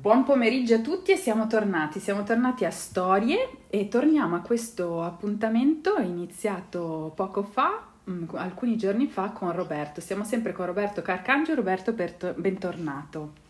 Buon 0.00 0.22
pomeriggio 0.22 0.76
a 0.76 0.78
tutti 0.78 1.10
e 1.10 1.16
siamo 1.16 1.48
tornati, 1.48 1.98
siamo 1.98 2.22
tornati 2.22 2.64
a 2.64 2.70
Storie 2.70 3.66
e 3.68 3.88
torniamo 3.88 4.36
a 4.36 4.42
questo 4.42 5.02
appuntamento 5.02 5.98
iniziato 5.98 7.12
poco 7.16 7.42
fa, 7.42 7.84
mm, 8.08 8.26
alcuni 8.34 8.76
giorni 8.76 9.08
fa 9.08 9.30
con 9.30 9.50
Roberto. 9.50 10.00
Siamo 10.00 10.22
sempre 10.22 10.52
con 10.52 10.66
Roberto 10.66 11.02
Carcangio, 11.02 11.56
Roberto 11.56 11.92
bentornato. 11.92 13.47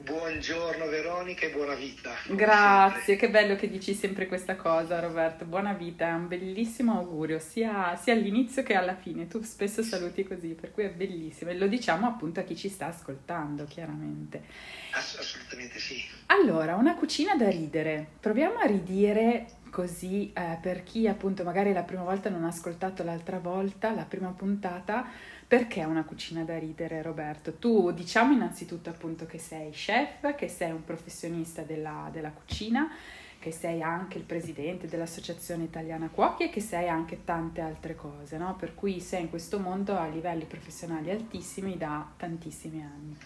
Buongiorno 0.00 0.86
Veronica 0.86 1.44
e 1.46 1.50
buona 1.50 1.74
vita. 1.74 2.14
Grazie, 2.28 3.16
che 3.16 3.30
bello 3.30 3.56
che 3.56 3.68
dici 3.68 3.94
sempre 3.94 4.28
questa 4.28 4.54
cosa 4.54 5.00
Roberto, 5.00 5.44
buona 5.44 5.72
vita, 5.72 6.06
è 6.06 6.12
un 6.12 6.28
bellissimo 6.28 6.96
augurio 6.96 7.40
sia, 7.40 7.96
sia, 7.96 8.12
all'inizio 8.12 8.62
che 8.62 8.74
alla 8.74 8.94
fine, 8.94 9.26
tu 9.26 9.42
spesso 9.42 9.82
saluti 9.82 10.22
così, 10.22 10.54
per 10.54 10.70
cui 10.70 10.84
è 10.84 10.90
bellissimo 10.90 11.50
e 11.50 11.56
lo 11.56 11.66
diciamo 11.66 12.06
appunto 12.06 12.38
a 12.38 12.44
chi 12.44 12.56
ci 12.56 12.68
sta 12.68 12.86
ascoltando 12.86 13.64
chiaramente. 13.64 14.44
Ass- 14.92 15.18
assolutamente 15.18 15.80
sì. 15.80 16.00
Allora, 16.26 16.76
una 16.76 16.94
cucina 16.94 17.34
da 17.34 17.50
ridere, 17.50 18.06
proviamo 18.20 18.58
a 18.58 18.66
ridire 18.66 19.46
così 19.70 20.32
eh, 20.32 20.58
per 20.62 20.82
chi 20.84 21.06
appunto 21.08 21.42
magari 21.42 21.72
la 21.72 21.82
prima 21.82 22.02
volta 22.02 22.30
non 22.30 22.44
ha 22.44 22.48
ascoltato 22.48 23.02
l'altra 23.02 23.38
volta, 23.40 23.92
la 23.92 24.04
prima 24.04 24.30
puntata 24.30 25.06
perché 25.48 25.82
una 25.82 26.04
cucina 26.04 26.42
da 26.44 26.58
ridere, 26.58 27.00
Roberto? 27.00 27.54
Tu 27.54 27.90
diciamo 27.92 28.34
innanzitutto 28.34 28.90
appunto 28.90 29.24
che 29.24 29.38
sei 29.38 29.70
chef, 29.70 30.34
che 30.34 30.46
sei 30.46 30.72
un 30.72 30.84
professionista 30.84 31.62
della, 31.62 32.10
della 32.12 32.30
cucina, 32.30 32.92
che 33.38 33.50
sei 33.50 33.80
anche 33.80 34.18
il 34.18 34.24
presidente 34.24 34.88
dell'Associazione 34.88 35.64
Italiana 35.64 36.10
Cuochi 36.10 36.44
e 36.44 36.50
che 36.50 36.60
sei 36.60 36.86
anche 36.90 37.24
tante 37.24 37.62
altre 37.62 37.94
cose, 37.94 38.36
no? 38.36 38.56
Per 38.56 38.74
cui 38.74 39.00
sei 39.00 39.22
in 39.22 39.30
questo 39.30 39.58
mondo 39.58 39.96
a 39.96 40.06
livelli 40.06 40.44
professionali 40.44 41.10
altissimi 41.10 41.78
da 41.78 42.06
tantissimi 42.18 42.82
anni. 42.82 43.16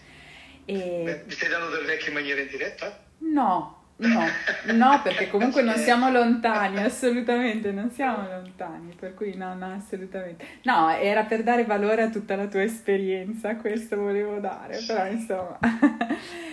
E... 0.63 1.01
Beh, 1.03 1.23
mi 1.25 1.31
stai 1.31 1.49
dando 1.49 1.75
del 1.75 1.85
vecchio 1.85 2.07
in 2.07 2.13
maniera 2.13 2.39
indiretta? 2.39 3.03
No, 3.17 3.82
No, 4.07 4.25
no, 4.73 5.01
perché 5.01 5.29
comunque 5.29 5.61
non 5.61 5.77
siamo 5.77 6.09
lontani, 6.09 6.79
assolutamente 6.83 7.71
non 7.71 7.91
siamo 7.91 8.27
lontani, 8.27 8.93
per 8.99 9.13
cui 9.13 9.35
no, 9.35 9.55
no, 9.55 9.73
assolutamente. 9.73 10.45
No, 10.63 10.89
era 10.91 11.23
per 11.23 11.43
dare 11.43 11.63
valore 11.63 12.03
a 12.03 12.09
tutta 12.09 12.35
la 12.35 12.47
tua 12.47 12.63
esperienza, 12.63 13.55
questo 13.55 13.95
volevo 13.95 14.39
dare, 14.39 14.81
però 14.85 15.05
insomma. 15.07 15.57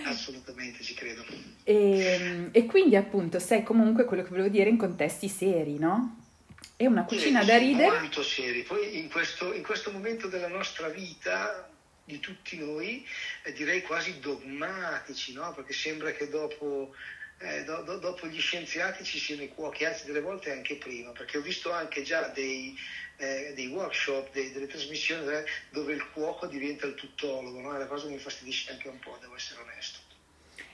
Assolutamente, 0.05 0.81
ci 0.81 0.93
credo. 0.93 1.23
E, 1.63 2.49
e 2.51 2.65
quindi 2.65 2.95
appunto 2.95 3.39
sei 3.39 3.63
comunque 3.63 4.05
quello 4.05 4.23
che 4.23 4.29
volevo 4.29 4.49
dire 4.49 4.69
in 4.69 4.77
contesti 4.77 5.27
seri, 5.27 5.77
no? 5.77 6.17
È 6.75 6.85
una 6.85 7.03
cucina 7.03 7.41
sì, 7.41 7.47
da 7.47 7.57
ridere. 7.57 7.99
Molto 7.99 8.23
seri, 8.23 8.63
poi 8.63 8.97
in 8.97 9.09
questo, 9.09 9.53
in 9.53 9.63
questo 9.63 9.91
momento 9.91 10.27
della 10.27 10.47
nostra 10.47 10.87
vita 10.87 11.69
di 12.03 12.19
tutti 12.19 12.57
noi, 12.57 13.05
eh, 13.43 13.53
direi 13.53 13.81
quasi 13.83 14.19
dogmatici, 14.19 15.33
no? 15.33 15.53
Perché 15.53 15.73
sembra 15.73 16.11
che 16.11 16.27
dopo 16.29 16.93
eh, 17.41 17.63
do, 17.63 17.81
do, 17.81 17.97
dopo 17.97 18.27
gli 18.27 18.39
scienziati 18.39 19.03
ci 19.03 19.17
siano 19.17 19.41
i 19.41 19.49
cuochi, 19.49 19.85
anzi 19.85 20.05
delle 20.05 20.21
volte 20.21 20.51
anche 20.51 20.75
prima, 20.75 21.11
perché 21.11 21.37
ho 21.37 21.41
visto 21.41 21.71
anche 21.71 22.03
già 22.03 22.27
dei, 22.27 22.77
eh, 23.17 23.53
dei 23.55 23.67
workshop, 23.67 24.31
dei, 24.31 24.51
delle 24.51 24.67
trasmissioni 24.67 25.25
eh, 25.27 25.45
dove 25.71 25.93
il 25.93 26.07
cuoco 26.11 26.45
diventa 26.45 26.85
il 26.85 26.93
tuttologo, 26.93 27.59
no? 27.59 27.75
è 27.75 27.87
cosa 27.87 28.07
mi 28.07 28.19
fastidisce 28.19 28.71
anche 28.71 28.87
un 28.87 28.99
po', 28.99 29.17
devo 29.19 29.35
essere 29.35 29.61
onesto. 29.61 29.99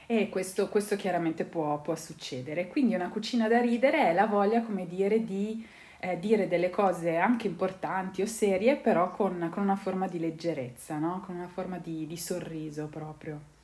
E 0.10 0.30
questo, 0.30 0.70
questo 0.70 0.96
chiaramente 0.96 1.44
può, 1.44 1.82
può, 1.82 1.96
succedere. 1.96 2.68
Quindi 2.68 2.96
una 2.96 3.10
cucina 3.10 3.48
da 3.48 3.60
ridere 3.60 4.10
è 4.10 4.14
la 4.14 4.26
voglia, 4.26 4.62
come 4.62 4.88
dire, 4.88 5.26
di 5.26 5.66
eh, 6.00 6.18
dire 6.20 6.48
delle 6.48 6.70
cose 6.70 7.18
anche 7.18 7.48
importanti 7.48 8.22
o 8.22 8.26
serie, 8.26 8.78
però 8.78 9.12
con, 9.12 9.50
con 9.52 9.64
una 9.64 9.76
forma 9.76 10.08
di 10.08 10.20
leggerezza, 10.20 10.98
no? 10.98 11.24
con 11.26 11.36
una 11.36 11.50
forma 11.50 11.78
di, 11.78 12.08
di 12.08 12.18
sorriso 12.18 12.88
proprio. 12.88 13.56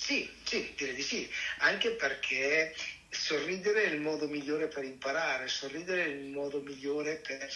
Sì, 0.00 0.28
sì, 0.44 0.72
direi 0.76 0.94
di 0.94 1.02
sì, 1.02 1.28
anche 1.58 1.90
perché 1.94 2.74
sorridere 3.10 3.84
è 3.84 3.88
il 3.88 4.00
modo 4.00 4.28
migliore 4.28 4.68
per 4.68 4.84
imparare, 4.84 5.48
sorridere 5.48 6.04
è 6.04 6.08
il 6.08 6.30
modo 6.30 6.60
migliore 6.60 7.16
per... 7.16 7.48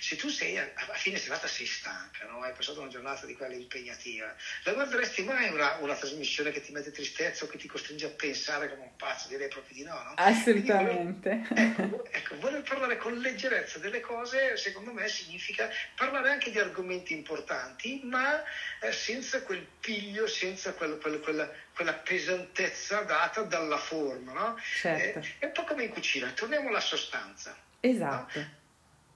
Se 0.00 0.16
tu 0.16 0.28
sei 0.28 0.56
a, 0.56 0.70
a 0.74 0.94
fine 0.94 1.18
serata 1.18 1.48
sei 1.48 1.66
stanca, 1.66 2.26
no? 2.26 2.42
hai 2.42 2.52
passato 2.52 2.80
una 2.80 2.88
giornata 2.88 3.26
di 3.26 3.34
quella 3.34 3.54
impegnativa, 3.54 4.34
la 4.64 4.72
guarderesti 4.72 5.22
mai 5.24 5.52
una, 5.52 5.76
una, 5.80 5.94
trasmissione 5.94 6.52
che 6.52 6.60
ti 6.60 6.72
mette 6.72 6.92
tristezza 6.92 7.44
o 7.44 7.48
che 7.48 7.58
ti 7.58 7.66
costringe 7.66 8.06
a 8.06 8.10
pensare 8.10 8.70
come 8.70 8.82
un 8.82 8.96
pazzo? 8.96 9.28
Direi 9.28 9.48
proprio 9.48 9.74
di 9.74 9.82
no, 9.82 9.94
no? 9.94 10.12
Assolutamente. 10.16 11.42
Voler, 11.48 11.66
ecco, 11.66 12.04
ecco, 12.10 12.36
voler 12.38 12.62
parlare 12.62 12.96
con 12.96 13.18
leggerezza 13.18 13.78
delle 13.78 14.00
cose, 14.00 14.56
secondo 14.56 14.92
me, 14.92 15.08
significa 15.08 15.68
parlare 15.96 16.30
anche 16.30 16.50
di 16.50 16.58
argomenti 16.58 17.14
importanti, 17.14 18.00
ma 18.04 18.42
eh, 18.80 18.92
senza 18.92 19.42
quel 19.42 19.66
piglio, 19.80 20.26
senza 20.28 20.72
quel, 20.72 20.98
quel, 20.98 21.18
quella 21.20 21.50
quella 21.80 21.94
pesantezza 21.94 23.00
data 23.04 23.40
dalla 23.40 23.78
forma, 23.78 24.32
no? 24.32 24.58
Certo. 24.58 24.99
Eh, 25.02 25.36
è 25.38 25.44
un 25.46 25.52
po' 25.52 25.64
come 25.64 25.84
in 25.84 25.90
cucina, 25.90 26.30
torniamo 26.30 26.68
alla 26.68 26.80
sostanza. 26.80 27.56
Esatto. 27.80 28.38
No? 28.38 28.58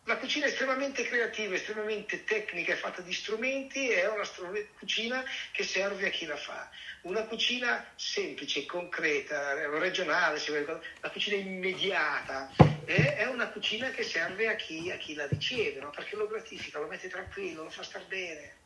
La 0.07 0.19
cucina 0.19 0.45
è 0.45 0.49
estremamente 0.51 1.03
creativa, 1.05 1.55
estremamente 1.55 2.25
tecnica, 2.25 2.75
è 2.75 2.77
fatta 2.77 3.01
di 3.01 3.13
strumenti, 3.13 3.89
è 3.89 4.07
una 4.07 4.29
cucina 4.79 5.25
che 5.51 5.65
serve 5.65 6.09
a 6.09 6.11
chi 6.11 6.27
la 6.27 6.37
fa. 6.37 6.69
Una 7.03 7.23
cucina 7.25 7.83
semplice, 7.97 8.67
concreta, 8.67 9.55
regionale, 9.79 10.43
la 11.01 11.11
cucina 11.11 11.37
immediata, 11.37 12.51
è 12.85 13.25
una 13.25 13.49
cucina 13.49 13.89
che 13.91 14.03
serve 14.03 14.49
a 14.49 14.57
chi, 14.57 14.91
a 14.91 14.99
chi 14.99 15.15
la 15.15 15.27
riceve, 15.27 15.81
no? 15.81 15.89
perché 15.89 16.17
lo 16.17 16.27
gratifica, 16.27 16.81
lo 16.81 16.87
mette 16.87 17.09
tranquillo, 17.09 17.63
lo 17.63 17.71
fa 17.71 17.83
star 17.83 18.05
bene. 18.05 18.64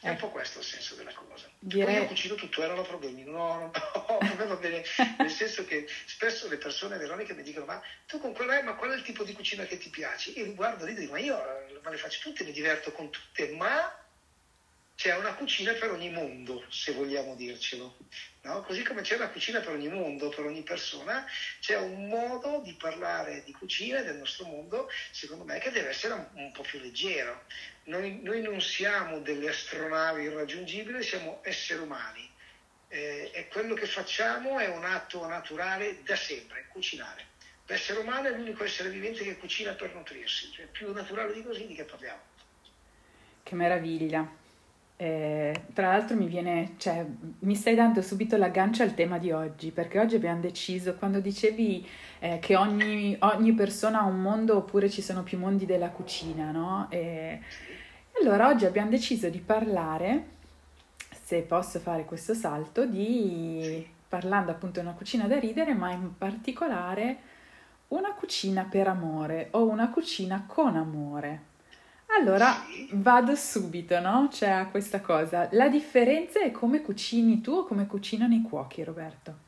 È 0.00 0.10
un 0.10 0.16
po' 0.16 0.28
questo 0.28 0.58
il 0.58 0.64
senso 0.64 0.94
della 0.94 1.12
cosa. 1.12 1.48
Direi... 1.58 1.86
Poi 1.86 1.94
io 1.94 2.06
cucino 2.06 2.34
tutto, 2.34 2.62
erano 2.62 2.82
problemi. 2.82 3.24
No, 3.24 3.58
no, 3.58 3.70
no, 4.08 4.18
va 4.46 4.56
bene. 4.56 4.84
Nel 5.18 5.30
senso 5.30 5.64
che 5.64 5.86
spesso 6.04 6.48
le 6.48 6.58
persone, 6.58 6.98
Veronica, 6.98 7.34
mi 7.34 7.42
dicono: 7.42 7.64
Ma 7.64 7.80
tu 8.04 8.18
con 8.18 8.32
quella, 8.32 8.62
ma 8.62 8.74
qual 8.74 8.90
è 8.90 8.94
il 8.94 9.02
tipo 9.02 9.24
di 9.24 9.32
cucina 9.32 9.64
che 9.64 9.78
ti 9.78 9.88
piace? 9.88 10.30
Io 10.30 10.52
guardo 10.54 10.84
lì 10.84 10.92
e 10.92 10.94
dico: 10.94 11.12
Ma 11.12 11.18
io 11.18 11.36
ma 11.82 11.90
le 11.90 11.96
faccio 11.96 12.20
tutte, 12.20 12.44
mi 12.44 12.52
diverto 12.52 12.92
con 12.92 13.10
tutte, 13.10 13.48
ma 13.48 13.90
c'è 14.96 15.14
una 15.14 15.34
cucina 15.34 15.74
per 15.74 15.90
ogni 15.90 16.10
mondo, 16.10 16.64
se 16.70 16.92
vogliamo 16.92 17.34
dircelo. 17.34 17.98
No? 18.42 18.62
Così 18.62 18.82
come 18.82 19.02
c'è 19.02 19.16
una 19.16 19.28
cucina 19.28 19.60
per 19.60 19.72
ogni 19.72 19.88
mondo, 19.88 20.30
per 20.30 20.46
ogni 20.46 20.62
persona, 20.62 21.26
c'è 21.60 21.76
un 21.76 22.08
modo 22.08 22.62
di 22.64 22.72
parlare 22.72 23.44
di 23.44 23.52
cucina 23.52 24.00
del 24.00 24.16
nostro 24.16 24.46
mondo, 24.46 24.88
secondo 25.10 25.44
me, 25.44 25.58
che 25.58 25.70
deve 25.70 25.90
essere 25.90 26.28
un, 26.32 26.50
po' 26.50 26.62
più 26.62 26.80
leggero. 26.80 27.44
Noi, 27.84 28.22
noi, 28.22 28.40
non 28.40 28.60
siamo 28.62 29.20
delle 29.20 29.50
astronavi 29.50 30.22
irraggiungibili, 30.22 31.02
siamo 31.02 31.40
esseri 31.44 31.80
umani. 31.80 32.32
Eh, 32.88 33.30
e 33.34 33.48
quello 33.48 33.74
che 33.74 33.86
facciamo 33.86 34.58
è 34.58 34.68
un 34.68 34.84
atto 34.84 35.26
naturale 35.26 36.02
da 36.04 36.16
sempre, 36.16 36.68
cucinare. 36.68 37.34
L'essere 37.66 37.98
umano 37.98 38.28
è 38.28 38.30
l'unico 38.30 38.64
essere 38.64 38.88
vivente 38.88 39.24
che 39.24 39.36
cucina 39.36 39.72
per 39.72 39.92
nutrirsi, 39.94 40.50
cioè 40.52 40.66
più 40.66 40.90
naturale 40.92 41.34
di 41.34 41.42
così 41.42 41.66
di 41.66 41.74
che 41.74 41.84
parliamo. 41.84 42.20
Che 43.42 43.54
meraviglia. 43.54 44.44
Eh, 44.98 45.64
tra 45.74 45.88
l'altro 45.88 46.16
mi 46.16 46.26
viene, 46.26 46.74
cioè, 46.78 47.04
mi 47.40 47.54
stai 47.54 47.74
dando 47.74 48.00
subito 48.00 48.38
l'aggancio 48.38 48.82
al 48.82 48.94
tema 48.94 49.18
di 49.18 49.30
oggi, 49.30 49.70
perché 49.70 49.98
oggi 49.98 50.16
abbiamo 50.16 50.40
deciso, 50.40 50.94
quando 50.94 51.20
dicevi 51.20 51.86
eh, 52.20 52.38
che 52.40 52.56
ogni, 52.56 53.14
ogni, 53.20 53.52
persona 53.52 54.00
ha 54.00 54.04
un 54.04 54.22
mondo 54.22 54.56
oppure 54.56 54.88
ci 54.88 55.02
sono 55.02 55.22
più 55.22 55.38
mondi 55.38 55.66
della 55.66 55.90
cucina, 55.90 56.50
no? 56.50 56.86
E, 56.90 57.40
allora 58.20 58.48
oggi 58.48 58.64
abbiamo 58.64 58.88
deciso 58.88 59.28
di 59.28 59.40
parlare, 59.40 60.24
se 61.22 61.42
posso 61.42 61.78
fare 61.78 62.06
questo 62.06 62.32
salto, 62.32 62.86
di 62.86 63.86
parlando 64.08 64.50
appunto 64.52 64.80
di 64.80 64.86
una 64.86 64.94
cucina 64.94 65.26
da 65.26 65.38
ridere, 65.38 65.74
ma 65.74 65.92
in 65.92 66.16
particolare 66.16 67.18
una 67.88 68.14
cucina 68.14 68.64
per 68.64 68.88
amore 68.88 69.48
o 69.50 69.68
una 69.68 69.90
cucina 69.90 70.44
con 70.46 70.74
amore. 70.76 71.54
Allora 72.06 72.64
vado 72.92 73.34
subito, 73.34 73.98
no? 74.00 74.30
Cioè, 74.32 74.68
questa 74.70 75.00
cosa. 75.00 75.48
La 75.52 75.68
differenza 75.68 76.40
è 76.40 76.50
come 76.50 76.80
cucini 76.80 77.40
tu 77.40 77.52
o 77.52 77.64
come 77.64 77.86
cucinano 77.86 78.34
i 78.34 78.42
cuochi, 78.42 78.84
Roberto? 78.84 79.44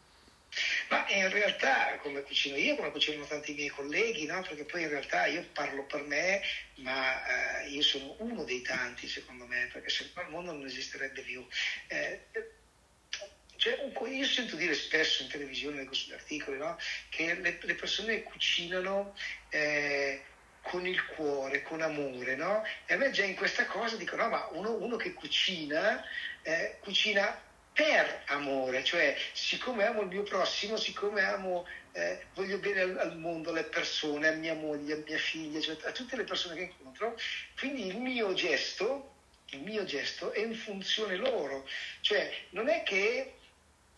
Ma 0.89 1.07
in 1.09 1.29
realtà 1.31 1.99
come 2.03 2.23
cucino 2.23 2.57
io, 2.57 2.75
come 2.77 2.91
cucinano 2.91 3.27
tanti 3.27 3.53
miei 3.55 3.69
colleghi, 3.69 4.27
no? 4.27 4.43
perché 4.43 4.65
poi 4.65 4.83
in 4.83 4.89
realtà 4.89 5.27
io 5.27 5.45
parlo 5.53 5.85
per 5.85 6.03
me, 6.03 6.41
ma 6.77 7.63
eh, 7.63 7.69
io 7.69 7.83
sono 7.83 8.17
uno 8.19 8.45
dei 8.45 8.63
tanti 8.63 9.07
secondo 9.09 9.47
me, 9.47 9.69
perché 9.73 9.91
se 9.91 10.11
no 10.15 10.23
il 10.23 10.29
mondo 10.29 10.53
non 10.53 10.65
esisterebbe 10.67 11.21
più. 11.23 11.47
Eh, 11.89 12.21
cioè, 13.57 13.91
io 14.09 14.25
sento 14.25 14.57
dire 14.57 14.75
spesso 14.75 15.25
in 15.25 15.29
televisione, 15.29 15.79
leggo 15.79 15.93
sugli 15.93 16.13
articoli, 16.13 16.59
no? 16.59 16.79
che 17.09 17.35
le, 17.35 17.59
le, 17.61 17.75
persone 17.75 18.23
cucinano 18.23 19.15
eh, 19.49 20.23
con 20.71 20.87
il 20.87 21.05
cuore, 21.07 21.63
con 21.63 21.81
amore, 21.81 22.37
no? 22.37 22.63
E 22.87 22.95
a 22.95 22.97
me 22.97 23.11
già 23.11 23.25
in 23.25 23.35
questa 23.35 23.65
cosa 23.67 23.97
dico, 23.97 24.17
no, 24.17 24.29
ma 24.29 24.49
uno, 24.53 24.73
uno 24.75 24.97
che 24.97 25.15
cucina, 25.15 26.05
eh, 26.43 26.77
cucina 26.81 27.41
per 27.73 28.25
amore, 28.27 28.85
cioè 28.85 29.17
siccome 29.33 29.87
amo 29.87 30.03
il 30.03 30.09
mio 30.09 30.25
prossimo, 30.25 30.77
siccome 30.77 31.23
amo, 31.23 31.67
eh, 31.93 32.27
voglio 32.35 32.59
bene 32.59 32.81
al, 32.81 32.99
al, 32.99 33.19
mondo, 33.19 33.51
alle 33.51 33.65
persone, 33.65 34.29
a 34.29 34.33
mia 34.33 34.55
moglie, 34.55 34.95
a 34.95 35.03
mia 35.07 35.19
figlia, 35.19 35.61
cioè 35.61 35.77
a 35.85 35.93
tutte 35.93 36.17
le 36.17 36.25
persone 36.25 36.57
che 36.57 36.63
incontro, 36.63 37.17
quindi 37.59 37.87
il 37.87 37.97
mio 37.97 38.35
gesto, 38.35 39.15
il 39.51 39.61
mio 39.61 39.85
gesto 39.85 40.33
è 40.33 40.41
in 40.41 40.55
funzione 40.55 41.17
loro, 41.17 41.67
cioè 42.01 42.31
non 42.51 42.69
è 42.69 42.83
che 42.83 43.35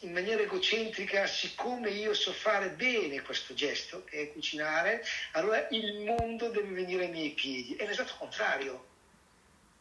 in 0.00 0.12
maniera 0.12 0.42
egocentrica, 0.42 1.26
siccome 1.26 1.90
io 1.90 2.14
so 2.14 2.32
fare 2.32 2.70
bene 2.70 3.20
questo 3.22 3.52
gesto, 3.52 4.04
che 4.04 4.22
è 4.22 4.32
cucinare, 4.32 5.02
allora 5.32 5.68
il 5.70 6.04
mondo 6.04 6.48
deve 6.48 6.70
venire 6.70 7.04
ai 7.04 7.10
miei 7.10 7.30
piedi. 7.30 7.74
È 7.74 7.86
l'esatto 7.86 8.14
contrario. 8.18 8.86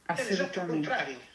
È 0.05 0.23
l'esatto 0.23 0.65
contrario. 0.65 1.27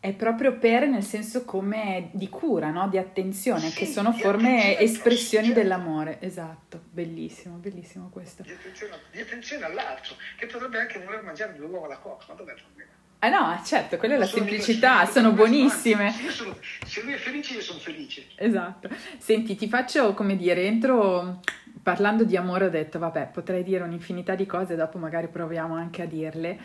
È 0.00 0.12
proprio 0.12 0.58
per, 0.58 0.86
nel 0.86 1.02
senso 1.02 1.44
come 1.44 2.10
di 2.12 2.28
cura, 2.28 2.70
no? 2.70 2.88
di 2.88 2.98
attenzione, 2.98 3.70
sì, 3.70 3.78
che 3.78 3.86
sono 3.86 4.12
forme, 4.12 4.78
espressioni 4.78 5.46
certo. 5.46 5.60
dell'amore. 5.62 6.18
Esatto, 6.20 6.82
bellissimo, 6.90 7.56
bellissimo 7.56 8.10
questo. 8.10 8.42
Di 8.42 8.52
attenzione, 8.52 8.98
di 9.12 9.20
attenzione, 9.20 9.64
all'altro, 9.64 10.16
che 10.36 10.46
potrebbe 10.46 10.78
anche 10.78 10.98
voler 10.98 11.22
mangiare 11.22 11.54
due 11.54 11.66
uova 11.66 11.86
alla 11.86 11.98
coca, 11.98 12.26
ma 12.28 12.34
dov'è 12.34 12.52
il 12.52 12.60
problema? 12.60 12.90
Ah 13.20 13.28
no, 13.30 13.60
certo, 13.64 13.96
quella 13.96 14.14
è 14.14 14.18
la 14.18 14.26
semplicità, 14.26 15.06
sono 15.06 15.32
buonissime. 15.32 16.12
Sono, 16.28 16.56
se 16.84 17.02
lui 17.02 17.14
è 17.14 17.16
felice, 17.16 17.54
io 17.54 17.62
sono 17.62 17.78
felice. 17.78 18.26
Esatto. 18.36 18.88
Senti, 19.16 19.56
ti 19.56 19.66
faccio, 19.68 20.12
come 20.12 20.36
dire, 20.36 20.64
entro 20.64 21.40
parlando 21.84 22.24
di 22.24 22.36
amore 22.36 22.66
ho 22.66 22.70
detto, 22.70 22.98
vabbè, 22.98 23.28
potrei 23.32 23.62
dire 23.62 23.84
un'infinità 23.84 24.34
di 24.34 24.46
cose, 24.46 24.74
dopo 24.74 24.98
magari 24.98 25.28
proviamo 25.28 25.74
anche 25.74 26.02
a 26.02 26.06
dirle, 26.06 26.58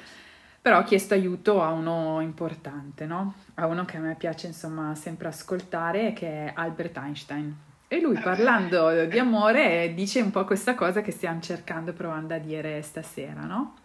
però 0.62 0.80
ho 0.80 0.84
chiesto 0.84 1.14
aiuto 1.14 1.62
a 1.62 1.72
uno 1.72 2.22
importante, 2.22 3.06
no? 3.06 3.36
A 3.56 3.66
uno 3.68 3.86
che 3.86 3.98
a 3.98 4.00
me 4.00 4.16
piace, 4.16 4.48
insomma, 4.48 4.96
sempre 4.96 5.28
ascoltare, 5.28 6.14
che 6.14 6.28
è 6.28 6.52
Albert 6.56 6.98
Einstein. 6.98 7.56
E 7.88 8.00
lui, 8.00 8.18
parlando 8.20 9.06
di 9.06 9.18
amore, 9.18 9.94
dice 9.94 10.22
un 10.22 10.32
po' 10.32 10.46
questa 10.46 10.76
cosa 10.76 11.02
che 11.02 11.12
stiamo 11.12 11.42
cercando, 11.42 11.92
provando 11.92 12.34
a 12.34 12.38
dire 12.38 12.82
stasera, 12.82 13.42
no? 13.42 13.76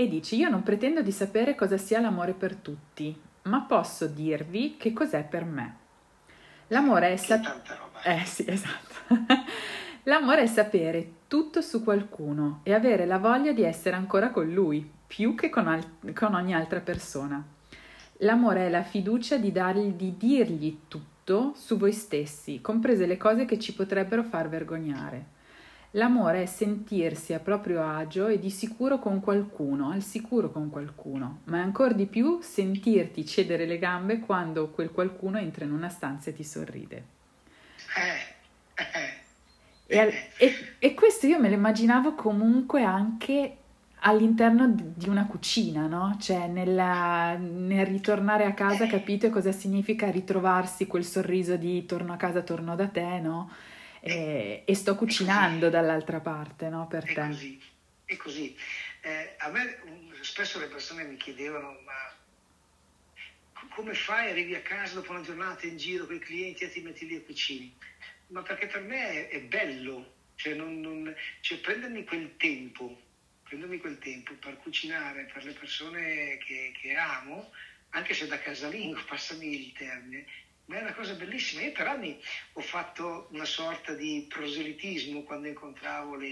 E 0.00 0.06
dici 0.06 0.36
io 0.36 0.48
non 0.48 0.62
pretendo 0.62 1.02
di 1.02 1.10
sapere 1.10 1.56
cosa 1.56 1.76
sia 1.76 1.98
l'amore 1.98 2.32
per 2.32 2.54
tutti, 2.54 3.20
ma 3.42 3.62
posso 3.62 4.06
dirvi 4.06 4.76
che 4.78 4.92
cos'è 4.92 5.24
per 5.24 5.44
me. 5.44 5.74
L'amore 6.68 7.14
è 7.14 7.16
sapere... 7.16 7.62
Eh 8.04 8.24
sì, 8.24 8.44
esatto. 8.46 8.94
L'amore 10.04 10.42
è 10.42 10.46
sapere 10.46 11.14
tutto 11.26 11.60
su 11.60 11.82
qualcuno 11.82 12.60
e 12.62 12.74
avere 12.74 13.06
la 13.06 13.18
voglia 13.18 13.50
di 13.50 13.64
essere 13.64 13.96
ancora 13.96 14.30
con 14.30 14.48
lui, 14.48 14.88
più 15.04 15.34
che 15.34 15.50
con, 15.50 15.66
al- 15.66 16.12
con 16.14 16.32
ogni 16.32 16.54
altra 16.54 16.78
persona. 16.78 17.44
L'amore 18.18 18.68
è 18.68 18.70
la 18.70 18.84
fiducia 18.84 19.36
di, 19.36 19.50
dargli, 19.50 19.94
di 19.94 20.16
dirgli 20.16 20.82
tutto 20.86 21.54
su 21.56 21.76
voi 21.76 21.92
stessi, 21.92 22.60
comprese 22.60 23.04
le 23.04 23.16
cose 23.16 23.46
che 23.46 23.58
ci 23.58 23.74
potrebbero 23.74 24.22
far 24.22 24.48
vergognare. 24.48 25.36
L'amore 25.92 26.42
è 26.42 26.46
sentirsi 26.46 27.32
a 27.32 27.38
proprio 27.38 27.82
agio 27.82 28.26
e 28.26 28.38
di 28.38 28.50
sicuro 28.50 28.98
con 28.98 29.20
qualcuno, 29.20 29.90
al 29.90 30.02
sicuro 30.02 30.50
con 30.50 30.68
qualcuno, 30.68 31.40
ma 31.44 31.58
è 31.58 31.62
ancora 31.62 31.94
di 31.94 32.06
più 32.06 32.40
sentirti 32.42 33.24
cedere 33.24 33.64
le 33.64 33.78
gambe 33.78 34.20
quando 34.20 34.68
quel 34.68 34.90
qualcuno 34.90 35.38
entra 35.38 35.64
in 35.64 35.72
una 35.72 35.88
stanza 35.88 36.28
e 36.28 36.34
ti 36.34 36.44
sorride. 36.44 37.04
Eh, 37.96 38.36
eh, 39.86 39.98
e, 39.98 40.30
e, 40.36 40.54
e 40.78 40.94
questo 40.94 41.26
io 41.26 41.40
me 41.40 41.48
lo 41.48 41.54
immaginavo 41.54 42.14
comunque 42.14 42.82
anche 42.82 43.56
all'interno 44.00 44.68
di 44.68 45.08
una 45.08 45.26
cucina, 45.26 45.86
no? 45.86 46.16
Cioè 46.20 46.46
nella, 46.48 47.34
nel 47.36 47.86
ritornare 47.86 48.44
a 48.44 48.52
casa, 48.52 48.86
capite 48.86 49.30
cosa 49.30 49.52
significa 49.52 50.10
ritrovarsi 50.10 50.86
quel 50.86 51.04
sorriso 51.04 51.56
di 51.56 51.86
torno 51.86 52.12
a 52.12 52.16
casa, 52.16 52.42
torno 52.42 52.76
da 52.76 52.88
te, 52.88 53.20
no? 53.20 53.50
E, 54.00 54.62
e 54.64 54.74
sto 54.74 54.94
cucinando 54.94 55.70
dall'altra 55.70 56.20
parte 56.20 56.68
no, 56.68 56.86
per 56.86 57.04
è 57.04 57.14
te. 57.14 57.26
Così, 57.26 57.62
è 58.04 58.16
così. 58.16 58.56
Eh, 59.00 59.34
a 59.38 59.48
me 59.50 59.78
spesso 60.20 60.58
le 60.58 60.66
persone 60.66 61.04
mi 61.04 61.16
chiedevano 61.16 61.78
ma 61.84 62.16
come 63.78 63.94
fai, 63.94 64.30
arrivi 64.30 64.56
a 64.56 64.60
casa 64.60 64.94
dopo 64.94 65.12
una 65.12 65.20
giornata 65.20 65.66
in 65.66 65.76
giro 65.76 66.06
con 66.06 66.16
i 66.16 66.18
clienti 66.18 66.64
e 66.64 66.70
ti 66.70 66.80
metti 66.80 67.06
lì 67.06 67.14
a 67.14 67.20
cucini? 67.20 67.72
Ma 68.28 68.42
perché 68.42 68.66
per 68.66 68.82
me 68.82 69.28
è, 69.28 69.28
è 69.28 69.40
bello, 69.42 70.14
cioè, 70.34 70.54
non, 70.54 70.80
non, 70.80 71.14
cioè 71.40 71.58
prendermi 71.58 72.04
quel 72.04 72.36
tempo, 72.36 73.00
prendermi 73.44 73.78
quel 73.78 73.98
tempo 73.98 74.34
per 74.34 74.56
cucinare 74.58 75.30
per 75.32 75.44
le 75.44 75.52
persone 75.52 76.38
che, 76.38 76.72
che 76.80 76.94
amo, 76.94 77.52
anche 77.90 78.14
se 78.14 78.26
da 78.26 78.38
casalingo, 78.38 79.00
passami 79.06 79.66
il 79.66 79.72
termine, 79.72 80.26
ma 80.68 80.78
è 80.78 80.82
una 80.82 80.94
cosa 80.94 81.14
bellissima. 81.14 81.62
Io 81.62 81.72
per 81.72 81.86
anni 81.86 82.20
ho 82.52 82.60
fatto 82.60 83.28
una 83.32 83.46
sorta 83.46 83.94
di 83.94 84.26
proselitismo 84.28 85.22
quando 85.22 85.48
incontravo 85.48 86.14
le, 86.16 86.28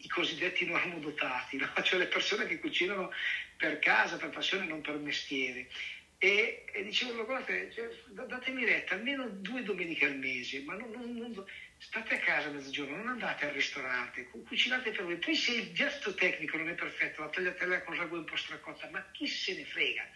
i 0.00 0.08
cosiddetti 0.08 0.66
normodotati, 0.66 1.56
no? 1.56 1.70
cioè 1.82 1.98
le 1.98 2.06
persone 2.06 2.46
che 2.46 2.60
cucinano 2.60 3.10
per 3.56 3.78
casa, 3.80 4.16
per 4.16 4.30
passione, 4.30 4.66
non 4.66 4.80
per 4.80 4.98
mestiere. 4.98 5.68
E, 6.18 6.64
e 6.72 6.82
dicevo, 6.84 7.24
guardate, 7.24 7.70
cioè, 7.72 7.90
datemi 8.26 8.64
retta 8.64 8.94
almeno 8.94 9.28
due 9.28 9.62
domeniche 9.62 10.06
al 10.06 10.16
mese, 10.16 10.62
ma 10.62 10.74
non, 10.74 10.90
non, 10.90 11.14
non 11.14 11.44
state 11.78 12.14
a 12.14 12.18
casa 12.18 12.48
a 12.48 12.52
mezzogiorno, 12.52 12.96
non 12.96 13.08
andate 13.08 13.46
al 13.46 13.52
ristorante, 13.52 14.28
cucinate 14.28 14.90
per 14.90 15.04
voi. 15.04 15.16
Poi 15.16 15.34
se 15.34 15.52
il 15.52 15.72
gesto 15.72 16.14
tecnico 16.14 16.56
non 16.56 16.68
è 16.68 16.74
perfetto, 16.74 17.22
la 17.22 17.28
tagliatella 17.28 17.82
con 17.82 17.96
ragù 17.96 18.16
un 18.16 18.24
po' 18.24 18.36
stracotta, 18.36 18.88
ma 18.90 19.04
chi 19.12 19.26
se 19.26 19.54
ne 19.54 19.64
frega? 19.64 20.08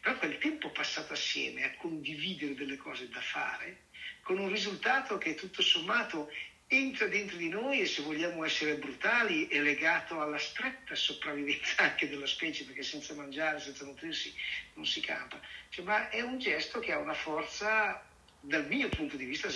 Però 0.00 0.16
quel 0.18 0.38
tempo 0.38 0.70
passato 0.70 1.12
assieme 1.12 1.64
a 1.64 1.74
condividere 1.76 2.54
delle 2.54 2.76
cose 2.76 3.08
da 3.08 3.20
fare, 3.20 3.84
con 4.22 4.38
un 4.38 4.50
risultato 4.50 5.18
che 5.18 5.34
tutto 5.34 5.62
sommato 5.62 6.30
entra 6.68 7.06
dentro 7.06 7.36
di 7.36 7.48
noi 7.48 7.80
e 7.80 7.86
se 7.86 8.02
vogliamo 8.02 8.44
essere 8.44 8.74
brutali 8.74 9.46
è 9.46 9.60
legato 9.60 10.20
alla 10.20 10.38
stretta 10.38 10.94
sopravvivenza 10.94 11.82
anche 11.84 12.08
della 12.08 12.26
specie, 12.26 12.64
perché 12.64 12.82
senza 12.82 13.14
mangiare, 13.14 13.60
senza 13.60 13.84
nutrirsi 13.84 14.34
non 14.74 14.84
si 14.84 15.00
campa. 15.00 15.40
Cioè, 15.68 15.84
ma 15.84 16.08
è 16.10 16.20
un 16.20 16.38
gesto 16.38 16.80
che 16.80 16.92
ha 16.92 16.98
una 16.98 17.14
forza, 17.14 18.04
dal 18.40 18.66
mio 18.66 18.88
punto 18.88 19.16
di 19.16 19.24
vista, 19.24 19.48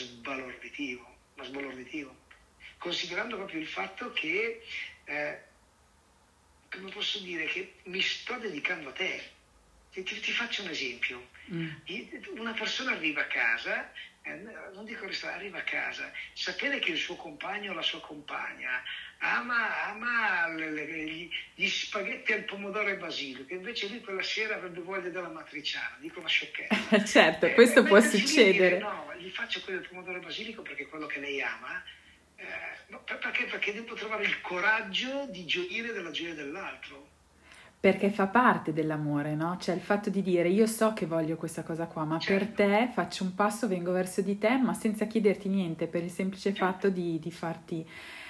sbalorditivo 1.42 1.42
ma 1.42 1.44
sbalorditivo, 1.44 2.16
considerando 2.78 3.36
proprio 3.36 3.60
il 3.60 3.66
fatto 3.66 4.12
che, 4.12 4.62
eh, 5.04 5.38
come 6.70 6.90
posso 6.90 7.18
dire, 7.20 7.46
che 7.46 7.74
mi 7.84 8.00
sto 8.00 8.36
dedicando 8.36 8.90
a 8.90 8.92
te. 8.92 9.38
Ti, 9.92 10.02
ti, 10.04 10.32
faccio 10.32 10.62
un 10.62 10.68
esempio. 10.68 11.30
Mm. 11.52 11.68
Una 12.36 12.52
persona 12.52 12.92
arriva 12.92 13.22
a 13.22 13.26
casa, 13.26 13.92
eh, 14.22 14.40
non 14.72 14.84
dico 14.84 15.06
restare, 15.06 15.34
arriva 15.34 15.58
a 15.58 15.64
casa, 15.64 16.12
sapere 16.32 16.78
che 16.78 16.92
il 16.92 16.98
suo 16.98 17.16
compagno 17.16 17.72
o 17.72 17.74
la 17.74 17.82
sua 17.82 18.00
compagna 18.00 18.82
ama, 19.20 19.88
ama 19.88 20.48
le, 20.54 20.70
le, 20.70 20.86
gli, 20.86 21.30
gli, 21.54 21.68
spaghetti 21.68 22.32
al 22.32 22.44
pomodoro 22.44 22.88
e 22.88 22.96
basilico, 22.96 23.44
che 23.44 23.54
invece 23.54 23.88
lui 23.88 24.00
quella 24.00 24.22
sera 24.22 24.56
avrebbe 24.56 24.80
voglia 24.80 25.08
della 25.08 25.28
matriciana, 25.28 25.96
dico 25.98 26.20
una 26.20 26.28
sciocchezza. 26.28 27.04
certo, 27.04 27.46
eh, 27.46 27.54
questo 27.54 27.82
può 27.82 28.00
succedere. 28.00 28.76
Dire, 28.76 28.78
no, 28.78 29.09
gli 29.20 29.30
faccio 29.30 29.60
quello 29.60 29.80
del 29.80 29.88
pomodoro 29.88 30.18
e 30.18 30.20
basilico 30.20 30.62
perché 30.62 30.84
è 30.84 30.88
quello 30.88 31.06
che 31.06 31.20
lei 31.20 31.40
ama, 31.42 31.82
eh, 32.36 32.96
perché? 33.04 33.44
perché 33.44 33.72
devo 33.72 33.94
trovare 33.94 34.24
il 34.24 34.40
coraggio 34.40 35.26
di 35.26 35.44
gioire 35.44 35.92
della 35.92 36.10
gioia 36.10 36.34
dell'altro 36.34 37.18
perché 37.80 38.10
fa 38.10 38.26
parte 38.26 38.74
dell'amore, 38.74 39.34
no? 39.34 39.56
Cioè 39.58 39.74
il 39.74 39.80
fatto 39.80 40.10
di 40.10 40.20
dire 40.20 40.50
io 40.50 40.66
so 40.66 40.92
che 40.92 41.06
voglio 41.06 41.36
questa 41.36 41.62
cosa 41.62 41.86
qua, 41.86 42.04
ma 42.04 42.18
certo. 42.18 42.44
per 42.44 42.54
te 42.66 42.90
faccio 42.92 43.24
un 43.24 43.34
passo, 43.34 43.68
vengo 43.68 43.90
verso 43.90 44.20
di 44.20 44.36
te, 44.36 44.58
ma 44.58 44.74
senza 44.74 45.06
chiederti 45.06 45.48
niente, 45.48 45.86
per 45.86 46.02
il 46.02 46.10
semplice 46.10 46.52
certo. 46.52 46.66
fatto 46.66 46.90
di, 46.90 47.18
di 47.18 47.30
farti... 47.30 47.88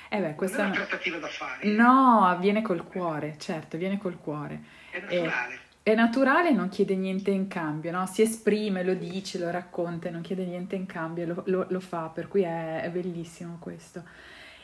Eh 0.08 0.20
beh, 0.20 0.36
questa... 0.36 0.62
Non 0.62 0.74
è 0.74 0.76
una 0.76 0.86
trattativa 0.86 1.18
da 1.18 1.26
fare. 1.26 1.66
No, 1.66 2.26
avviene 2.26 2.62
col 2.62 2.84
cuore, 2.84 3.34
certo, 3.38 3.76
viene 3.76 3.98
col 3.98 4.20
cuore. 4.20 4.60
È 4.88 5.00
naturale. 5.00 5.54
È, 5.54 5.58
è 5.82 5.94
naturale, 5.94 6.52
non 6.52 6.68
chiede 6.68 6.94
niente 6.94 7.30
in 7.30 7.48
cambio, 7.48 7.90
no? 7.90 8.06
Si 8.06 8.22
esprime, 8.22 8.84
lo 8.84 8.94
dice, 8.94 9.38
lo 9.38 9.50
racconta, 9.50 10.10
non 10.10 10.20
chiede 10.20 10.44
niente 10.44 10.76
in 10.76 10.86
cambio, 10.86 11.26
lo, 11.26 11.42
lo, 11.46 11.66
lo 11.68 11.80
fa, 11.80 12.10
per 12.12 12.28
cui 12.28 12.42
è, 12.42 12.82
è 12.82 12.90
bellissimo 12.90 13.56
questo. 13.58 14.02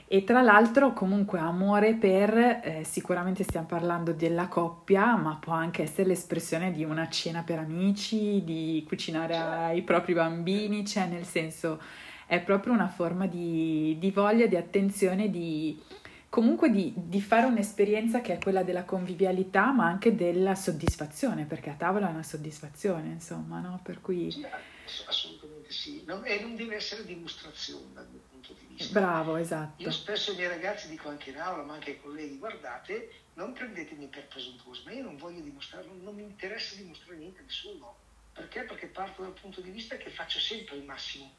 E 0.08 0.22
tra 0.22 0.40
l'altro 0.40 0.92
comunque 0.92 1.40
amore 1.40 1.94
per, 1.94 2.36
eh, 2.38 2.82
sicuramente 2.84 3.42
stiamo 3.42 3.66
parlando 3.66 4.12
della 4.12 4.46
coppia, 4.46 5.16
ma 5.16 5.36
può 5.40 5.52
anche 5.52 5.82
essere 5.82 6.06
l'espressione 6.08 6.70
di 6.70 6.84
una 6.84 7.08
cena 7.08 7.42
per 7.42 7.58
amici, 7.58 8.44
di 8.44 8.84
cucinare 8.86 9.36
ai 9.36 9.82
propri 9.82 10.14
bambini, 10.14 10.86
cioè 10.86 11.06
nel 11.06 11.24
senso 11.24 11.80
è 12.26 12.40
proprio 12.40 12.72
una 12.72 12.86
forma 12.86 13.26
di, 13.26 13.96
di 13.98 14.10
voglia, 14.12 14.46
di 14.46 14.56
attenzione, 14.56 15.28
di 15.28 15.80
comunque 16.36 16.68
di, 16.68 16.92
di, 16.94 17.22
fare 17.22 17.46
un'esperienza 17.46 18.20
che 18.20 18.34
è 18.34 18.38
quella 18.38 18.62
della 18.62 18.84
convivialità, 18.84 19.72
ma 19.72 19.86
anche 19.86 20.14
della 20.14 20.54
soddisfazione, 20.54 21.46
perché 21.46 21.70
a 21.70 21.74
tavola 21.76 22.08
è 22.08 22.10
una 22.10 22.22
soddisfazione, 22.22 23.08
insomma, 23.08 23.58
no? 23.60 23.80
Per 23.82 24.02
cui... 24.02 24.30
Sì, 24.30 24.44
assolutamente 25.06 25.72
sì, 25.72 26.04
no, 26.04 26.22
e 26.24 26.38
non 26.42 26.54
deve 26.54 26.74
essere 26.74 27.06
dimostrazione 27.06 27.86
dal 27.94 28.06
mio 28.10 28.20
punto 28.30 28.52
di 28.52 28.66
vista. 28.68 29.00
Bravo, 29.00 29.36
esatto. 29.36 29.82
Io 29.82 29.90
spesso 29.90 30.32
ai 30.32 30.36
miei 30.36 30.48
ragazzi 30.48 30.90
dico 30.90 31.08
anche 31.08 31.30
in 31.30 31.38
aula, 31.38 31.62
ma 31.62 31.72
anche 31.72 31.92
ai 31.92 32.00
colleghi, 32.02 32.36
guardate, 32.36 33.12
non 33.32 33.54
prendetemi 33.54 34.06
per 34.08 34.26
presuntuoso, 34.26 34.82
ma 34.84 34.92
io 34.92 35.04
non 35.04 35.16
voglio 35.16 35.40
dimostrare, 35.40 35.86
non, 35.86 36.02
non 36.02 36.14
mi 36.14 36.22
interessa 36.22 36.76
dimostrare 36.76 37.16
niente 37.16 37.40
a 37.40 37.44
nessuno. 37.44 37.96
Perché? 38.34 38.64
Perché 38.64 38.88
parto 38.88 39.22
dal 39.22 39.32
punto 39.32 39.62
di 39.62 39.70
vista 39.70 39.96
che 39.96 40.10
faccio 40.10 40.38
sempre 40.38 40.76
il 40.76 40.84
massimo 40.84 41.32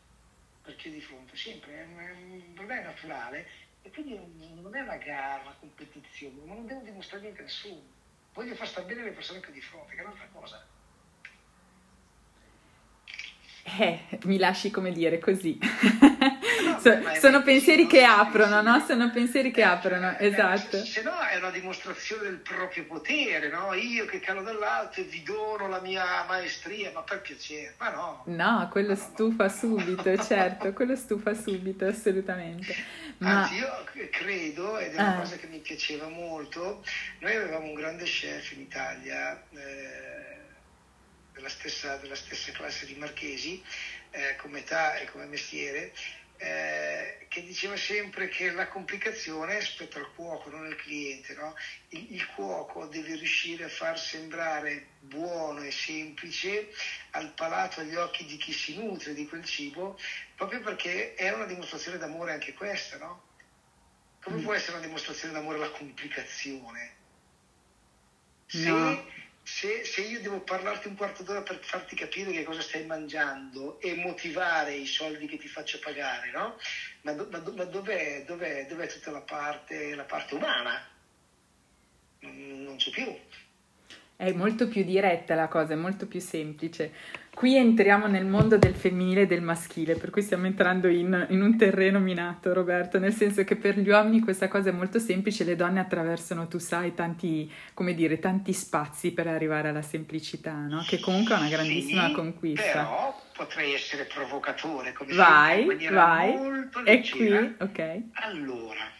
per 0.63 0.75
chi 0.75 0.89
è 0.89 0.91
di 0.91 1.01
fronte, 1.01 1.37
sempre, 1.37 1.83
è, 1.83 1.85
per 2.55 2.65
me 2.65 2.81
è 2.81 2.83
naturale 2.83 3.47
e 3.87 3.91
quindi 3.91 4.19
non 4.61 4.75
è 4.75 4.81
una 4.81 4.97
gara, 4.97 5.41
una 5.43 5.55
competizione, 5.57 6.35
ma 6.43 6.55
non 6.55 6.67
devo 6.67 6.81
dimostrare 6.81 7.23
niente 7.23 7.39
a 7.39 7.43
nessuno. 7.45 7.81
Voglio 8.33 8.53
far 8.53 8.67
stare 8.67 8.85
bene 8.85 9.03
le 9.03 9.11
persone 9.11 9.39
che 9.39 9.49
ho 9.49 9.53
di 9.53 9.61
fronte, 9.61 9.95
che 9.95 10.01
è 10.01 10.03
un'altra 10.03 10.27
cosa. 10.33 10.67
Eh, 13.79 14.19
mi 14.25 14.37
lasci 14.37 14.71
come 14.71 14.91
dire 14.91 15.19
così. 15.19 15.57
No, 16.77 17.13
so, 17.13 17.19
sono 17.19 17.41
pensieri 17.43 17.87
che 17.87 18.03
aprono, 18.03 18.61
no? 18.61 18.83
Sono 18.85 19.11
pensieri 19.11 19.51
che 19.51 19.61
eh, 19.61 19.65
aprono, 19.65 20.11
cioè, 20.11 20.25
esatto. 20.25 20.83
Se 20.83 21.01
no 21.01 21.19
è 21.19 21.37
una 21.37 21.49
dimostrazione 21.49 22.23
del 22.23 22.37
proprio 22.37 22.85
potere, 22.85 23.49
no? 23.49 23.73
Io 23.73 24.05
che 24.05 24.19
calo 24.19 24.41
dall'alto 24.41 25.01
e 25.01 25.03
vi 25.03 25.23
dono 25.23 25.67
la 25.67 25.79
mia 25.81 26.23
maestria, 26.27 26.91
ma 26.93 27.01
per 27.01 27.21
piacere, 27.21 27.75
ma 27.77 27.89
no. 27.89 28.23
No, 28.25 28.69
quello 28.71 28.89
no, 28.89 28.95
stufa 28.95 29.43
no, 29.45 29.49
subito, 29.49 30.17
certo, 30.23 30.73
quello 30.73 30.95
stufa 30.95 31.33
subito, 31.33 31.85
assolutamente. 31.85 32.75
Ma... 33.17 33.41
Anzi, 33.41 33.55
io 33.55 33.83
credo, 34.11 34.77
ed 34.77 34.93
è 34.93 34.99
una 34.99 35.15
ah. 35.15 35.19
cosa 35.19 35.37
che 35.37 35.47
mi 35.47 35.59
piaceva 35.59 36.07
molto, 36.07 36.83
noi 37.19 37.35
avevamo 37.35 37.65
un 37.65 37.73
grande 37.73 38.03
chef 38.03 38.51
in 38.51 38.61
Italia, 38.61 39.43
eh, 39.51 40.37
della, 41.33 41.49
stessa, 41.49 41.97
della 41.97 42.15
stessa 42.15 42.51
classe 42.51 42.85
di 42.85 42.95
Marchesi, 42.95 43.63
eh, 44.11 44.35
come 44.37 44.59
età 44.59 44.95
e 44.95 45.05
come 45.05 45.25
mestiere, 45.25 45.93
eh, 46.37 47.25
che 47.27 47.43
diceva 47.43 47.75
sempre 47.75 48.29
che 48.29 48.51
la 48.51 48.67
complicazione 48.67 49.61
spetta 49.61 49.99
al 49.99 50.13
cuoco, 50.13 50.49
non 50.49 50.65
al 50.65 50.75
cliente. 50.75 51.33
No? 51.35 51.55
Il, 51.89 52.13
il, 52.13 52.25
cuoco 52.27 52.85
deve 52.85 53.15
riuscire 53.15 53.65
a 53.65 53.69
far 53.69 53.99
sembrare 53.99 54.87
buono 54.99 55.61
e 55.61 55.71
semplice 55.71 56.69
al 57.11 57.33
palato, 57.33 57.81
agli 57.81 57.95
occhi 57.95 58.25
di 58.25 58.37
chi 58.37 58.53
si 58.53 58.77
nutre 58.77 59.13
di 59.13 59.27
quel 59.27 59.43
cibo, 59.43 59.99
proprio 60.35 60.61
perché 60.61 61.15
è 61.15 61.31
una 61.33 61.45
dimostrazione 61.45 61.97
d'amore 61.97 62.33
anche 62.33 62.53
questa. 62.53 62.97
No? 62.97 63.23
Come 64.21 64.37
mm. 64.37 64.43
può 64.43 64.53
essere 64.53 64.77
una 64.77 64.85
dimostrazione 64.85 65.33
d'amore 65.33 65.57
la 65.57 65.69
complicazione? 65.69 66.95
Se 68.45 68.69
no 68.69 69.25
se, 69.47 69.85
se, 69.85 70.01
io 70.01 70.19
devo 70.19 70.41
parlarti 70.41 70.89
un 70.89 70.95
quarto 70.95 71.23
d'ora 71.23 71.41
per 71.41 71.59
farti 71.61 71.95
capire 71.95 72.33
che 72.33 72.43
cosa 72.43 72.59
stai 72.59 72.85
mangiando 72.85 73.79
e 73.79 73.95
motivare 73.95 74.73
i 74.73 74.85
soldi 74.85 75.25
che 75.25 75.37
ti 75.37 75.47
faccio 75.47 75.79
pagare, 75.79 76.31
no? 76.31 76.57
Ma, 77.03 77.13
do, 77.13 77.29
ma, 77.31 77.41
ma 77.55 77.63
dov'è, 77.63 78.25
dov'è, 78.25 78.65
dov'è, 78.67 78.87
tutta 78.87 79.09
la 79.09 79.21
parte, 79.21 79.95
la 79.95 80.03
parte 80.03 80.35
umana? 80.35 80.85
Non, 82.19 82.63
non 82.63 82.75
c'è 82.75 82.91
più. 82.91 83.17
È 84.17 84.31
molto 84.33 84.67
più 84.67 84.83
diretta 84.83 85.33
la 85.33 85.47
cosa, 85.47 85.71
è 85.71 85.77
molto 85.77 86.07
più 86.07 86.19
semplice. 86.19 86.93
Qui 87.37 87.55
entriamo 87.55 88.07
nel 88.07 88.25
mondo 88.25 88.57
del 88.57 88.73
femminile 88.73 89.21
e 89.21 89.25
del 89.27 89.43
maschile, 89.43 89.95
per 89.95 90.09
cui 90.09 90.23
stiamo 90.23 90.47
entrando 90.47 90.87
in, 90.87 91.27
in, 91.29 91.43
un 91.43 91.55
terreno 91.55 91.99
minato, 91.99 92.51
Roberto, 92.51 92.97
nel 92.97 93.13
senso 93.13 93.43
che 93.43 93.55
per 93.55 93.77
gli 93.77 93.89
uomini 93.89 94.21
questa 94.21 94.47
cosa 94.47 94.69
è 94.69 94.71
molto 94.71 94.97
semplice, 94.97 95.43
le 95.43 95.55
donne 95.55 95.79
attraversano, 95.79 96.47
tu 96.47 96.57
sai, 96.57 96.95
tanti, 96.95 97.47
come 97.75 97.93
dire, 97.93 98.17
tanti 98.17 98.53
spazi 98.53 99.11
per 99.11 99.27
arrivare 99.27 99.69
alla 99.69 99.83
semplicità, 99.83 100.51
no? 100.51 100.83
che 100.87 100.99
comunque 100.99 101.35
è 101.35 101.37
una 101.37 101.49
grandissima 101.49 102.07
sì, 102.07 102.13
conquista. 102.13 102.71
Però 102.71 103.21
potrei 103.33 103.75
essere 103.75 104.05
provocatore, 104.05 104.93
come 104.93 105.13
vai, 105.13 105.67
sempre, 105.67 105.85
in 105.85 105.93
vai. 105.93 106.35
molto 106.35 106.79
leggera. 106.81 107.39
È 107.39 107.55
qui, 107.55 107.67
ok. 107.67 108.01
Allora, 108.13 108.91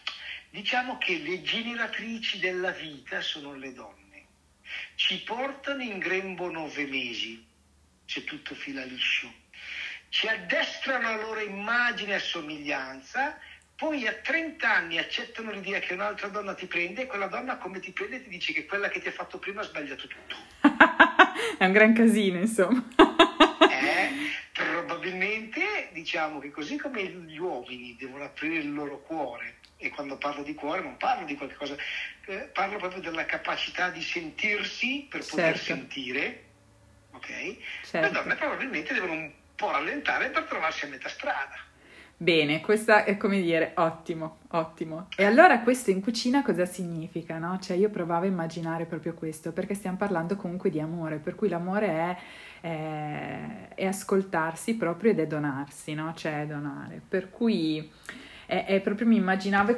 diciamo 0.52 1.00
che 1.00 1.18
le 1.26 1.42
generatrici 1.42 2.38
della 2.38 2.70
vita 2.70 3.20
sono 3.20 3.56
le 3.56 3.74
donne. 3.74 4.26
Ci 4.94 5.24
portano 5.24 5.82
in 5.82 5.98
grembo 5.98 6.52
nove 6.52 6.86
mesi 6.86 7.48
se 8.08 8.24
tutto 8.24 8.56
fila 8.56 8.84
liscio. 8.84 9.32
Ci 10.10 10.28
addestrano 10.28 11.10
la 11.10 11.22
loro 11.22 11.42
immagine 11.42 12.16
e 12.16 12.20
somiglianza, 12.20 13.38
poi 13.76 14.08
a 14.08 14.14
30 14.14 14.74
anni 14.74 14.98
accettano 14.98 15.52
l'idea 15.52 15.80
che 15.80 15.94
un'altra 15.94 16.30
donna 16.30 16.56
ti 16.56 16.66
prende 16.66 17.04
e 17.04 17.06
quella 17.06 17.28
donna 17.28 17.58
come 17.58 17.80
ti 17.80 17.92
prende 17.92 18.24
ti 18.24 18.30
dice 18.30 18.54
che 18.54 18.66
quella 18.66 18.88
che 18.90 19.00
ti 19.00 19.10
ha 19.10 19.12
fatto 19.12 19.38
prima 19.38 19.62
ha 19.62 19.66
sbagliato 19.66 20.08
tutto. 20.08 20.36
È 21.60 21.66
un 21.66 21.72
gran 21.74 21.94
casino, 21.94 22.40
insomma. 22.40 22.84
eh, 23.70 24.10
probabilmente 24.54 25.90
diciamo 25.92 26.40
che 26.40 26.50
così 26.50 26.78
come 26.78 27.04
gli 27.04 27.38
uomini 27.38 27.96
devono 28.00 28.24
aprire 28.24 28.56
il 28.56 28.74
loro 28.74 29.02
cuore, 29.02 29.58
e 29.78 29.90
quando 29.90 30.18
parlo 30.18 30.44
di 30.44 30.56
cuore 30.56 30.82
non 30.82 30.98
parlo 30.98 31.26
di 31.26 31.36
qualcosa, 31.36 31.76
eh, 32.26 32.50
parlo 32.52 32.78
proprio 32.78 33.02
della 33.02 33.26
capacità 33.26 33.90
di 33.90 34.02
sentirsi 34.02 35.06
per 35.08 35.20
poter 35.20 35.56
certo. 35.56 35.64
sentire, 35.64 36.46
ok? 37.18 37.58
Certo. 37.84 38.08
Le 38.08 38.14
donne 38.14 38.36
probabilmente 38.36 38.94
devono 38.94 39.14
un 39.14 39.32
po' 39.56 39.72
rallentare 39.72 40.30
per 40.30 40.44
trovarsi 40.44 40.86
a 40.86 40.90
metà 40.90 41.10
strada. 41.10 41.66
Bene, 42.20 42.62
questa 42.62 43.04
è 43.04 43.16
come 43.16 43.40
dire, 43.42 43.74
ottimo, 43.76 44.40
ottimo. 44.50 45.08
E 45.16 45.24
allora 45.24 45.60
questo 45.60 45.92
in 45.92 46.02
cucina 46.02 46.42
cosa 46.42 46.66
significa, 46.66 47.38
no? 47.38 47.60
Cioè 47.60 47.78
io 47.78 47.92
provavo 47.92 48.26
a 48.26 48.28
immaginare 48.28 48.86
proprio 48.86 49.14
questo, 49.14 49.52
perché 49.52 49.76
stiamo 49.76 49.98
parlando 49.98 50.36
comunque 50.36 50.72
di 50.72 50.80
amore, 50.80 51.18
per 51.18 51.36
cui 51.36 51.48
l'amore 51.48 51.88
è, 51.88 52.18
è, 52.62 53.68
è 53.76 53.86
ascoltarsi 53.86 54.78
proprio 54.78 55.12
ed 55.12 55.20
è 55.20 55.28
donarsi, 55.28 55.94
no? 55.94 56.12
Cioè 56.16 56.42
è 56.42 56.46
donare. 56.48 57.00
Per 57.08 57.30
cui 57.30 57.88
è, 58.48 58.66
è 58.66 58.80
proprio 58.82 59.06
mi 59.06 59.18
immaginavo 59.18 59.76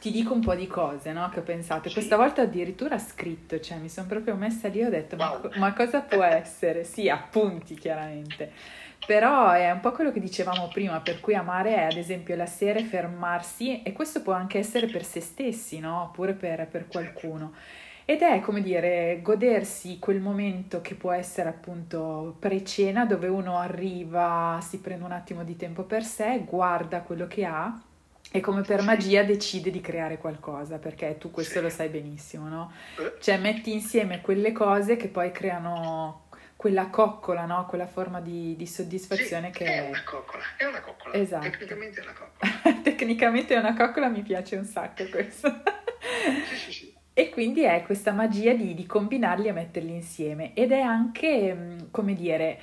ti 0.00 0.10
dico 0.10 0.32
un 0.32 0.40
po' 0.40 0.54
di 0.54 0.66
cose 0.66 1.12
no, 1.12 1.28
che 1.28 1.40
ho 1.40 1.42
pensato. 1.42 1.88
Sì. 1.88 1.94
Questa 1.94 2.16
volta 2.16 2.42
addirittura 2.42 2.98
scritto, 2.98 3.60
cioè 3.60 3.76
mi 3.76 3.90
sono 3.90 4.06
proprio 4.06 4.34
messa 4.34 4.68
lì 4.68 4.80
e 4.80 4.86
ho 4.86 4.90
detto 4.90 5.16
wow. 5.16 5.42
ma, 5.42 5.58
ma, 5.58 5.72
cosa 5.74 6.00
può 6.00 6.24
essere? 6.24 6.84
Sì, 6.84 7.08
appunti 7.08 7.74
chiaramente. 7.74 8.50
Però 9.06 9.50
è 9.50 9.70
un 9.70 9.80
po' 9.80 9.92
quello 9.92 10.10
che 10.10 10.20
dicevamo 10.20 10.68
prima, 10.68 11.00
per 11.00 11.20
cui 11.20 11.34
amare 11.34 11.74
è 11.76 11.82
ad 11.84 11.96
esempio 11.96 12.34
la 12.34 12.46
sera 12.46 12.80
fermarsi 12.80 13.82
e 13.82 13.92
questo 13.92 14.22
può 14.22 14.32
anche 14.32 14.58
essere 14.58 14.86
per 14.86 15.04
se 15.04 15.20
stessi, 15.20 15.78
no? 15.80 16.02
Oppure 16.02 16.32
per, 16.32 16.66
per 16.66 16.86
qualcuno. 16.86 17.52
Ed 18.06 18.22
è 18.22 18.40
come 18.40 18.62
dire, 18.62 19.20
godersi 19.22 19.98
quel 19.98 20.20
momento 20.20 20.80
che 20.80 20.94
può 20.94 21.12
essere 21.12 21.48
appunto 21.48 22.36
pre-cena 22.38 23.04
dove 23.04 23.28
uno 23.28 23.58
arriva, 23.58 24.58
si 24.62 24.80
prende 24.80 25.04
un 25.04 25.12
attimo 25.12 25.44
di 25.44 25.56
tempo 25.56 25.84
per 25.84 26.04
sé, 26.04 26.42
guarda 26.44 27.02
quello 27.02 27.26
che 27.26 27.44
ha 27.44 27.80
e 28.32 28.40
come 28.40 28.62
per 28.62 28.82
magia 28.82 29.24
decide 29.24 29.70
di 29.70 29.80
creare 29.80 30.18
qualcosa, 30.18 30.78
perché 30.78 31.18
tu 31.18 31.30
questo 31.30 31.58
sì. 31.58 31.60
lo 31.60 31.68
sai 31.68 31.88
benissimo, 31.88 32.48
no? 32.48 32.72
Eh. 32.98 33.14
Cioè 33.20 33.38
metti 33.38 33.72
insieme 33.72 34.20
quelle 34.20 34.52
cose 34.52 34.96
che 34.96 35.08
poi 35.08 35.32
creano 35.32 36.28
quella 36.54 36.88
coccola, 36.88 37.46
no? 37.46 37.66
Quella 37.66 37.86
forma 37.86 38.20
di, 38.20 38.54
di 38.54 38.66
soddisfazione 38.66 39.50
sì, 39.52 39.58
che... 39.58 39.64
È 39.64 39.88
una 39.88 40.04
coccola, 40.04 40.42
è 40.56 40.64
una 40.64 40.80
coccola. 40.80 41.14
Esatto. 41.14 41.48
Tecnicamente 41.48 42.00
è 42.00 42.02
una 42.04 42.12
coccola. 42.12 42.80
Tecnicamente 42.82 43.54
è 43.54 43.58
una 43.58 43.74
coccola, 43.74 44.08
mi 44.08 44.22
piace 44.22 44.56
un 44.56 44.64
sacco 44.64 45.08
questo. 45.08 45.62
sì, 46.48 46.56
sì, 46.56 46.72
sì. 46.72 46.94
E 47.12 47.30
quindi 47.30 47.62
è 47.62 47.82
questa 47.82 48.12
magia 48.12 48.52
di, 48.52 48.74
di 48.74 48.86
combinarli 48.86 49.48
e 49.48 49.52
metterli 49.52 49.92
insieme. 49.92 50.54
Ed 50.54 50.70
è 50.70 50.80
anche, 50.80 51.52
mm, 51.52 51.78
come 51.90 52.14
dire 52.14 52.60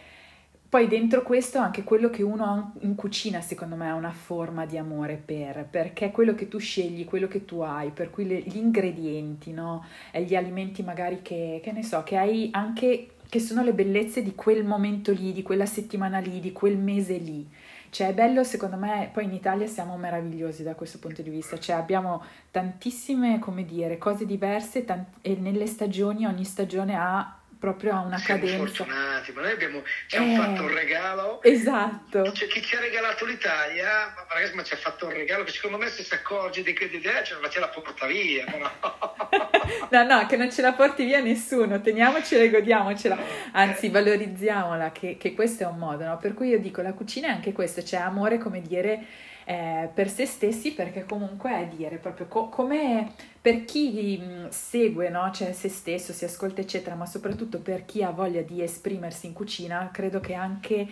poi 0.69 0.87
dentro 0.87 1.21
questo 1.21 1.59
anche 1.59 1.83
quello 1.83 2.09
che 2.09 2.23
uno 2.23 2.73
in 2.81 2.95
cucina 2.95 3.39
secondo 3.39 3.75
me 3.75 3.89
ha 3.89 3.93
una 3.93 4.11
forma 4.11 4.65
di 4.65 4.77
amore 4.77 5.15
per, 5.15 5.65
perché 5.69 6.11
quello 6.11 6.35
che 6.35 6.49
tu 6.49 6.57
scegli, 6.57 7.05
quello 7.05 7.27
che 7.27 7.45
tu 7.45 7.59
hai, 7.59 7.91
per 7.91 8.09
cui 8.09 8.27
le, 8.27 8.39
gli 8.39 8.57
ingredienti, 8.57 9.53
no? 9.53 9.85
E 10.11 10.23
gli 10.23 10.35
alimenti 10.35 10.83
magari 10.83 11.21
che, 11.21 11.61
che 11.63 11.71
ne 11.71 11.83
so, 11.83 12.03
che 12.03 12.17
hai 12.17 12.49
anche, 12.51 13.11
che 13.29 13.39
sono 13.39 13.63
le 13.63 13.73
bellezze 13.73 14.21
di 14.21 14.35
quel 14.35 14.65
momento 14.65 15.13
lì, 15.13 15.31
di 15.31 15.41
quella 15.41 15.65
settimana 15.65 16.19
lì, 16.19 16.41
di 16.41 16.51
quel 16.51 16.77
mese 16.77 17.17
lì. 17.17 17.47
Cioè 17.89 18.09
è 18.09 18.13
bello 18.13 18.43
secondo 18.43 18.75
me, 18.75 19.09
poi 19.13 19.23
in 19.23 19.33
Italia 19.33 19.67
siamo 19.67 19.95
meravigliosi 19.95 20.63
da 20.63 20.75
questo 20.75 20.99
punto 20.99 21.21
di 21.21 21.29
vista, 21.29 21.57
cioè 21.57 21.77
abbiamo 21.77 22.21
tantissime, 22.51 23.39
come 23.39 23.63
dire, 23.63 23.97
cose 23.97 24.25
diverse 24.25 24.83
tant- 24.83 25.15
e 25.21 25.35
nelle 25.35 25.65
stagioni, 25.65 26.25
ogni 26.25 26.43
stagione 26.43 26.95
ha 26.95 27.37
proprio 27.59 27.93
a 27.93 27.99
una 28.01 28.17
Siamo 28.17 28.41
cadenza. 28.41 28.65
fortunati, 28.65 29.31
ma 29.31 29.41
noi 29.41 29.51
abbiamo, 29.51 29.83
ci 30.07 30.15
eh, 30.15 30.35
fatto 30.35 30.61
un 30.63 30.73
regalo. 30.73 31.41
Esatto. 31.43 32.31
Cioè, 32.31 32.47
chi 32.47 32.61
ci 32.61 32.75
ha 32.75 32.79
regalato 32.79 33.25
l'Italia, 33.25 34.13
ma, 34.15 34.25
ragazzi, 34.33 34.55
ma 34.55 34.63
ci 34.63 34.73
ha 34.73 34.77
fatto 34.77 35.07
un 35.07 35.13
regalo 35.13 35.43
che 35.43 35.51
secondo 35.51 35.77
me 35.77 35.89
se 35.89 36.03
si 36.03 36.13
accorge 36.13 36.63
di 36.63 36.73
che 36.73 36.85
idea, 36.85 37.23
cioè, 37.23 37.39
ma 37.41 37.49
ce 37.49 37.59
la 37.59 37.67
porta 37.69 38.05
via. 38.05 38.45
No? 38.45 38.71
no, 39.91 40.03
no, 40.03 40.25
che 40.25 40.37
non 40.37 40.51
ce 40.51 40.61
la 40.61 40.73
porti 40.73 41.05
via 41.05 41.19
nessuno, 41.19 41.81
teniamocela 41.81 42.43
e 42.43 42.49
godiamocela, 42.49 43.17
anzi 43.53 43.89
valorizziamola, 43.89 44.91
che, 44.91 45.17
che 45.17 45.33
questo 45.33 45.63
è 45.63 45.65
un 45.67 45.77
modo, 45.77 46.05
no? 46.05 46.17
Per 46.17 46.33
cui 46.33 46.49
io 46.49 46.59
dico, 46.59 46.81
la 46.81 46.93
cucina 46.93 47.27
è 47.27 47.31
anche 47.31 47.53
questo, 47.53 47.81
c'è 47.81 47.87
cioè 47.87 47.99
amore, 48.01 48.37
come 48.37 48.61
dire 48.61 49.05
eh, 49.49 49.89
per 49.93 50.09
se 50.09 50.25
stessi 50.25 50.73
perché 50.73 51.05
comunque 51.05 51.51
è 51.51 51.67
dire 51.67 51.99
proprio 51.99 52.25
co- 52.27 52.49
come 52.49 53.13
per 53.39 53.63
chi 53.63 54.19
mm, 54.21 54.47
segue 54.49 55.07
no? 55.07 55.31
cioè 55.31 55.53
se 55.53 55.69
stesso, 55.69 56.11
si 56.11 56.25
ascolta 56.25 56.59
eccetera, 56.59 56.95
ma 56.95 57.05
soprattutto 57.05 57.59
per 57.59 57.85
chi 57.85 58.03
ha 58.03 58.09
voglia 58.11 58.41
di 58.41 58.61
esprimersi 58.61 59.25
in 59.27 59.31
cucina, 59.31 59.89
credo 59.93 60.19
che 60.19 60.33
anche 60.33 60.85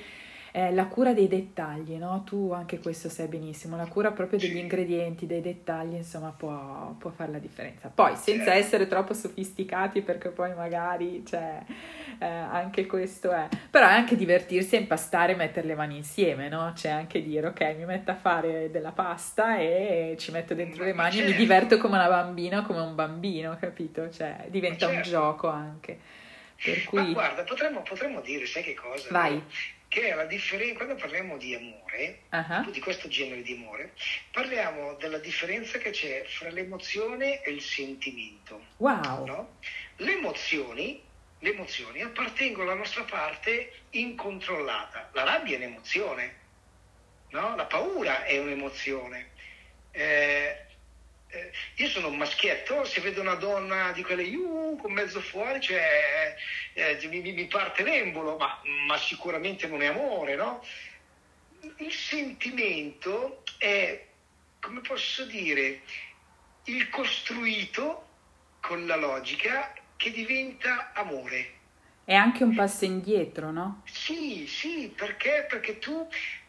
eh, 0.55 0.71
la 0.71 0.85
cura 0.85 1.11
dei 1.11 1.27
dettagli, 1.27 1.97
no? 1.97 2.23
Tu 2.23 2.53
anche 2.53 2.79
questo 2.79 3.09
sai 3.09 3.27
benissimo, 3.27 3.75
la 3.75 3.87
cura 3.87 4.11
proprio 4.11 4.39
degli 4.39 4.55
ingredienti, 4.55 5.25
dei 5.25 5.41
dettagli, 5.41 5.95
insomma, 5.95 6.29
può, 6.29 6.95
può 6.97 7.09
fare 7.09 7.33
la 7.33 7.39
differenza. 7.39 7.91
Poi 7.93 8.15
senza 8.15 8.45
certo. 8.45 8.59
essere 8.59 8.87
troppo 8.87 9.13
sofisticati, 9.13 10.01
perché 10.01 10.29
poi 10.29 10.55
magari, 10.55 11.25
cioè, 11.25 11.61
eh, 12.19 12.25
anche 12.25 12.85
questo 12.85 13.31
è. 13.33 13.49
Però 13.69 13.85
è 13.85 13.91
anche 13.91 14.15
divertirsi 14.15 14.77
a 14.77 14.79
impastare 14.79 15.33
e 15.33 15.35
mettere 15.35 15.67
le 15.67 15.75
mani 15.75 15.97
insieme, 15.97 16.47
no? 16.47 16.71
C'è 16.73 16.89
anche 16.89 17.21
dire, 17.21 17.47
ok, 17.47 17.75
mi 17.77 17.83
metto 17.83 18.11
a 18.11 18.15
fare 18.15 18.71
della 18.71 18.91
pasta 18.91 19.57
e 19.57 20.15
ci 20.17 20.31
metto 20.31 20.53
dentro 20.53 20.85
le 20.85 20.93
mani 20.93 21.15
certo. 21.15 21.27
e 21.27 21.31
mi 21.33 21.37
diverto 21.37 21.77
come 21.77 21.95
una 21.95 22.07
bambina 22.07 22.59
o 22.59 22.61
come 22.61 22.79
un 22.79 22.95
bambino, 22.95 23.57
capito? 23.59 24.09
Cioè, 24.09 24.45
diventa 24.47 24.87
certo. 24.87 24.95
un 24.95 25.01
gioco 25.01 25.49
anche. 25.49 25.99
Per 26.63 26.85
cui... 26.85 27.07
Ma 27.07 27.11
guarda, 27.11 27.43
potremmo, 27.43 27.81
potremmo, 27.81 28.21
dire, 28.21 28.45
sai 28.45 28.63
che 28.63 28.73
cosa? 28.73 29.09
Vai. 29.11 29.43
Che 29.87 30.09
è 30.09 30.13
la 30.15 30.25
differenza, 30.25 30.75
quando 30.75 30.95
parliamo 30.95 31.37
di 31.37 31.55
amore, 31.55 32.21
uh-huh. 32.31 32.71
di 32.71 32.79
questo 32.79 33.07
genere 33.07 33.41
di 33.41 33.53
amore, 33.53 33.93
parliamo 34.31 34.95
della 34.95 35.19
differenza 35.19 35.77
che 35.77 35.91
c'è 35.91 36.25
fra 36.27 36.49
l'emozione 36.49 37.41
e 37.41 37.51
il 37.51 37.61
sentimento. 37.61 38.65
Wow! 38.77 39.25
No? 39.25 39.57
Le 39.97 40.11
emozioni 40.11 41.03
le 41.39 41.51
emozioni 41.51 42.01
appartengono 42.01 42.71
alla 42.71 42.79
nostra 42.79 43.03
parte 43.03 43.71
incontrollata. 43.91 45.09
La 45.13 45.23
rabbia 45.23 45.53
è 45.53 45.57
un'emozione, 45.57 46.35
no? 47.29 47.55
la 47.55 47.65
paura 47.65 48.23
è 48.23 48.39
un'emozione. 48.39 49.29
Eh, 49.91 50.64
eh, 51.35 51.51
io 51.75 51.89
sono 51.89 52.07
un 52.07 52.15
maschietto, 52.15 52.85
se 52.85 53.01
vedo 53.01 53.19
una 53.19 53.35
donna 53.35 53.91
di 53.91 54.03
quelle 54.03 54.23
uh, 54.23 54.77
con 54.81 54.93
mezzo 54.93 55.19
fuori, 55.19 55.59
cioè, 55.59 56.33
eh, 56.73 57.07
mi, 57.09 57.19
mi, 57.19 57.45
parte 57.45 57.83
l'embolo, 57.83 58.37
ma, 58.37 58.61
ma, 58.87 58.97
sicuramente 58.97 59.67
non 59.67 59.81
è 59.81 59.87
amore, 59.87 60.35
no? 60.35 60.63
Il 61.77 61.91
sentimento 61.91 63.43
è, 63.57 64.05
come 64.61 64.79
posso 64.79 65.25
dire, 65.25 65.81
il 66.65 66.89
costruito 66.89 68.07
con 68.61 68.85
la 68.85 68.95
logica 68.95 69.73
che 69.97 70.11
diventa 70.11 70.91
amore. 70.93 71.53
È 72.05 72.13
anche 72.13 72.43
un 72.43 72.55
passo 72.55 72.85
indietro, 72.85 73.51
no? 73.51 73.81
Sì, 73.85 74.47
sì, 74.47 74.93
perché? 74.95 75.47
Perché 75.49 75.79
tu 75.79 76.07
eh, 76.09 76.44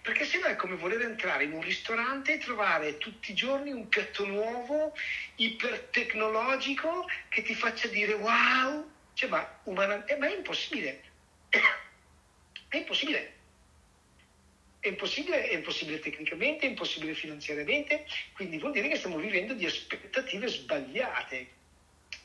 perché 0.00 0.24
se 0.24 0.38
no 0.38 0.46
è 0.46 0.56
come 0.56 0.76
voler 0.76 1.02
entrare 1.02 1.44
in 1.44 1.52
un 1.52 1.60
ristorante 1.60 2.34
e 2.34 2.38
trovare 2.38 2.96
tutti 2.96 3.32
i 3.32 3.34
giorni 3.34 3.72
un 3.72 3.88
piatto 3.88 4.24
nuovo, 4.24 4.94
ipertecnologico, 5.36 7.06
che 7.28 7.42
ti 7.42 7.54
faccia 7.54 7.88
dire 7.88 8.14
wow, 8.14 8.90
cioè, 9.12 9.28
ma, 9.28 9.60
umana, 9.64 10.04
eh, 10.06 10.16
ma 10.16 10.28
è 10.28 10.34
impossibile. 10.34 11.02
È 12.68 12.76
impossibile. 12.76 13.34
È 14.80 14.88
impossibile, 14.88 15.48
è 15.48 15.54
impossibile 15.54 15.98
tecnicamente, 15.98 16.64
è 16.64 16.70
impossibile 16.70 17.12
finanziariamente, 17.12 18.06
quindi 18.32 18.56
vuol 18.58 18.72
dire 18.72 18.88
che 18.88 18.96
stiamo 18.96 19.18
vivendo 19.18 19.52
di 19.52 19.66
aspettative 19.66 20.48
sbagliate. 20.48 21.58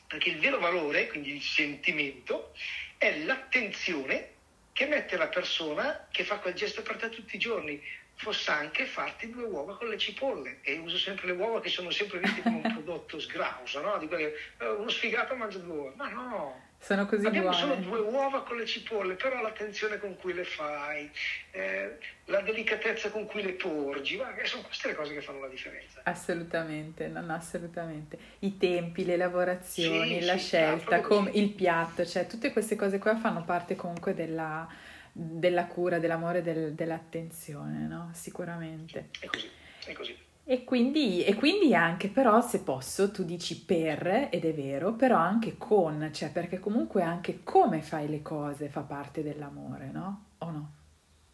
Perché 0.06 0.30
il 0.30 0.38
vero 0.38 0.58
valore, 0.58 1.08
quindi 1.08 1.34
il 1.34 1.42
sentimento, 1.42 2.54
è 2.96 3.18
l'attenzione 3.18 4.35
che 4.76 4.84
mette 4.84 5.16
la 5.16 5.28
persona 5.28 6.06
che 6.10 6.22
fa 6.22 6.36
quel 6.36 6.52
gesto 6.52 6.82
per 6.82 6.96
te 6.96 7.08
tutti 7.08 7.36
i 7.36 7.38
giorni. 7.38 7.82
Fosse 8.16 8.50
anche 8.50 8.84
farti 8.84 9.30
due 9.30 9.44
uova 9.44 9.74
con 9.78 9.88
le 9.88 9.96
cipolle. 9.96 10.58
E 10.60 10.76
uso 10.76 10.98
sempre 10.98 11.28
le 11.28 11.32
uova 11.32 11.62
che 11.62 11.70
sono 11.70 11.88
sempre 11.88 12.18
viste 12.18 12.42
come 12.42 12.60
un 12.62 12.72
prodotto 12.74 13.18
sgrauso, 13.18 13.80
no? 13.80 13.96
Di 13.96 14.06
quelle, 14.06 14.34
eh, 14.58 14.68
uno 14.68 14.90
sfigato 14.90 15.34
mangia 15.34 15.56
due 15.56 15.76
uova. 15.76 15.92
Ma 15.96 16.08
no, 16.10 16.65
sono 16.86 17.04
così 17.06 17.26
Abbiamo 17.26 17.48
buone. 17.48 17.60
solo 17.60 17.74
due 17.74 17.98
uova 17.98 18.44
con 18.44 18.56
le 18.58 18.64
cipolle, 18.64 19.14
però 19.14 19.42
l'attenzione 19.42 19.98
con 19.98 20.14
cui 20.16 20.32
le 20.32 20.44
fai, 20.44 21.10
eh, 21.50 21.98
la 22.26 22.40
delicatezza 22.42 23.10
con 23.10 23.26
cui 23.26 23.42
le 23.42 23.54
porgi, 23.54 24.16
ma 24.16 24.32
sono 24.44 24.62
queste 24.62 24.86
le 24.88 24.94
cose 24.94 25.12
che 25.12 25.20
fanno 25.20 25.40
la 25.40 25.48
differenza. 25.48 26.02
Assolutamente, 26.04 27.08
non 27.08 27.28
assolutamente. 27.30 28.16
I 28.40 28.56
tempi, 28.56 29.04
le 29.04 29.16
lavorazioni, 29.16 30.20
sì, 30.20 30.26
la 30.26 30.38
sì, 30.38 30.46
scelta, 30.46 31.00
com- 31.00 31.28
il 31.32 31.50
piatto, 31.50 32.06
cioè 32.06 32.28
tutte 32.28 32.52
queste 32.52 32.76
cose 32.76 32.98
qua 32.98 33.16
fanno 33.16 33.42
parte 33.42 33.74
comunque 33.74 34.14
della, 34.14 34.68
della 35.10 35.66
cura, 35.66 35.98
dell'amore, 35.98 36.40
del, 36.40 36.72
dell'attenzione, 36.74 37.88
no? 37.88 38.10
Sicuramente. 38.14 39.08
È 39.18 39.26
così, 39.26 39.50
è 39.86 39.92
così. 39.92 40.16
E 40.48 40.62
quindi, 40.62 41.24
e 41.24 41.34
quindi, 41.34 41.74
anche 41.74 42.06
però, 42.06 42.40
se 42.40 42.62
posso, 42.62 43.10
tu 43.10 43.24
dici 43.24 43.64
per, 43.64 44.28
ed 44.30 44.44
è 44.44 44.54
vero, 44.54 44.92
però 44.94 45.16
anche 45.16 45.56
con, 45.56 46.08
cioè 46.14 46.30
perché 46.30 46.60
comunque 46.60 47.02
anche 47.02 47.42
come 47.42 47.82
fai 47.82 48.08
le 48.08 48.22
cose 48.22 48.68
fa 48.68 48.82
parte 48.82 49.24
dell'amore, 49.24 49.90
no? 49.90 50.26
O 50.38 50.50
no? 50.52 50.72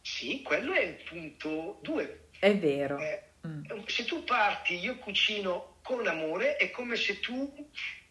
Sì, 0.00 0.40
quello 0.40 0.72
è 0.72 0.80
il 0.80 0.96
punto 1.06 1.78
due. 1.82 2.28
È 2.38 2.56
vero. 2.56 2.96
Eh, 3.00 3.22
mm. 3.46 3.84
Se 3.84 4.06
tu 4.06 4.24
parti, 4.24 4.78
io 4.78 4.96
cucino 4.96 5.74
con 5.82 6.06
amore, 6.06 6.56
è 6.56 6.70
come 6.70 6.96
se 6.96 7.20
tu 7.20 7.52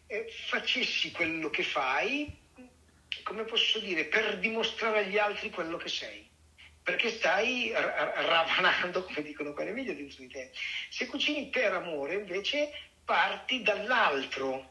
eh, 0.06 0.26
facessi 0.46 1.10
quello 1.10 1.50
che 1.50 1.64
fai, 1.64 2.32
come 3.24 3.42
posso 3.42 3.80
dire, 3.80 4.04
per 4.04 4.38
dimostrare 4.38 5.00
agli 5.00 5.18
altri 5.18 5.50
quello 5.50 5.76
che 5.78 5.88
sei 5.88 6.30
perché 6.82 7.10
stai 7.10 7.72
ravanando, 7.72 9.04
come 9.04 9.22
dicono 9.22 9.52
qua 9.52 9.64
nei 9.64 9.72
video 9.72 9.94
di 9.94 10.28
te. 10.28 10.50
Se 10.90 11.06
cucini 11.06 11.48
per 11.48 11.72
amore, 11.72 12.14
invece, 12.14 12.72
parti 13.04 13.62
dall'altro. 13.62 14.70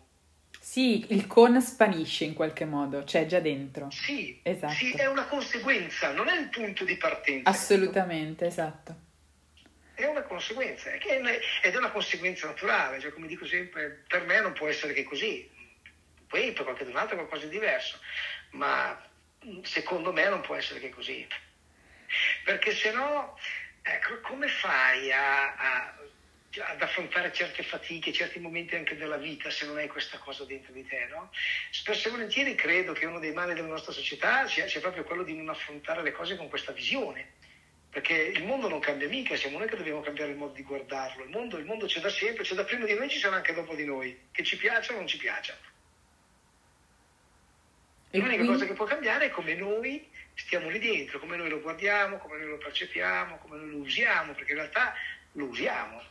Sì, 0.59 1.05
il 1.09 1.25
con 1.25 1.59
spanisce 1.61 2.25
in 2.25 2.33
qualche 2.33 2.65
modo, 2.65 3.03
c'è 3.03 3.25
già 3.25 3.39
dentro. 3.39 3.89
Sì, 3.89 4.39
esatto. 4.43 4.73
sì, 4.73 4.91
è 4.91 5.07
una 5.07 5.25
conseguenza, 5.25 6.11
non 6.11 6.27
è 6.27 6.37
il 6.37 6.49
punto 6.49 6.83
di 6.83 6.97
partenza. 6.97 7.49
Assolutamente, 7.49 8.45
esatto. 8.45 9.09
È 9.93 10.05
una 10.05 10.23
conseguenza, 10.23 10.91
ed 10.91 11.03
è 11.03 11.77
una 11.77 11.91
conseguenza 11.91 12.47
naturale, 12.47 12.99
cioè 12.99 13.13
come 13.13 13.27
dico 13.27 13.45
sempre, 13.45 14.03
per 14.07 14.25
me 14.25 14.41
non 14.41 14.53
può 14.53 14.67
essere 14.67 14.93
che 14.93 15.03
così, 15.03 15.49
poi 16.27 16.51
per 16.51 16.63
qualche 16.63 16.83
altro 16.91 17.15
è 17.15 17.19
qualcosa 17.19 17.45
di 17.45 17.51
diverso, 17.51 17.99
ma 18.51 18.99
secondo 19.63 20.11
me 20.11 20.27
non 20.27 20.41
può 20.41 20.55
essere 20.55 20.79
che 20.79 20.89
così 20.89 21.27
perché 22.43 22.73
se 22.73 22.91
no 22.91 23.37
ecco, 23.81 24.19
come 24.21 24.47
fai 24.47 25.11
a, 25.11 25.55
a, 25.55 25.95
ad 26.59 26.81
affrontare 26.81 27.31
certe 27.33 27.63
fatiche, 27.63 28.11
certi 28.11 28.39
momenti 28.39 28.75
anche 28.75 28.97
della 28.97 29.17
vita 29.17 29.49
se 29.49 29.65
non 29.65 29.77
hai 29.77 29.87
questa 29.87 30.17
cosa 30.17 30.45
dentro 30.45 30.73
di 30.73 30.85
te? 30.85 31.07
No? 31.09 31.31
Spesso 31.71 32.07
e 32.07 32.11
volentieri 32.11 32.55
credo 32.55 32.93
che 32.93 33.05
uno 33.05 33.19
dei 33.19 33.33
mali 33.33 33.53
della 33.53 33.67
nostra 33.67 33.91
società 33.91 34.47
sia, 34.47 34.67
sia 34.67 34.81
proprio 34.81 35.03
quello 35.03 35.23
di 35.23 35.35
non 35.35 35.49
affrontare 35.49 36.03
le 36.03 36.11
cose 36.11 36.35
con 36.35 36.49
questa 36.49 36.71
visione 36.71 37.39
perché 37.91 38.13
il 38.13 38.45
mondo 38.45 38.69
non 38.69 38.79
cambia 38.79 39.09
mica, 39.09 39.35
siamo 39.35 39.57
noi 39.57 39.67
che 39.67 39.75
dobbiamo 39.75 39.99
cambiare 39.99 40.31
il 40.31 40.37
modo 40.37 40.53
di 40.53 40.63
guardarlo. 40.63 41.25
Il 41.25 41.29
mondo, 41.29 41.57
il 41.57 41.65
mondo 41.65 41.87
c'è 41.87 41.99
da 41.99 42.09
sempre, 42.09 42.45
c'è 42.45 42.55
da 42.55 42.63
prima 42.63 42.85
di 42.85 42.93
noi, 42.93 43.09
ci 43.09 43.19
sarà 43.19 43.35
anche 43.35 43.53
dopo 43.53 43.75
di 43.75 43.83
noi, 43.83 44.17
che 44.31 44.45
ci 44.45 44.55
piaccia 44.55 44.93
o 44.93 44.95
non 44.95 45.07
ci 45.07 45.17
piaccia. 45.17 45.57
L'unica 48.11 48.35
quindi... 48.35 48.47
cosa 48.47 48.65
che 48.65 48.73
può 48.73 48.85
cambiare 48.85 49.25
è 49.25 49.29
come 49.29 49.55
noi 49.55 50.09
stiamo 50.35 50.69
lì 50.69 50.79
dentro, 50.79 51.19
come 51.19 51.37
noi 51.37 51.49
lo 51.49 51.61
guardiamo, 51.61 52.17
come 52.17 52.37
noi 52.37 52.49
lo 52.49 52.57
percepiamo, 52.57 53.37
come 53.37 53.57
noi 53.57 53.69
lo 53.71 53.77
usiamo, 53.77 54.33
perché 54.33 54.51
in 54.51 54.57
realtà 54.57 54.93
lo 55.33 55.45
usiamo. 55.45 56.01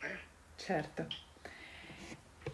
Eh? 0.00 0.18
Certo. 0.56 1.06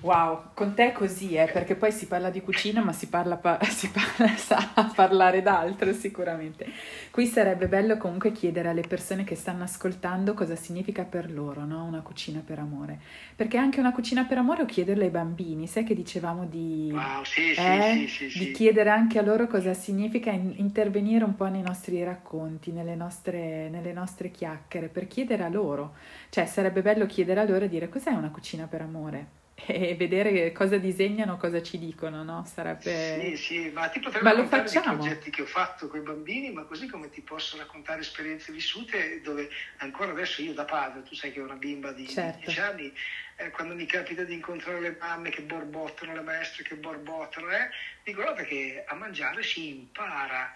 Wow, 0.03 0.53
con 0.55 0.73
te 0.73 0.89
è 0.89 0.93
così, 0.93 1.35
eh, 1.35 1.51
perché 1.53 1.75
poi 1.75 1.93
si 1.93 2.07
parla 2.07 2.31
di 2.31 2.41
cucina, 2.41 2.83
ma 2.83 2.93
si 2.93 3.09
parla, 3.09 3.39
si 3.69 3.91
parla 3.91 4.35
sa 4.35 4.73
parlare 4.95 5.43
d'altro 5.43 5.93
sicuramente. 5.93 6.67
Qui 7.11 7.27
sarebbe 7.27 7.67
bello 7.69 7.99
comunque 7.99 8.33
chiedere 8.33 8.69
alle 8.69 8.81
persone 8.81 9.25
che 9.25 9.35
stanno 9.35 9.65
ascoltando 9.65 10.33
cosa 10.33 10.57
significa 10.57 11.05
per 11.05 11.31
loro 11.31 11.67
no? 11.67 11.85
una 11.85 12.01
cucina 12.01 12.41
per 12.43 12.61
amore. 12.61 12.99
Perché 13.37 13.59
anche 13.59 13.79
una 13.79 13.93
cucina 13.93 14.25
per 14.25 14.39
amore 14.39 14.63
o 14.63 14.65
chiederlo 14.65 15.03
ai 15.03 15.11
bambini, 15.11 15.67
sai 15.67 15.85
che 15.85 15.95
dicevamo 15.95 16.47
di, 16.47 16.91
wow, 16.93 17.23
sì, 17.25 17.51
eh, 17.51 18.07
sì, 18.09 18.31
sì, 18.31 18.39
di 18.39 18.53
chiedere 18.53 18.89
anche 18.89 19.19
a 19.19 19.23
loro 19.23 19.49
cosa 19.49 19.75
significa 19.75 20.31
in, 20.31 20.55
intervenire 20.57 21.25
un 21.25 21.37
po' 21.37 21.49
nei 21.49 21.63
nostri 21.63 22.03
racconti, 22.03 22.73
nelle 22.73 22.95
nostre, 22.95 23.69
nelle 23.69 23.93
nostre 23.93 24.31
chiacchiere, 24.31 24.89
per 24.89 25.07
chiedere 25.07 25.43
a 25.43 25.49
loro. 25.51 25.93
Cioè 26.31 26.47
sarebbe 26.47 26.81
bello 26.81 27.05
chiedere 27.05 27.41
a 27.41 27.45
loro 27.45 27.67
e 27.67 27.69
dire 27.69 27.91
cos'è 27.91 28.11
una 28.11 28.31
cucina 28.31 28.67
per 28.67 28.81
amore 28.81 29.40
e 29.67 29.95
vedere 29.95 30.53
cosa 30.53 30.77
disegnano, 30.77 31.37
cosa 31.37 31.63
ci 31.63 31.79
dicono, 31.79 32.23
no? 32.23 32.45
Sarebbe... 32.45 33.21
Sì, 33.21 33.37
sì, 33.37 33.71
ma 33.71 33.89
ti 33.89 34.01
potrei 34.01 34.23
ma 34.23 34.33
raccontare 34.33 34.69
i 34.69 34.81
progetti 34.81 35.31
che 35.31 35.43
ho 35.43 35.47
fatto 35.47 35.89
con 35.89 36.01
i 36.01 36.03
bambini, 36.03 36.53
ma 36.53 36.65
così 36.65 36.87
come 36.87 37.11
ti 37.11 37.21
posso 37.21 37.57
raccontare 37.57 38.01
esperienze 38.01 38.53
vissute 38.53 39.21
dove 39.23 39.49
ancora 39.79 40.13
adesso 40.13 40.43
io 40.43 40.53
da 40.53 40.65
padre, 40.65 41.03
tu 41.03 41.15
sai 41.15 41.33
che 41.33 41.41
ho 41.41 41.45
una 41.45 41.55
bimba 41.55 41.93
di 41.93 42.09
certo. 42.09 42.47
10 42.47 42.61
anni, 42.61 42.93
eh, 43.37 43.51
quando 43.51 43.75
mi 43.75 43.87
capita 43.87 44.23
di 44.23 44.35
incontrare 44.35 44.81
le 44.81 44.97
mamme 44.99 45.31
che 45.31 45.43
borbottano, 45.43 46.15
le 46.15 46.21
maestre 46.21 46.63
che 46.63 46.75
borbottano, 46.75 47.51
eh, 47.51 47.71
dico 48.05 48.23
guarda 48.23 48.43
che 48.43 48.85
a 48.87 48.95
mangiare 48.95 49.43
si 49.43 49.69
impara. 49.69 50.53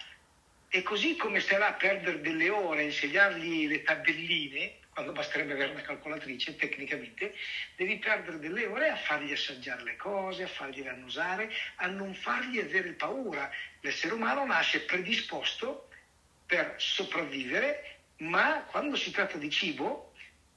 E 0.67 0.83
così 0.83 1.15
come 1.15 1.39
sarà 1.39 1.69
a 1.69 1.73
perdere 1.73 2.19
delle 2.19 2.49
ore 2.49 2.79
a 2.81 2.83
insegnargli 2.83 3.67
le 3.67 3.81
tabelline, 3.83 4.73
quando 4.95 5.11
basterebbe 5.11 5.51
avere 5.51 5.71
una 5.71 5.81
calcolatrice, 5.81 6.55
tecnicamente, 6.55 7.35
devi 7.75 7.97
perdere 7.97 8.39
delle 8.39 8.65
ore 8.65 8.87
a 8.87 8.95
fargli 8.95 9.33
assaggiare 9.33 9.83
le 9.83 9.97
cose, 9.97 10.43
a 10.43 10.47
fargli 10.47 10.87
annusare, 10.87 11.51
a 11.75 11.87
non 11.87 12.13
fargli 12.13 12.59
avere 12.59 12.93
paura. 12.93 13.51
L'essere 13.81 14.13
umano 14.13 14.45
nasce 14.45 14.85
predisposto 14.85 15.89
per 16.45 16.75
sopravvivere, 16.77 17.97
ma 18.19 18.63
quando 18.71 18.95
si 18.95 19.11
tratta 19.11 19.37
di 19.37 19.49
cibo, 19.49 20.13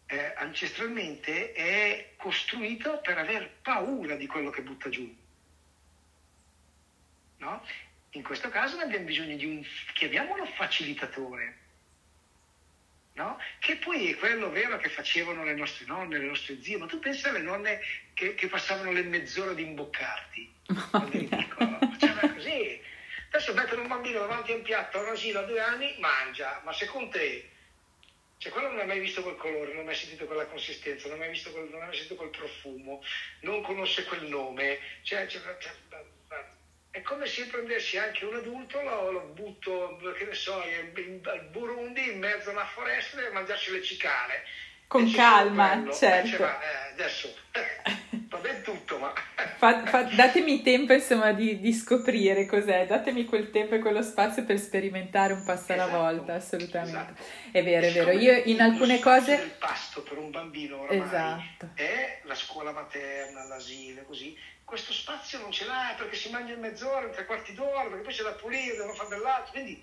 eh, 0.07 0.33
ancestralmente 0.37 1.53
è 1.53 2.12
costruito 2.16 3.01
per 3.01 3.18
aver 3.18 3.57
paura 3.61 4.14
di 4.14 4.29
quello 4.29 4.51
che 4.51 4.62
butta 4.62 4.88
giù. 4.88 5.16
No? 7.38 7.66
In 8.11 8.22
questo 8.22 8.51
caso 8.51 8.77
ne 8.77 8.85
abbiamo 8.85 9.05
bisogno 9.05 9.35
di 9.35 9.46
un, 9.46 9.64
chiamiamolo 9.94 10.46
facilitatore, 10.46 11.66
no? 13.18 13.38
che 13.59 13.76
poi 13.76 14.12
è 14.12 14.16
quello 14.16 14.48
vero 14.50 14.78
che 14.78 14.88
facevano 14.88 15.44
le 15.44 15.54
nostre 15.54 15.85
nonne, 15.87 16.18
le 16.18 16.26
nostre 16.26 16.62
zie, 16.62 16.78
ma 16.78 16.87
tu 16.87 16.98
pensa 17.00 17.28
alle 17.28 17.40
nonne 17.40 17.81
che, 18.14 18.35
che 18.35 18.46
passavano 18.46 18.92
le 18.92 19.02
mezz'ore 19.02 19.50
ad 19.50 19.59
imboccarti, 19.59 20.54
quando 20.90 21.16
eri 21.16 21.26
piccolo, 21.26 21.78
facevano 21.92 22.35
così. 22.35 22.81
Adesso 23.31 23.52
mettere 23.52 23.81
un 23.81 23.88
bambino 23.88 24.20
davanti 24.20 24.52
a 24.52 24.54
un 24.54 24.62
piatto 24.62 24.98
a 24.98 25.02
un 25.02 25.09
asilo 25.09 25.40
a 25.40 25.42
due 25.42 25.61
anni, 25.61 25.96
mangia, 25.98 26.62
ma 26.64 26.72
secondo 26.72 27.11
te, 27.11 27.50
cioè 28.38 28.52
quello 28.52 28.70
non 28.70 28.78
ha 28.78 28.85
mai 28.85 29.00
visto 29.00 29.22
quel 29.22 29.37
colore, 29.37 29.72
non 29.72 29.83
ha 29.83 29.87
mai 29.87 29.96
sentito 29.96 30.24
quella 30.24 30.46
consistenza, 30.46 31.09
non 31.09 31.16
ha 31.16 31.20
mai 31.20 31.31
visto 31.31 31.50
quel, 31.50 31.68
non 31.70 31.83
ha 31.83 31.87
mai 31.87 31.94
sentito 31.94 32.14
quel 32.14 32.31
profumo, 32.31 33.02
non 33.40 33.62
conosce 33.62 34.04
quel 34.04 34.22
nome, 34.22 34.78
cioè, 35.02 35.26
cioè, 35.26 35.42
cioè 35.59 35.72
è 36.90 37.03
come 37.03 37.27
se 37.27 37.46
prendessi 37.46 37.98
anche 37.98 38.24
un 38.24 38.37
adulto, 38.37 38.81
lo, 38.83 39.11
lo 39.11 39.20
butto, 39.35 40.01
che 40.16 40.24
ne 40.24 40.35
so, 40.35 40.55
al 40.61 41.48
Burundi 41.51 42.12
in 42.12 42.18
mezzo 42.18 42.48
a 42.48 42.53
una 42.53 42.66
foresta 42.66 43.24
e 43.24 43.31
mangiarci 43.31 43.72
le 43.72 43.83
cicale. 43.83 44.44
Con 44.88 45.11
calma, 45.12 45.85
certo. 45.92 46.38
Cioè, 46.38 46.46
eh, 46.46 46.92
adesso 46.92 47.35
va 48.31 48.38
bene 48.38 48.62
tutto, 48.62 48.96
ma... 48.96 49.12
fa, 49.59 49.85
fa, 49.85 50.03
datemi 50.05 50.62
tempo 50.62 50.94
insomma 50.94 51.33
di, 51.33 51.61
di, 51.61 51.74
scoprire 51.74 52.46
cos'è, 52.46 52.87
datemi 52.87 53.27
quel 53.27 53.51
tempo 53.51 53.74
e 53.74 53.81
quello 53.81 54.01
spazio 54.01 54.46
per 54.46 54.59
sperimentare 54.59 55.35
un 55.35 55.44
passo 55.44 55.74
alla 55.74 55.85
esatto, 55.85 55.98
volta, 55.98 56.35
assolutamente. 56.35 57.12
Esatto. 57.20 57.22
È 57.53 57.62
vero, 57.62 57.87
è 57.87 57.92
vero. 57.92 58.11
Io 58.12 58.42
in 58.46 58.62
alcune 58.62 58.98
cose... 58.98 59.35
Il 59.35 59.51
pasto 59.59 60.03
per 60.03 60.16
un 60.16 60.31
bambino 60.31 60.81
oramai 60.81 61.07
esatto. 61.07 61.68
è 61.74 62.20
la 62.24 62.35
scuola 62.35 62.72
materna, 62.72 63.44
l'asilo, 63.44 64.05
così 64.05 64.35
questo 64.68 64.92
spazio 64.92 65.40
non 65.40 65.50
ce 65.50 65.64
l'ha 65.64 65.94
perché 65.96 66.14
si 66.14 66.28
mangia 66.28 66.52
in 66.52 66.61
mezz'ora, 66.61 67.07
in 67.07 67.12
tre 67.12 67.24
quarti 67.24 67.54
d'ora, 67.54 67.88
perché 67.88 68.02
poi 68.02 68.12
c'è 68.12 68.22
da 68.22 68.33
pulire, 68.33 68.76
devono 68.76 68.92
fare 68.92 69.09
dell'altro. 69.09 69.52
Quindi 69.52 69.83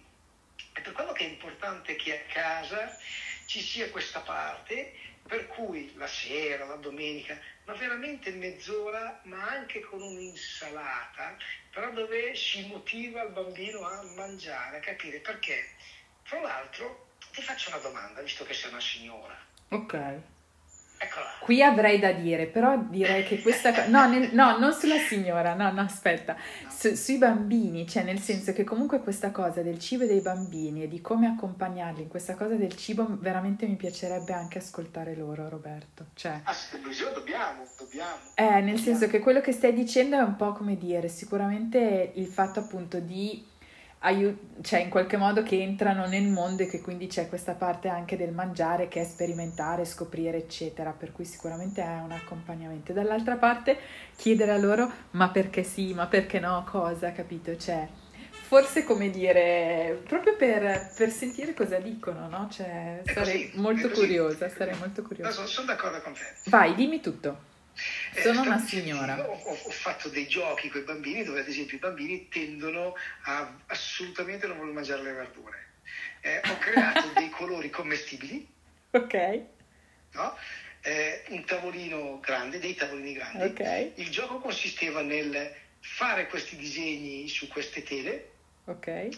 è 0.73 0.79
per 0.79 0.93
quello 0.93 1.11
che 1.11 1.25
è 1.25 1.27
importante 1.27 1.95
che 1.95 2.21
a 2.21 2.31
casa 2.31 2.95
ci 3.47 3.61
sia 3.61 3.89
questa 3.89 4.19
parte 4.19 4.93
per 5.27 5.47
cui 5.47 5.91
la 5.95 6.05
sera, 6.05 6.65
la 6.65 6.75
domenica, 6.75 7.35
ma 7.65 7.73
veramente 7.73 8.29
mezz'ora, 8.29 9.21
ma 9.23 9.43
anche 9.49 9.79
con 9.79 10.03
un'insalata, 10.03 11.35
però 11.71 11.89
dove 11.89 12.35
si 12.35 12.67
motiva 12.67 13.23
il 13.23 13.31
bambino 13.31 13.87
a 13.87 14.03
mangiare, 14.15 14.77
a 14.77 14.81
capire 14.81 15.17
perché. 15.17 15.73
Tra 16.27 16.41
l'altro 16.41 17.13
ti 17.31 17.41
faccio 17.41 17.69
una 17.69 17.79
domanda, 17.79 18.21
visto 18.21 18.45
che 18.45 18.53
sei 18.53 18.69
una 18.69 18.79
signora. 18.79 19.35
Ok. 19.69 20.21
Qui 21.39 21.61
avrei 21.61 21.99
da 21.99 22.11
dire, 22.11 22.47
però 22.47 22.77
direi 22.89 23.23
che 23.23 23.41
questa 23.41 23.71
cosa... 23.71 23.87
No, 23.87 24.09
nel... 24.09 24.29
no, 24.33 24.57
non 24.57 24.73
sulla 24.73 24.97
signora, 24.97 25.53
no, 25.53 25.71
no, 25.71 25.81
aspetta. 25.81 26.35
Su, 26.67 26.95
sui 26.95 27.17
bambini, 27.17 27.87
cioè 27.87 28.03
nel 28.03 28.19
senso 28.19 28.51
che 28.51 28.63
comunque 28.63 28.99
questa 28.99 29.31
cosa 29.31 29.61
del 29.61 29.77
cibo 29.79 30.03
e 30.03 30.07
dei 30.07 30.21
bambini 30.21 30.83
e 30.83 30.87
di 30.87 31.01
come 31.01 31.27
accompagnarli 31.27 32.01
in 32.01 32.07
questa 32.07 32.35
cosa 32.35 32.55
del 32.55 32.75
cibo, 32.75 33.05
veramente 33.19 33.67
mi 33.67 33.75
piacerebbe 33.75 34.33
anche 34.33 34.57
ascoltare 34.57 35.15
loro, 35.15 35.47
Roberto. 35.47 36.07
Cioè... 36.15 36.41
Ah, 36.43 36.55
dobbiamo, 37.13 37.63
dobbiamo. 37.77 38.17
Eh, 38.33 38.61
nel 38.61 38.79
senso 38.79 39.07
che 39.07 39.19
quello 39.19 39.41
che 39.41 39.51
stai 39.51 39.73
dicendo 39.73 40.17
è 40.17 40.21
un 40.21 40.35
po' 40.35 40.53
come 40.53 40.77
dire, 40.77 41.07
sicuramente 41.09 42.11
il 42.15 42.27
fatto 42.27 42.59
appunto 42.59 42.99
di 42.99 43.53
aiut- 44.05 44.63
cioè 44.63 44.79
in 44.79 44.89
qualche 44.89 45.17
modo 45.17 45.43
che 45.43 45.61
entrano 45.61 46.05
nel 46.05 46.27
mondo 46.27 46.63
e 46.63 46.67
che 46.67 46.81
quindi 46.81 47.07
c'è 47.07 47.27
questa 47.27 47.53
parte 47.53 47.89
anche 47.89 48.15
del 48.15 48.31
mangiare 48.31 48.87
che 48.87 49.01
è 49.01 49.03
sperimentare, 49.03 49.83
scoprire, 49.85 50.37
eccetera, 50.37 50.91
per 50.91 51.11
cui 51.11 51.25
sicuramente 51.25 51.81
è 51.83 51.99
un 52.01 52.11
accompagnamento. 52.11 52.93
Dall'altra 52.93 53.35
parte 53.35 53.77
chiedere 54.15 54.51
a 54.51 54.57
loro 54.57 54.89
ma 55.11 55.29
perché 55.29 55.63
sì, 55.63 55.93
ma 55.93 56.07
perché 56.07 56.39
no, 56.39 56.63
cosa, 56.69 57.11
capito? 57.11 57.57
Cioè, 57.57 57.87
forse 58.47 58.83
come 58.83 59.09
dire, 59.09 60.01
proprio 60.07 60.35
per, 60.35 60.91
per 60.95 61.09
sentire 61.09 61.53
cosa 61.53 61.77
dicono, 61.79 62.27
no? 62.27 62.47
Cioè, 62.49 63.01
sarei 63.05 63.49
così, 63.49 63.59
molto 63.59 63.89
curiosa, 63.89 64.49
sarei 64.49 64.77
molto 64.77 65.01
curiosa. 65.01 65.41
No, 65.41 65.47
sono 65.47 65.67
d'accordo 65.67 65.99
con 66.01 66.13
te. 66.13 66.49
Vai, 66.49 66.75
dimmi 66.75 67.01
tutto. 67.01 67.53
Sono 68.21 68.41
una 68.41 68.59
signora. 68.59 69.27
Ho, 69.27 69.33
ho, 69.33 69.69
fatto 69.69 70.09
dei 70.09 70.27
giochi 70.27 70.69
con 70.69 70.81
i 70.81 70.83
bambini 70.83 71.23
dove 71.23 71.41
ad 71.41 71.47
esempio 71.47 71.77
i 71.77 71.79
bambini 71.79 72.27
tendono 72.29 72.95
a 73.23 73.53
assolutamente 73.67 74.47
non 74.47 74.57
voler 74.57 74.73
mangiare 74.73 75.03
le 75.03 75.11
verdure. 75.11 75.67
Eh, 76.21 76.41
ho 76.43 76.57
creato 76.57 77.11
dei 77.15 77.29
colori 77.29 77.69
commestibili. 77.69 78.47
Ok. 78.91 79.41
No? 80.11 80.37
Eh, 80.81 81.23
un 81.29 81.43
tavolino 81.45 82.19
grande, 82.19 82.59
dei 82.59 82.75
tavolini 82.75 83.13
grandi. 83.13 83.43
Okay. 83.43 83.93
Il 83.95 84.09
gioco 84.09 84.39
consisteva 84.39 85.01
nel 85.01 85.53
fare 85.79 86.27
questi 86.27 86.55
disegni 86.55 87.27
su 87.27 87.47
queste 87.47 87.83
tele. 87.83 88.31
Ok. 88.65 89.09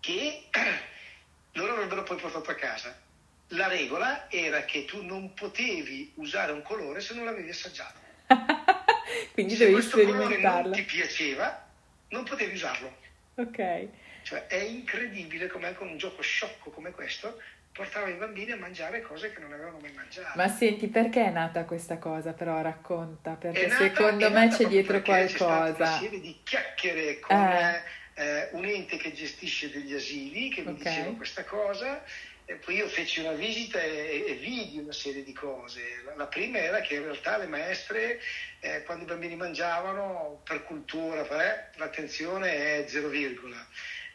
Che 0.00 0.44
loro 1.52 1.72
avrebbero 1.74 2.02
poi 2.02 2.16
portato 2.16 2.50
a 2.50 2.54
casa 2.54 3.10
la 3.52 3.68
regola 3.68 4.30
era 4.30 4.64
che 4.64 4.84
tu 4.84 5.04
non 5.04 5.34
potevi 5.34 6.12
usare 6.16 6.52
un 6.52 6.62
colore 6.62 7.00
se 7.00 7.14
non 7.14 7.24
l'avevi 7.24 7.50
assaggiato. 7.50 8.00
Quindi 9.32 9.54
se 9.54 9.66
dovevi 9.66 9.82
sperimentarlo. 9.82 10.74
Se 10.74 10.80
ti 10.80 10.86
piaceva, 10.86 11.66
non 12.08 12.24
potevi 12.24 12.54
usarlo. 12.54 12.96
Ok. 13.34 13.88
Cioè 14.22 14.46
è 14.46 14.56
incredibile 14.56 15.48
come 15.48 15.74
con 15.74 15.88
un 15.88 15.96
gioco 15.96 16.22
sciocco 16.22 16.70
come 16.70 16.92
questo 16.92 17.40
portava 17.72 18.08
i 18.08 18.14
bambini 18.14 18.52
a 18.52 18.56
mangiare 18.56 19.00
cose 19.00 19.32
che 19.32 19.40
non 19.40 19.52
avevano 19.52 19.78
mai 19.80 19.92
mangiato. 19.92 20.32
Ma 20.36 20.46
senti, 20.48 20.88
perché 20.88 21.24
è 21.24 21.30
nata 21.30 21.64
questa 21.64 21.98
cosa? 21.98 22.32
Però 22.32 22.60
racconta, 22.60 23.32
perché 23.32 23.66
nata, 23.66 23.82
secondo 23.82 24.30
me 24.30 24.48
c'è 24.48 24.66
dietro 24.66 25.00
qualcosa. 25.02 25.72
C'è 25.72 25.82
una 25.82 25.98
serie 25.98 26.20
di 26.20 26.38
chiacchiere 26.42 27.18
con 27.20 27.36
eh. 27.36 27.82
Eh, 28.14 28.48
un 28.52 28.64
ente 28.66 28.98
che 28.98 29.12
gestisce 29.14 29.70
degli 29.70 29.94
asili 29.94 30.50
che 30.50 30.60
mi 30.60 30.72
okay. 30.72 30.82
diceva 30.82 31.16
questa 31.16 31.44
cosa 31.44 32.02
e 32.44 32.54
poi 32.56 32.76
io 32.76 32.88
feci 32.88 33.20
una 33.20 33.32
visita 33.32 33.80
e, 33.80 34.24
e 34.26 34.34
vidi 34.34 34.78
una 34.78 34.92
serie 34.92 35.22
di 35.22 35.32
cose. 35.32 36.02
La, 36.04 36.16
la, 36.16 36.26
prima 36.26 36.58
era 36.58 36.80
che 36.80 36.94
in 36.94 37.04
realtà 37.04 37.38
le 37.38 37.46
maestre, 37.46 38.20
eh, 38.60 38.82
quando 38.82 39.04
i 39.04 39.06
bambini 39.06 39.36
mangiavano, 39.36 40.42
per 40.44 40.64
cultura, 40.64 41.22
per, 41.22 41.70
l'attenzione 41.76 42.80
è 42.80 42.88
zero 42.88 43.08
virgola. 43.08 43.66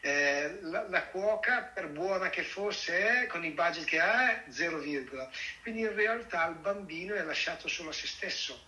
Eh, 0.01 0.59
la, 0.61 0.87
la, 0.89 1.03
cuoca, 1.05 1.71
per 1.73 1.87
buona 1.87 2.29
che 2.29 2.43
fosse, 2.43 3.25
con 3.27 3.43
i 3.43 3.51
budget 3.51 3.85
che 3.85 3.99
ha, 3.99 4.45
è 4.45 4.51
zero 4.51 4.77
virgola. 4.77 5.29
Quindi 5.61 5.81
in 5.81 5.95
realtà 5.95 6.47
il 6.47 6.55
bambino 6.55 7.15
è 7.15 7.23
lasciato 7.23 7.67
solo 7.67 7.89
a 7.89 7.93
se 7.93 8.07
stesso. 8.07 8.65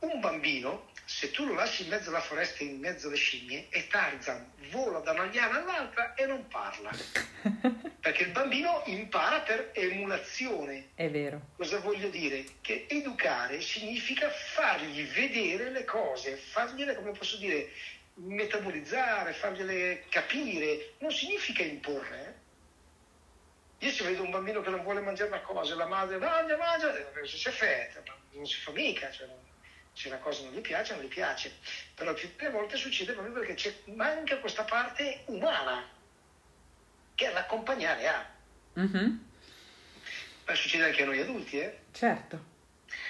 Un 0.00 0.20
bambino 0.20 0.88
se 1.04 1.32
tu 1.32 1.44
lo 1.44 1.54
lasci 1.54 1.82
in 1.82 1.88
mezzo 1.88 2.10
alla 2.10 2.20
foresta, 2.20 2.62
in 2.62 2.78
mezzo 2.78 3.08
alle 3.08 3.16
scimmie, 3.16 3.66
e 3.70 3.88
Tarzan 3.88 4.52
vola 4.70 5.00
da 5.00 5.10
una 5.10 5.24
liana 5.24 5.58
all'altra 5.58 6.14
e 6.14 6.24
non 6.24 6.46
parla. 6.46 6.90
Perché 8.00 8.22
il 8.22 8.30
bambino 8.30 8.82
impara 8.86 9.40
per 9.40 9.72
emulazione. 9.74 10.90
È 10.94 11.10
vero. 11.10 11.48
Cosa 11.56 11.80
voglio 11.80 12.08
dire? 12.08 12.44
Che 12.60 12.86
educare 12.88 13.60
significa 13.60 14.30
fargli 14.30 15.04
vedere 15.08 15.70
le 15.70 15.84
cose, 15.84 16.36
fargliele, 16.36 16.94
come 16.94 17.10
posso 17.10 17.36
dire, 17.36 17.70
metabolizzare, 18.14 19.32
fargliele 19.32 20.04
capire. 20.08 20.92
Non 20.98 21.10
significa 21.10 21.64
imporre. 21.64 22.38
Eh? 23.80 23.86
Io 23.86 23.90
se 23.90 24.04
vedo 24.04 24.22
un 24.22 24.30
bambino 24.30 24.60
che 24.62 24.70
non 24.70 24.82
vuole 24.82 25.00
mangiare 25.00 25.28
una 25.28 25.40
cosa, 25.40 25.74
la 25.74 25.86
madre 25.86 26.18
mangia, 26.18 26.56
mangia, 26.56 26.94
si 27.24 27.48
è 27.48 27.50
fetta, 27.50 28.02
non 28.30 28.46
si 28.46 28.60
fa 28.60 28.70
mica. 28.70 29.10
Cioè 29.10 29.26
se 30.00 30.08
una 30.08 30.16
cosa 30.16 30.44
non 30.44 30.54
gli 30.54 30.60
piace, 30.62 30.94
non 30.94 31.04
gli 31.04 31.08
piace. 31.08 31.58
Però 31.94 32.14
più 32.14 32.30
delle 32.34 32.50
volte 32.50 32.78
succede 32.78 33.12
proprio 33.12 33.34
perché 33.34 33.82
manca 33.86 34.38
questa 34.38 34.64
parte 34.64 35.24
umana 35.26 35.86
che 37.14 37.30
l'accompagnare 37.30 38.08
ha. 38.08 38.30
Mm-hmm. 38.78 39.16
Ma 40.46 40.54
succede 40.54 40.84
anche 40.84 41.02
a 41.02 41.04
noi 41.04 41.20
adulti, 41.20 41.58
eh? 41.58 41.78
Certo. 41.92 42.48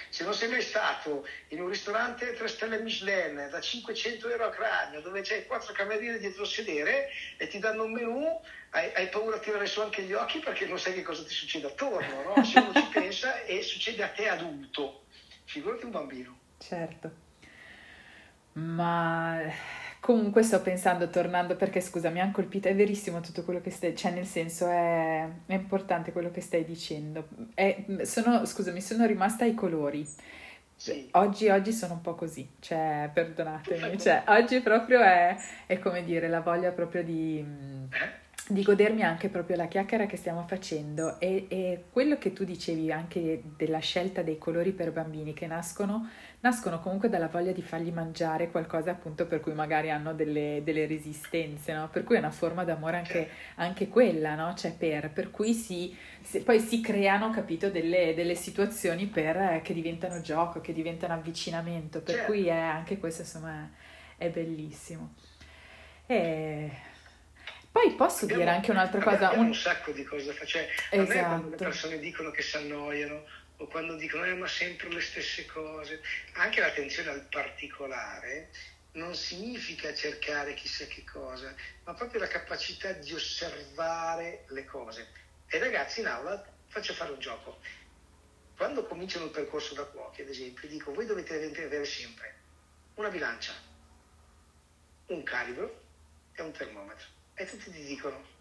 Se 0.09 0.25
non 0.25 0.35
sei 0.35 0.51
mai 0.51 0.63
stato 0.63 1.27
in 1.49 1.61
un 1.61 1.69
ristorante 1.69 2.35
3 2.35 2.49
stelle 2.49 2.81
Michelin 2.81 3.49
da 3.49 3.61
500 3.61 4.29
euro 4.29 4.47
a 4.47 4.51
cranio, 4.51 5.01
dove 5.01 5.23
c'hai 5.23 5.47
quattro 5.47 5.73
cameriere 5.73 6.19
dietro 6.19 6.43
il 6.43 6.49
sedere 6.49 7.09
e 7.37 7.47
ti 7.47 7.61
danno 7.61 7.85
un 7.85 7.93
menù, 7.93 8.41
hai, 8.71 8.93
hai, 8.95 9.09
paura 9.09 9.37
a 9.37 9.39
tirare 9.39 9.67
su 9.67 9.81
anche 9.81 10.03
gli 10.03 10.13
occhi 10.13 10.41
perché 10.41 10.67
non 10.67 10.79
sai 10.79 10.95
che 10.95 11.03
cosa 11.03 11.23
ti 11.23 11.33
succede 11.33 11.69
attorno, 11.69 12.35
no? 12.35 12.45
Se 12.45 12.59
uno 12.59 12.73
ci 12.75 12.89
pensa 12.93 13.43
e 13.45 13.63
succede 13.63 14.03
a 14.03 14.09
te 14.09 14.29
adulto, 14.29 15.05
figurati 15.45 15.85
un 15.85 15.93
bambino. 15.93 16.39
Certo, 16.61 17.11
ma 18.53 19.41
comunque 19.99 20.43
sto 20.43 20.61
pensando, 20.61 21.09
tornando, 21.09 21.57
perché 21.57 21.81
scusa, 21.81 22.11
mi 22.11 22.21
ha 22.21 22.31
colpito, 22.31 22.69
è 22.69 22.75
verissimo 22.75 23.21
tutto 23.21 23.45
quello 23.45 23.61
che 23.63 23.71
stai, 23.71 23.97
cioè 23.97 24.13
nel 24.13 24.27
senso 24.27 24.69
è, 24.69 25.27
è 25.47 25.55
importante 25.55 26.13
quello 26.13 26.31
che 26.31 26.43
stai 26.43 26.65
dicendo. 26.65 27.29
È, 27.55 27.85
sono, 28.03 28.45
scusami, 28.45 28.81
sono 28.81 29.07
rimasta 29.07 29.45
ai 29.45 29.55
colori. 29.55 30.07
Sì. 30.77 31.09
Oggi, 31.13 31.49
oggi, 31.49 31.73
sono 31.73 31.95
un 31.95 32.01
po' 32.03 32.15
così, 32.15 32.49
cioè, 32.61 33.11
perdonatemi, 33.13 33.99
cioè, 33.99 34.23
oggi 34.29 34.61
proprio 34.61 35.01
è, 35.01 35.37
è, 35.67 35.79
come 35.79 36.05
dire, 36.05 36.29
la 36.29 36.41
voglia 36.41 36.71
proprio 36.71 37.03
di... 37.03 37.45
Eh? 38.51 38.55
di 38.55 38.63
godermi 38.63 39.03
anche 39.03 39.29
proprio 39.29 39.57
la 39.57 39.67
chiacchiera 39.67 40.07
che 40.07 40.17
stiamo 40.17 40.45
facendo 40.47 41.19
e, 41.21 41.47
e, 41.49 41.85
quello 41.91 42.19
che 42.19 42.33
tu 42.33 42.45
dicevi 42.45 42.91
anche 42.91 43.43
della 43.57 43.79
scelta 43.79 44.23
dei 44.23 44.39
colori 44.39 44.73
per 44.73 44.93
bambini 44.93 45.33
che 45.33 45.47
nascono, 45.47 46.09
nascono 46.41 46.81
comunque 46.81 47.09
dalla 47.09 47.29
voglia 47.29 47.53
di 47.53 47.63
fargli 47.63 47.91
mangiare 47.91 48.51
qualcosa 48.51 48.91
appunto 48.91 49.27
per 49.27 49.41
cui 49.41 49.53
magari 49.53 49.91
hanno 49.91 50.13
delle, 50.15 50.63
delle 50.65 50.87
resistenze, 50.87 51.73
no? 51.73 51.89
per 51.89 52.05
cui 52.05 52.17
è 52.17 52.19
una 52.19 52.31
forma 52.31 52.65
d'amore 52.65 52.97
anche, 52.97 53.29
anche 53.57 53.89
quella, 53.89 54.35
no? 54.35 54.55
cioè 54.55 54.73
per, 54.73 55.11
per 55.11 55.31
cui 55.31 55.55
si, 55.55 55.97
si, 56.21 56.43
poi 56.43 56.59
si 56.61 56.81
creano, 56.81 57.31
capito, 57.31 57.71
delle, 57.71 58.15
delle 58.15 58.35
situazioni 58.35 59.07
per, 59.07 59.61
che 59.63 59.73
diventano 59.73 60.21
gioco, 60.21 60.61
che 60.61 60.73
diventano 60.73 61.15
avvicinamento, 61.15 62.01
per 62.01 62.17
certo. 62.17 62.33
cui 62.33 62.47
è, 62.47 62.57
anche 62.57 62.99
questo 62.99 63.23
insomma 63.23 63.71
è, 64.17 64.25
è 64.27 64.31
bellissimo. 64.31 65.15
E 66.07 66.71
Poi 67.73 67.95
posso 67.95 68.25
abbiamo, 68.25 68.43
dire 68.43 68.55
anche 68.55 68.71
un'altra 68.73 69.01
cosa. 69.01 69.27
Abbiamo 69.27 69.43
un... 69.43 69.47
un 69.49 69.55
sacco 69.55 69.93
di 69.93 70.03
cose 70.03 70.27
da 70.27 70.33
fare. 70.33 70.47
Cioè, 70.47 70.69
esatto. 70.91 70.97
a 71.01 71.15
me 71.15 71.23
quando 71.23 71.49
le 71.51 71.57
persone 71.57 71.99
dicono 71.99 72.31
che 72.31 72.43
si 72.43 72.57
annoiano 72.57 73.25
o 73.59 73.67
quando 73.67 73.95
dicono 73.97 74.25
eh, 74.25 74.35
ma 74.35 74.47
sempre 74.47 74.89
le 74.89 75.01
stesse 75.01 75.47
cose, 75.47 76.01
anche 76.35 76.61
l'attenzione 76.61 77.11
al 77.11 77.27
particolare 77.29 78.51
non 78.93 79.15
significa 79.15 79.95
cercare 79.95 80.55
chissà 80.55 80.87
che 80.87 81.05
cosa, 81.05 81.55
ma 81.85 81.95
proprio 81.95 82.21
la 82.21 82.27
capacità 82.27 82.91
di 82.93 83.13
osservare 83.13 84.45
le 84.49 84.65
cose. 84.65 85.09
E 85.47 85.59
ragazzi 85.59 86.01
in 86.01 86.07
aula 86.07 86.43
faccio 86.67 86.93
fare 86.95 87.13
un 87.13 87.21
gioco. 87.21 87.61
Quando 88.57 88.85
cominciano 88.85 89.27
il 89.27 89.31
percorso 89.31 89.75
da 89.75 89.85
cuochi, 89.85 90.23
ad 90.23 90.29
esempio, 90.29 90.69
dico 90.69 90.93
voi 90.93 91.07
dovete 91.07 91.35
avere 91.35 91.85
sempre 91.85 92.35
una 92.95 93.09
bilancia, 93.09 93.53
un 95.07 95.23
calibro 95.23 95.83
e 96.33 96.43
un 96.43 96.53
termometro. 96.53 97.19
E 97.35 97.47
tutti 97.47 97.71
ti 97.71 97.85
dicono 97.85 98.39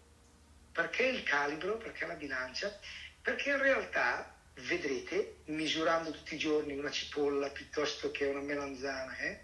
perché 0.72 1.04
il 1.04 1.22
calibro, 1.22 1.76
perché 1.76 2.06
la 2.06 2.14
bilancia? 2.14 2.78
Perché 3.20 3.50
in 3.50 3.58
realtà 3.58 4.34
vedrete, 4.54 5.38
misurando 5.46 6.10
tutti 6.10 6.34
i 6.34 6.38
giorni 6.38 6.78
una 6.78 6.90
cipolla 6.90 7.50
piuttosto 7.50 8.10
che 8.10 8.26
una 8.26 8.40
melanzana, 8.40 9.16
eh, 9.18 9.40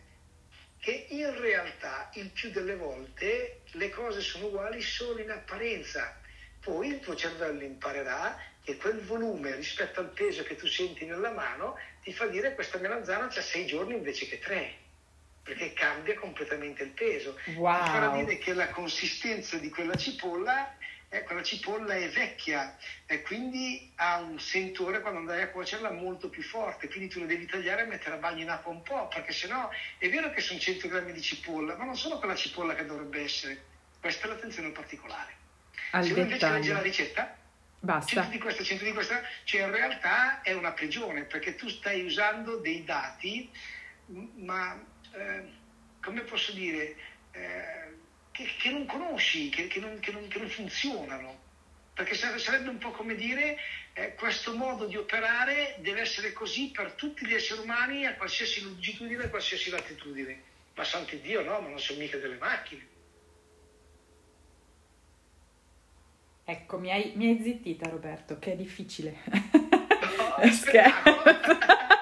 che 0.79 1.07
in 1.11 1.39
realtà 1.41 2.11
il 2.15 2.31
più 2.31 2.51
delle 2.51 2.77
volte 2.77 3.63
le 3.73 3.91
cose 3.91 4.21
sono 4.21 4.47
uguali 4.47 4.81
solo 4.81 5.21
in 5.21 5.31
apparenza. 5.31 6.21
Poi 6.61 6.89
il 6.89 7.01
tuo 7.01 7.15
cervello 7.15 7.63
imparerà 7.63 8.39
che 8.63 8.77
quel 8.77 9.01
volume 9.01 9.55
rispetto 9.55 10.01
al 10.01 10.11
peso 10.11 10.43
che 10.43 10.57
tu 10.57 10.67
senti 10.67 11.07
nella 11.07 11.31
mano 11.31 11.79
ti 12.03 12.13
fa 12.13 12.27
dire 12.27 12.55
questa 12.55 12.79
melanzana 12.79 13.27
ha 13.27 13.41
sei 13.43 13.67
giorni 13.67 13.95
invece 13.95 14.27
che 14.27 14.39
tre, 14.39 14.86
perché 15.47 15.73
cambia 15.73 16.19
completamente 16.19 16.83
il 16.83 16.91
peso. 16.91 17.39
Wow. 17.55 17.85
Farà 17.85 18.09
dire 18.09 18.37
che 18.39 18.53
la 18.53 18.69
consistenza 18.71 19.57
di 19.59 19.71
quella 19.71 19.95
cipolla 19.95 20.77
ecco, 21.09 21.35
la 21.35 21.43
cipolla 21.45 21.95
è 21.95 22.09
vecchia 22.09 22.77
e 23.07 23.23
quindi 23.23 23.93
ha 23.95 24.19
un 24.19 24.41
sentore 24.41 25.01
quando 25.01 25.21
andrai 25.21 25.43
a 25.43 25.51
cuocerla 25.51 25.93
molto 25.93 26.29
più 26.29 26.43
forte, 26.43 26.89
quindi 26.89 27.09
tu 27.09 27.21
la 27.21 27.27
devi 27.27 27.47
tagliare 27.47 27.83
e 27.83 27.87
mettere 27.87 28.17
a 28.17 28.19
bagno 28.19 28.43
in 28.43 28.51
acqua 28.51 28.73
un 28.73 28.83
po', 28.83 29.07
perché 29.07 29.33
sennò 29.33 29.71
è 29.99 30.09
vero 30.09 30.31
che 30.31 30.41
sono 30.41 30.59
100 30.59 30.89
grammi 30.89 31.13
di 31.13 31.23
cipolla, 31.23 31.77
ma 31.77 31.85
non 31.85 31.97
sono 31.97 32.19
quella 32.19 32.35
cipolla 32.35 32.75
che 32.75 32.85
dovrebbe 32.85 33.23
essere. 33.23 33.65
Questa 34.01 34.27
è 34.27 34.29
l'attenzione 34.29 34.71
particolare. 34.71 35.35
Al 35.93 36.05
Se 36.05 36.13
uno 36.13 36.23
invece 36.23 36.51
legge 36.51 36.73
la 36.73 36.83
ricetta, 36.83 37.37
Basta. 37.79 38.23
100 38.23 38.31
di 38.31 38.39
questa, 38.39 38.65
100 38.65 38.85
di 38.85 38.93
questa, 38.93 39.23
cioè 39.45 39.63
in 39.63 39.71
realtà 39.71 40.41
è 40.43 40.53
una 40.55 40.73
prigione, 40.73 41.23
perché 41.23 41.55
tu 41.55 41.69
stai 41.69 42.05
usando 42.05 42.57
dei 42.57 42.83
dati, 42.83 43.49
ma 44.37 44.77
eh, 45.17 45.45
come 46.01 46.21
posso 46.23 46.53
dire... 46.53 46.97
Eh, 47.33 47.87
che, 48.37 48.51
che 48.59 48.71
non 48.71 48.85
conosci, 48.85 49.49
che, 49.49 49.67
che, 49.67 49.81
non, 49.81 49.99
non, 50.13 50.29
che, 50.29 50.39
non, 50.39 50.49
funzionano. 50.49 51.45
Perché 51.95 52.15
sarebbe 52.15 52.69
un 52.69 52.77
po' 52.77 52.91
come 52.91 53.15
dire 53.15 53.57
eh, 53.95 54.15
questo 54.15 54.55
modo 54.55 54.85
di 54.85 54.97
operare 54.97 55.77
deve 55.79 56.03
essere 56.03 56.35
così 56.35 56.71
per 56.71 56.93
tutti 56.93 57.27
gli 57.27 57.33
esseri 57.33 57.63
umani 57.63 58.05
a 58.05 58.15
qualsiasi 58.15 58.63
longitudine 58.63 59.25
a 59.25 59.29
qualsiasi 59.31 59.71
latitudine. 59.71 60.43
Ma 60.75 60.85
santi 60.85 61.19
Dio 61.23 61.43
no, 61.43 61.59
ma 61.61 61.69
non 61.69 61.81
sono 61.81 61.99
mica 61.99 62.19
delle 62.19 62.37
macchine. 62.37 62.87
Ecco, 66.45 66.79
mi 66.79 66.93
hai, 66.93 67.13
mi 67.15 67.29
hai 67.29 67.43
zittita 67.43 67.89
Roberto, 67.89 68.39
che 68.39 68.53
è 68.53 68.57
difficile. 68.57 69.17
No, 69.33 70.37
Scherzo. 70.53 71.95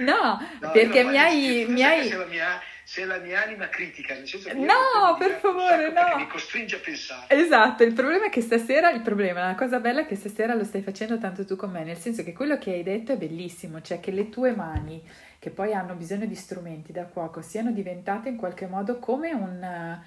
No, 0.00 0.38
no, 0.60 0.70
perché 0.70 1.04
mi 1.04 1.18
hai... 1.18 1.66
Mi 1.68 1.82
hai... 1.82 2.08
Se 2.08 2.16
la 2.16 2.24
mia 2.26 2.60
se 2.90 3.04
la 3.04 3.18
mia 3.18 3.44
anima 3.44 3.68
critica, 3.68 4.14
nel 4.14 4.26
senso 4.26 4.48
che 4.48 4.54
no, 4.56 5.14
per 5.16 5.38
favore, 5.38 5.92
no. 5.92 6.16
mi 6.16 6.26
costringe 6.26 6.74
a 6.74 6.78
pensare. 6.80 7.40
Esatto, 7.40 7.84
il 7.84 7.92
problema 7.92 8.26
è 8.26 8.30
che 8.30 8.40
stasera, 8.40 8.90
il 8.90 9.00
problema, 9.00 9.46
la 9.46 9.54
cosa 9.54 9.78
bella 9.78 10.00
è 10.00 10.06
che 10.06 10.16
stasera 10.16 10.54
lo 10.54 10.64
stai 10.64 10.82
facendo 10.82 11.16
tanto 11.16 11.44
tu 11.44 11.54
con 11.54 11.70
me, 11.70 11.84
nel 11.84 11.98
senso 11.98 12.24
che 12.24 12.32
quello 12.32 12.58
che 12.58 12.72
hai 12.72 12.82
detto 12.82 13.12
è 13.12 13.16
bellissimo, 13.16 13.80
cioè 13.80 14.00
che 14.00 14.10
le 14.10 14.28
tue 14.28 14.56
mani, 14.56 15.00
che 15.38 15.50
poi 15.50 15.72
hanno 15.72 15.94
bisogno 15.94 16.26
di 16.26 16.34
strumenti 16.34 16.90
da 16.90 17.04
cuoco, 17.04 17.42
siano 17.42 17.70
diventate 17.70 18.28
in 18.28 18.36
qualche 18.36 18.66
modo 18.66 18.98
come 18.98 19.30
un 19.30 20.00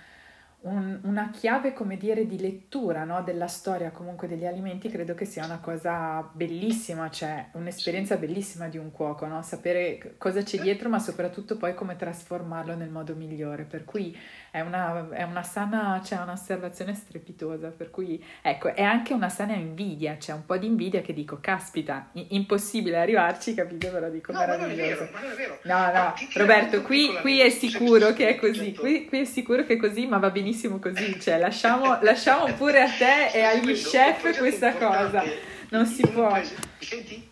un, 0.63 0.99
una 1.03 1.29
chiave, 1.29 1.73
come 1.73 1.97
dire, 1.97 2.25
di 2.25 2.39
lettura 2.39 3.03
no? 3.03 3.21
della 3.23 3.47
storia 3.47 3.91
comunque 3.91 4.27
degli 4.27 4.45
alimenti, 4.45 4.89
credo 4.89 5.13
che 5.13 5.25
sia 5.25 5.45
una 5.45 5.59
cosa 5.59 6.29
bellissima, 6.33 7.09
cioè 7.09 7.49
un'esperienza 7.53 8.15
bellissima 8.17 8.67
di 8.67 8.77
un 8.77 8.91
cuoco, 8.91 9.25
no? 9.25 9.41
sapere 9.41 10.15
cosa 10.17 10.41
c'è 10.41 10.59
dietro, 10.59 10.89
ma 10.89 10.99
soprattutto 10.99 11.57
poi 11.57 11.73
come 11.73 11.95
trasformarlo 11.95 12.75
nel 12.75 12.89
modo 12.89 13.15
migliore. 13.15 13.63
Per 13.63 13.83
cui 13.83 14.15
è 14.53 14.61
una, 14.61 15.09
è 15.09 15.23
una 15.23 15.41
sana, 15.41 15.99
c'è 16.03 16.09
cioè 16.09 16.19
un'osservazione 16.19 16.93
strepitosa, 16.93 17.69
per 17.69 17.89
cui 17.89 18.23
ecco, 18.39 18.71
è 18.75 18.83
anche 18.83 19.11
una 19.11 19.27
sana 19.27 19.53
invidia, 19.53 20.15
c'è 20.17 20.31
un 20.31 20.45
po' 20.45 20.57
di 20.57 20.67
invidia 20.67 21.01
che 21.01 21.11
dico, 21.11 21.39
caspita, 21.41 22.11
impossibile 22.27 22.97
arrivarci, 22.97 23.55
capito? 23.55 23.89
Però 23.89 24.07
dico 24.09 24.31
no, 24.31 24.37
meraviglioso. 24.37 25.09
Ma 25.11 25.21
non 25.21 25.31
è 25.31 25.33
vero, 25.33 25.59
No, 25.63 25.91
no, 25.91 26.13
Roberto, 26.35 26.83
qui, 26.83 27.11
qui 27.21 27.39
è 27.39 27.49
sicuro 27.49 28.13
che 28.13 28.27
è 28.27 28.35
così, 28.35 28.75
qui, 28.75 29.05
qui 29.07 29.21
è 29.21 29.25
sicuro 29.25 29.65
che 29.65 29.73
è 29.73 29.77
così, 29.77 30.05
ma 30.05 30.19
va 30.19 30.29
benissimo 30.29 30.77
così, 30.77 31.17
cioè 31.19 31.39
lasciamo, 31.39 31.97
lasciamo 32.03 32.53
pure 32.53 32.83
a 32.83 32.91
te 32.91 33.31
e 33.33 33.41
agli 33.41 33.73
chef 33.73 34.37
questa 34.37 34.73
cosa, 34.75 35.23
non 35.69 35.87
si 35.87 36.05
può. 36.05 36.31
Mi 36.31 36.45
senti? 36.77 37.27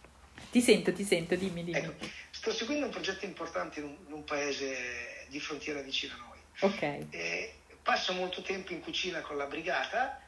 Ti 0.49 0.59
sento, 0.59 0.91
ti 0.91 1.03
sento, 1.03 1.35
dimmi, 1.35 1.63
dimmi. 1.63 1.77
Ecco, 1.77 1.93
sto 2.31 2.51
seguendo 2.51 2.85
un 2.87 2.91
progetto 2.91 3.25
importante 3.25 3.79
in 3.79 3.85
un, 3.85 3.95
in 4.07 4.13
un 4.13 4.23
paese 4.23 4.73
di 5.27 5.39
frontiera 5.39 5.81
vicino 5.81 6.13
a 6.15 6.17
noi. 6.17 6.30
Ok. 6.59 6.81
E 7.09 7.55
passo 7.81 8.13
molto 8.13 8.41
tempo 8.41 8.73
in 8.73 8.81
cucina 8.81 9.21
con 9.21 9.37
la 9.37 9.45
brigata 9.45 10.21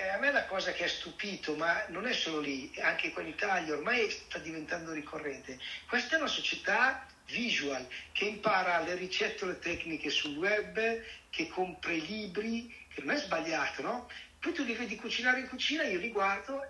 eh, 0.00 0.08
a 0.08 0.18
me 0.18 0.32
la 0.32 0.46
cosa 0.46 0.72
che 0.72 0.84
ha 0.84 0.88
stupito, 0.88 1.54
ma 1.56 1.84
non 1.88 2.06
è 2.06 2.12
solo 2.14 2.40
lì, 2.40 2.72
anche 2.80 3.10
qua 3.10 3.20
in 3.20 3.28
Italia 3.28 3.74
ormai 3.74 4.10
sta 4.10 4.38
diventando 4.38 4.92
ricorrente, 4.92 5.58
questa 5.86 6.16
è 6.16 6.18
una 6.18 6.28
società 6.28 7.06
visual 7.26 7.86
che 8.12 8.24
impara 8.24 8.80
le 8.80 8.94
ricette 8.94 9.44
le 9.44 9.58
tecniche 9.58 10.08
sul 10.08 10.36
web, 10.38 11.02
che 11.28 11.48
compra 11.48 11.92
i 11.92 12.04
libri, 12.04 12.74
che 12.92 13.02
non 13.02 13.14
è 13.14 13.18
sbagliato, 13.18 13.82
no? 13.82 14.10
Poi 14.38 14.52
tu 14.54 14.64
li 14.64 14.72
vedi 14.72 14.96
cucinare 14.96 15.40
in 15.40 15.48
cucina, 15.48 15.82
io 15.84 15.98
li 15.98 16.10
guardo, 16.10 16.64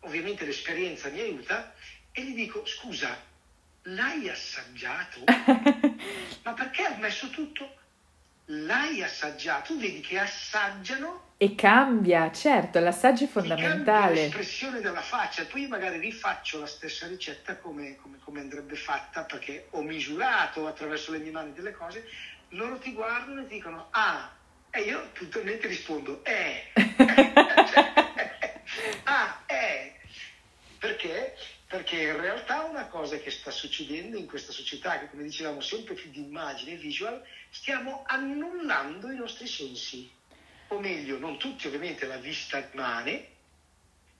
ovviamente 0.00 0.44
l'esperienza 0.44 1.08
mi 1.08 1.20
aiuta, 1.20 1.74
e 2.12 2.22
gli 2.22 2.34
dico, 2.34 2.66
scusa, 2.66 3.18
l'hai 3.84 4.28
assaggiato? 4.28 5.24
Ma 6.44 6.52
perché 6.52 6.84
ha 6.84 6.96
messo 6.96 7.30
tutto? 7.30 7.80
L'hai 8.46 9.02
assaggiato? 9.02 9.72
Tu 9.72 9.80
vedi 9.80 10.00
che 10.00 10.18
assaggiano 10.18 11.30
e 11.42 11.56
cambia, 11.56 12.30
certo, 12.30 12.78
l'assaggio 12.78 13.24
è 13.24 13.26
fondamentale. 13.26 14.14
l'espressione 14.14 14.80
della 14.80 15.00
faccia, 15.00 15.44
poi 15.44 15.66
magari 15.66 15.98
rifaccio 15.98 16.60
la 16.60 16.66
stessa 16.66 17.08
ricetta 17.08 17.56
come, 17.56 17.96
come, 17.96 18.18
come, 18.22 18.38
andrebbe 18.38 18.76
fatta 18.76 19.24
perché 19.24 19.66
ho 19.70 19.82
misurato 19.82 20.68
attraverso 20.68 21.10
le 21.10 21.18
mie 21.18 21.32
mani 21.32 21.52
delle 21.52 21.72
cose, 21.72 22.08
loro 22.50 22.78
ti 22.78 22.92
guardano 22.92 23.40
e 23.40 23.48
ti 23.48 23.54
dicono 23.54 23.88
ah, 23.90 24.30
e 24.70 24.82
io 24.82 25.10
puntualmente 25.12 25.66
rispondo 25.66 26.22
eh, 26.24 26.70
ah, 29.02 29.42
eh, 29.46 29.94
perché? 30.78 31.31
Perché 31.72 32.02
in 32.02 32.20
realtà 32.20 32.64
una 32.64 32.86
cosa 32.88 33.16
che 33.16 33.30
sta 33.30 33.50
succedendo 33.50 34.18
in 34.18 34.26
questa 34.26 34.52
società, 34.52 34.98
che 34.98 35.08
come 35.08 35.22
dicevamo 35.22 35.62
sempre 35.62 35.94
più 35.94 36.10
di 36.10 36.20
immagine 36.20 36.76
visual, 36.76 37.24
stiamo 37.48 38.02
annullando 38.06 39.10
i 39.10 39.16
nostri 39.16 39.46
sensi. 39.46 40.12
O 40.68 40.78
meglio, 40.78 41.16
non 41.16 41.38
tutti 41.38 41.66
ovviamente 41.66 42.04
la 42.04 42.18
vista 42.18 42.62
rimane, 42.70 43.28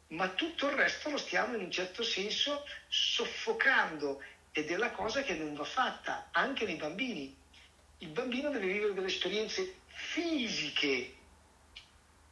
ma 0.09 0.31
tutto 0.31 0.69
il 0.69 0.77
resto 0.77 1.11
lo 1.11 1.19
stiamo 1.19 1.55
in 1.55 1.65
un 1.65 1.71
certo 1.71 2.03
senso 2.03 2.65
soffocando. 2.89 4.23
Ed 4.51 4.71
è 4.71 4.77
la 4.77 4.93
cosa 4.93 5.21
che 5.21 5.35
non 5.35 5.55
va 5.55 5.65
fatta 5.65 6.31
anche 6.33 6.65
nei 6.65 6.77
bambini. 6.77 7.37
Il 7.99 8.09
bambino 8.09 8.49
deve 8.49 8.67
vivere 8.67 8.95
delle 8.95 9.09
esperienze 9.09 9.81
fisiche, 9.89 11.17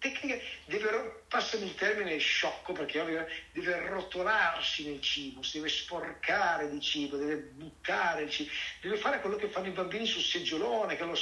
tecniche, 0.00 0.42
deve, 0.64 1.22
passami 1.28 1.66
il 1.66 1.74
termine 1.74 2.18
sciocco 2.18 2.72
perché 2.72 3.28
deve 3.52 3.86
rotolarsi 3.86 4.88
nel 4.88 5.00
cibo, 5.00 5.42
si 5.42 5.58
deve 5.58 5.68
sporcare 5.68 6.68
di 6.70 6.80
cibo, 6.80 7.16
deve 7.16 7.36
buttare 7.36 8.22
il 8.22 8.30
cibo, 8.30 8.50
deve 8.80 8.96
fare 8.96 9.20
quello 9.20 9.36
che 9.36 9.48
fanno 9.48 9.68
i 9.68 9.72
bambini 9.72 10.06
sul 10.06 10.22
seggiolone, 10.22 10.96
che 10.96 11.04
lo 11.04 11.14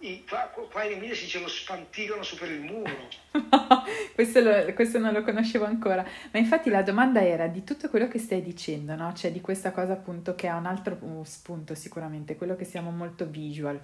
i, 0.00 0.24
qua, 0.26 0.50
qua, 0.70 0.84
in 0.84 0.92
Emilia 0.92 1.14
si 1.14 1.24
dice 1.24 1.40
lo 1.40 1.48
spantigano 1.48 2.22
su 2.22 2.36
per 2.36 2.50
il 2.50 2.60
muro. 2.60 3.08
questo, 4.14 4.40
lo, 4.40 4.72
questo, 4.72 4.98
non 4.98 5.12
lo 5.12 5.22
conoscevo 5.22 5.66
ancora. 5.66 6.04
Ma 6.30 6.38
infatti 6.38 6.70
la 6.70 6.82
domanda 6.82 7.22
era 7.22 7.46
di 7.48 7.64
tutto 7.64 7.90
quello 7.90 8.08
che 8.08 8.18
stai 8.18 8.42
dicendo, 8.42 8.94
no? 8.94 9.12
Cioè 9.12 9.30
di 9.30 9.40
questa 9.40 9.72
cosa 9.72 9.92
appunto 9.92 10.34
che 10.34 10.48
ha 10.48 10.56
un 10.56 10.66
altro 10.66 10.98
spunto 11.24 11.74
sicuramente, 11.74 12.36
quello 12.36 12.56
che 12.56 12.64
siamo 12.64 12.90
molto 12.90 13.26
visual. 13.26 13.78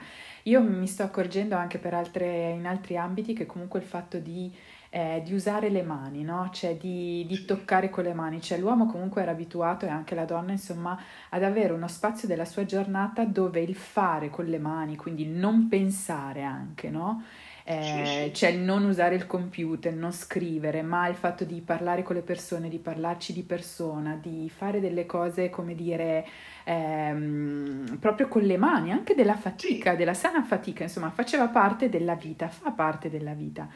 Io 0.45 0.63
mi 0.63 0.87
sto 0.87 1.03
accorgendo 1.03 1.55
anche 1.57 1.81
altre, 1.91 2.51
in 2.51 2.67
altri 2.67 2.97
ambiti 2.97 3.35
che 3.35 3.45
comunque 3.45 3.81
il 3.81 3.87
fatto 3.87 4.19
di 4.19 4.51
eh, 4.97 5.21
di 5.23 5.35
usare 5.35 5.69
le 5.69 5.83
mani, 5.83 6.23
no? 6.23 6.49
cioè 6.51 6.75
di, 6.79 7.27
di, 7.29 7.45
toccare 7.45 7.91
con 7.91 8.03
le 8.03 8.15
mani, 8.15 8.41
cioè 8.41 8.57
l'uomo 8.57 8.87
comunque 8.87 9.21
era 9.21 9.33
abituato 9.33 9.85
e 9.85 9.91
anche 9.91 10.15
la 10.15 10.25
donna 10.25 10.53
insomma 10.53 10.99
ad 11.29 11.43
avere 11.43 11.75
uno 11.75 11.87
spazio 11.87 12.27
della 12.27 12.47
sua 12.47 12.65
giornata 12.65 13.27
dove 13.27 13.61
il 13.61 13.75
fare 13.75 14.31
con 14.31 14.47
le 14.47 14.59
mani, 14.59 14.97
quindi 14.97 15.27
non 15.27 15.69
pensare 15.69 16.45
anche, 16.45 16.89
no? 16.89 17.23
eh, 17.65 18.31
cioè 18.33 18.51
il 18.51 18.61
non 18.61 18.87
usare 18.87 19.17
il 19.17 19.27
computer, 19.27 19.93
non 19.93 20.13
scrivere, 20.13 20.81
ma 20.81 21.09
il 21.09 21.17
fatto 21.17 21.45
di 21.45 21.61
parlare 21.61 22.03
con 22.03 22.17
le 22.17 22.23
persone, 22.23 22.71
di 22.71 22.79
parlarci 22.79 23.35
di 23.35 23.43
persona, 23.43 24.19
di 24.19 24.49
fare 24.49 24.81
delle 24.81 25.05
cose, 25.05 25.51
come 25.51 25.75
dire, 25.75 26.27
ehm, 26.65 27.99
proprio 28.01 28.29
con 28.29 28.43
le 28.43 28.57
mani, 28.57 28.93
anche 28.93 29.15
della 29.15 29.37
fatica, 29.37 29.95
della 29.95 30.15
sana 30.15 30.43
fatica, 30.43 30.85
insomma, 30.85 31.11
faceva 31.11 31.49
parte 31.49 31.91
della 31.91 32.15
vita, 32.15 32.49
fa 32.49 32.71
parte 32.71 33.11
della 33.11 33.35
vita. 33.35 33.69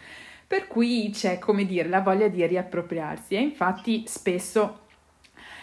Per 0.50 0.66
cui 0.66 1.10
c'è, 1.12 1.38
come 1.38 1.64
dire, 1.64 1.88
la 1.88 2.00
voglia 2.00 2.26
di 2.26 2.44
riappropriarsi 2.44 3.36
e 3.36 3.40
infatti 3.40 4.02
spesso 4.08 4.80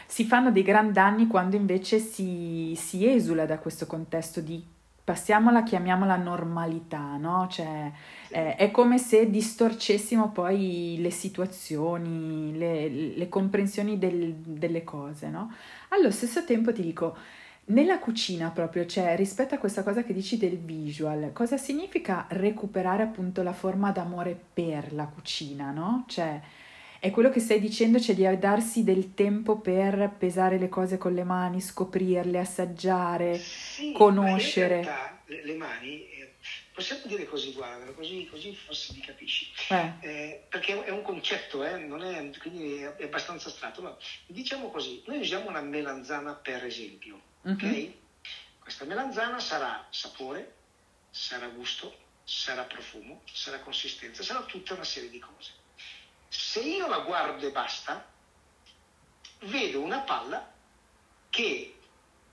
si 0.05 0.23
fanno 0.23 0.49
dei 0.49 0.63
gran 0.63 0.93
danni 0.93 1.27
quando 1.27 1.57
invece 1.57 1.99
si, 1.99 2.73
si 2.77 3.05
esula 3.05 3.45
da 3.45 3.57
questo 3.57 3.85
contesto 3.85 4.39
di 4.39 4.63
passiamola, 5.03 5.63
chiamiamola 5.63 6.15
normalità, 6.15 7.17
no? 7.17 7.49
Cioè, 7.49 7.91
eh, 8.29 8.55
è 8.55 8.71
come 8.71 8.97
se 8.97 9.29
distorcessimo 9.29 10.31
poi 10.31 10.95
le 11.01 11.11
situazioni, 11.11 12.57
le, 12.57 12.87
le 12.87 13.27
comprensioni 13.27 13.97
del, 13.97 14.35
delle 14.35 14.85
cose, 14.85 15.27
no? 15.27 15.53
Allo 15.89 16.11
stesso 16.11 16.45
tempo 16.45 16.71
ti 16.71 16.81
dico, 16.81 17.13
nella 17.69 17.99
cucina 17.99 18.49
proprio, 18.49 18.85
cioè 18.85 19.15
rispetto 19.15 19.55
a 19.55 19.57
questa 19.57 19.83
cosa 19.83 20.03
che 20.03 20.13
dici 20.13 20.37
del 20.37 20.57
visual, 20.57 21.31
cosa 21.33 21.57
significa 21.57 22.25
recuperare 22.29 23.03
appunto 23.03 23.43
la 23.43 23.53
forma 23.53 23.91
d'amore 23.91 24.39
per 24.53 24.93
la 24.93 25.05
cucina, 25.05 25.71
no? 25.71 26.05
Cioè 26.07 26.39
è 26.99 27.11
quello 27.11 27.29
che 27.29 27.39
stai 27.39 27.59
dicendo, 27.59 27.99
cioè 27.99 28.15
di 28.15 28.39
darsi 28.39 28.83
del 28.83 29.13
tempo 29.13 29.57
per 29.57 30.13
pesare 30.17 30.57
le 30.57 30.69
cose 30.69 30.97
con 30.97 31.13
le 31.13 31.23
mani, 31.23 31.59
scoprirle, 31.59 32.39
assaggiare, 32.39 33.37
sì, 33.37 33.91
conoscere. 33.91 34.83
Ma 34.83 35.19
le, 35.25 35.45
le 35.45 35.55
mani, 35.55 36.09
eh, 36.09 36.33
possiamo 36.73 37.01
dire 37.05 37.25
così, 37.25 37.51
guarda, 37.51 37.91
così, 37.91 38.27
così 38.31 38.55
forse 38.55 38.93
mi 38.93 39.01
capisci. 39.01 39.51
Eh. 39.69 39.91
Eh, 39.99 40.43
perché 40.49 40.85
è 40.85 40.89
un 40.89 41.01
concetto, 41.01 41.63
eh, 41.65 41.77
non 41.77 42.01
è, 42.01 42.29
quindi 42.39 42.77
è 42.77 43.03
abbastanza 43.03 43.49
astratto. 43.49 43.81
Ma 43.81 43.95
diciamo 44.25 44.71
così, 44.71 45.03
noi 45.05 45.19
usiamo 45.19 45.49
una 45.49 45.61
melanzana 45.61 46.33
per 46.33 46.63
esempio 46.63 47.26
Mm-hmm. 47.47 47.91
Questa 48.59 48.85
melanzana 48.85 49.39
sarà 49.39 49.85
sapore, 49.89 50.55
sarà 51.09 51.47
gusto, 51.47 52.05
sarà 52.23 52.63
profumo, 52.63 53.21
sarà 53.31 53.59
consistenza, 53.59 54.23
sarà 54.23 54.43
tutta 54.43 54.73
una 54.73 54.83
serie 54.83 55.09
di 55.09 55.19
cose. 55.19 55.51
Se 56.27 56.59
io 56.59 56.87
la 56.87 56.99
guardo 56.99 57.47
e 57.47 57.51
basta, 57.51 58.05
vedo 59.39 59.81
una 59.81 59.99
palla 59.99 60.53
che 61.29 61.77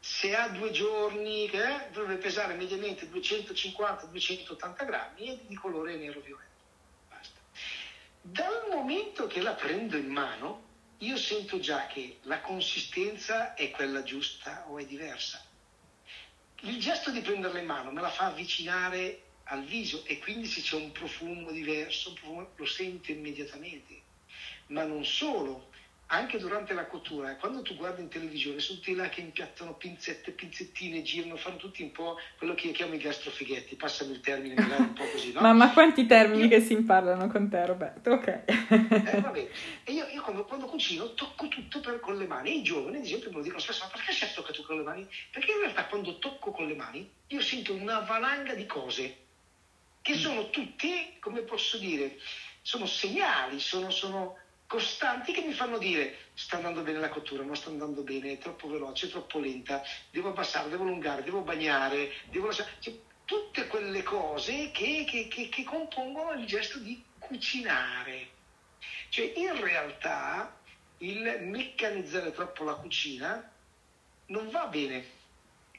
se 0.01 0.35
ha 0.35 0.49
due 0.49 0.71
giorni 0.71 1.47
eh, 1.47 1.89
dovrebbe 1.93 2.21
pesare 2.21 2.55
mediamente 2.55 3.09
250-280 3.09 4.85
grammi 4.85 5.29
e 5.29 5.41
di 5.47 5.55
colore 5.55 5.97
nero-violetto. 5.97 6.63
Basta. 7.09 7.41
Dal 8.21 8.67
momento 8.71 9.27
che 9.27 9.41
la 9.41 9.55
prendo 9.55 9.97
in 9.97 10.09
mano, 10.09 10.64
io 10.99 11.17
sento 11.17 11.59
già 11.59 11.87
che 11.87 12.19
la 12.23 12.41
consistenza 12.41 13.55
è 13.55 13.71
quella 13.71 14.03
giusta 14.03 14.65
o 14.69 14.79
è 14.79 14.85
diversa. 14.85 15.45
Il 16.61 16.79
gesto 16.79 17.11
di 17.11 17.21
prenderla 17.21 17.59
in 17.59 17.67
mano 17.67 17.91
me 17.91 18.01
la 18.01 18.11
fa 18.11 18.27
avvicinare 18.27 19.23
al 19.45 19.65
viso 19.65 20.05
e 20.07 20.19
quindi 20.19 20.47
se 20.47 20.63
c'è 20.63 20.77
un 20.77 20.93
profumo 20.93 21.51
diverso 21.51 22.15
lo 22.55 22.65
sento 22.65 23.11
immediatamente. 23.11 24.03
Ma 24.69 24.85
non 24.85 25.05
solo, 25.05 25.71
anche 26.09 26.39
durante 26.39 26.75
la 26.75 26.87
cottura, 26.87 27.35
quando 27.37 27.63
tu 27.63 27.77
guardi 27.77 28.03
in 28.03 28.09
televisione, 28.09 28.61
sono 28.61 28.79
tutti 28.79 28.95
là 28.95 29.09
che 29.09 29.21
impiattano 29.21 29.75
pinzette, 29.75 30.33
pinzettine, 30.33 31.03
girano, 31.03 31.37
fanno 31.37 31.57
tutti 31.57 31.83
un 31.83 31.93
po' 31.93 32.19
quello 32.37 32.55
che 32.55 32.67
io 32.69 32.73
chiamo 32.73 32.95
i 32.95 32.99
gastrofighetti, 32.99 33.75
passami 33.77 34.13
il 34.13 34.21
termine, 34.21 34.55
un 34.55 34.93
po' 34.93 35.05
così, 35.11 35.33
no? 35.33 35.41
ma, 35.55 35.73
quanti 35.73 36.07
termini 36.07 36.43
io... 36.43 36.49
che 36.49 36.61
si 36.61 36.75
imparano 36.75 37.27
con 37.29 37.49
te, 37.49 37.65
Roberto? 37.65 38.11
Ok. 38.11 38.27
eh, 38.27 39.21
vabbè. 39.21 39.49
E 39.85 39.93
io, 39.93 40.07
io 40.09 40.23
quando, 40.23 40.45
quando, 40.45 40.67
cucino 40.67 41.13
tocco 41.13 41.49
tutto 41.49 41.81
per, 41.81 42.01
con 42.01 42.17
le 42.17 42.27
mani, 42.27 42.51
e 42.51 42.55
i 42.59 42.63
giovani, 42.63 42.97
ad 42.97 43.05
esempio, 43.05 43.31
me 43.31 43.37
lo 43.37 43.43
dicono 43.43 43.61
spesso, 43.61 43.85
ma 43.85 43.91
perché 43.91 44.13
si 44.13 44.27
tocca 44.35 44.53
tu 44.53 44.63
con 44.63 44.77
le 44.77 44.83
mani? 44.83 45.07
Perché 45.31 45.53
in 45.53 45.59
realtà 45.59 45.87
quando 45.87 46.19
tocco 46.19 46.53
con 46.53 46.67
le 46.67 46.75
mani, 46.75 47.09
io 47.29 47.41
sento 47.41 47.75
una 47.75 48.01
valanga 48.01 48.55
di 48.55 48.67
cose, 48.67 49.17
che 50.01 50.15
mm. 50.15 50.19
sono 50.19 50.51
tutti, 50.51 51.17
come 51.21 51.43
posso 51.43 51.77
dire, 51.79 52.19
sono 52.63 52.87
segnali, 52.87 53.59
sono... 53.61 53.91
sono 53.91 54.43
costanti 54.67 55.33
che 55.33 55.43
mi 55.43 55.53
fanno 55.53 55.79
dire 55.79 56.17
sta 56.35 56.57
andando 56.57 56.83
bene 56.83 56.99
la 56.99 57.09
cottura, 57.09 57.45
non 57.45 57.57
sta 57.57 57.71
andando 57.71 58.03
bene, 58.03 58.33
è 58.33 58.39
troppo 58.39 58.69
veloce, 58.69 59.07
è 59.07 59.11
troppo 59.11 59.39
lenta, 59.39 59.83
devo 60.11 60.31
abbassare, 60.31 60.69
devo 60.69 60.85
allungare, 60.85 61.23
devo 61.23 61.41
bagnare, 61.41 62.11
devo 62.31 62.47
lasciare... 62.47 62.71
Cioè, 62.81 62.99
tutte 63.25 63.67
quelle 63.69 64.03
cose 64.03 64.71
che, 64.71 65.05
che, 65.09 65.29
che, 65.29 65.49
che, 65.49 65.65
compongono 65.65 66.33
il 66.33 66.47
gesto 66.47 66.79
di 66.79 67.03
cucinare. 67.19 68.29
Cioè 69.09 69.33
in 69.37 69.59
realtà 69.61 70.55
il 70.99 71.39
meccanizzare 71.43 72.33
troppo 72.33 72.65
la 72.65 72.75
cucina 72.75 73.51
non 74.27 74.51
va 74.51 74.67
bene. 74.67 75.05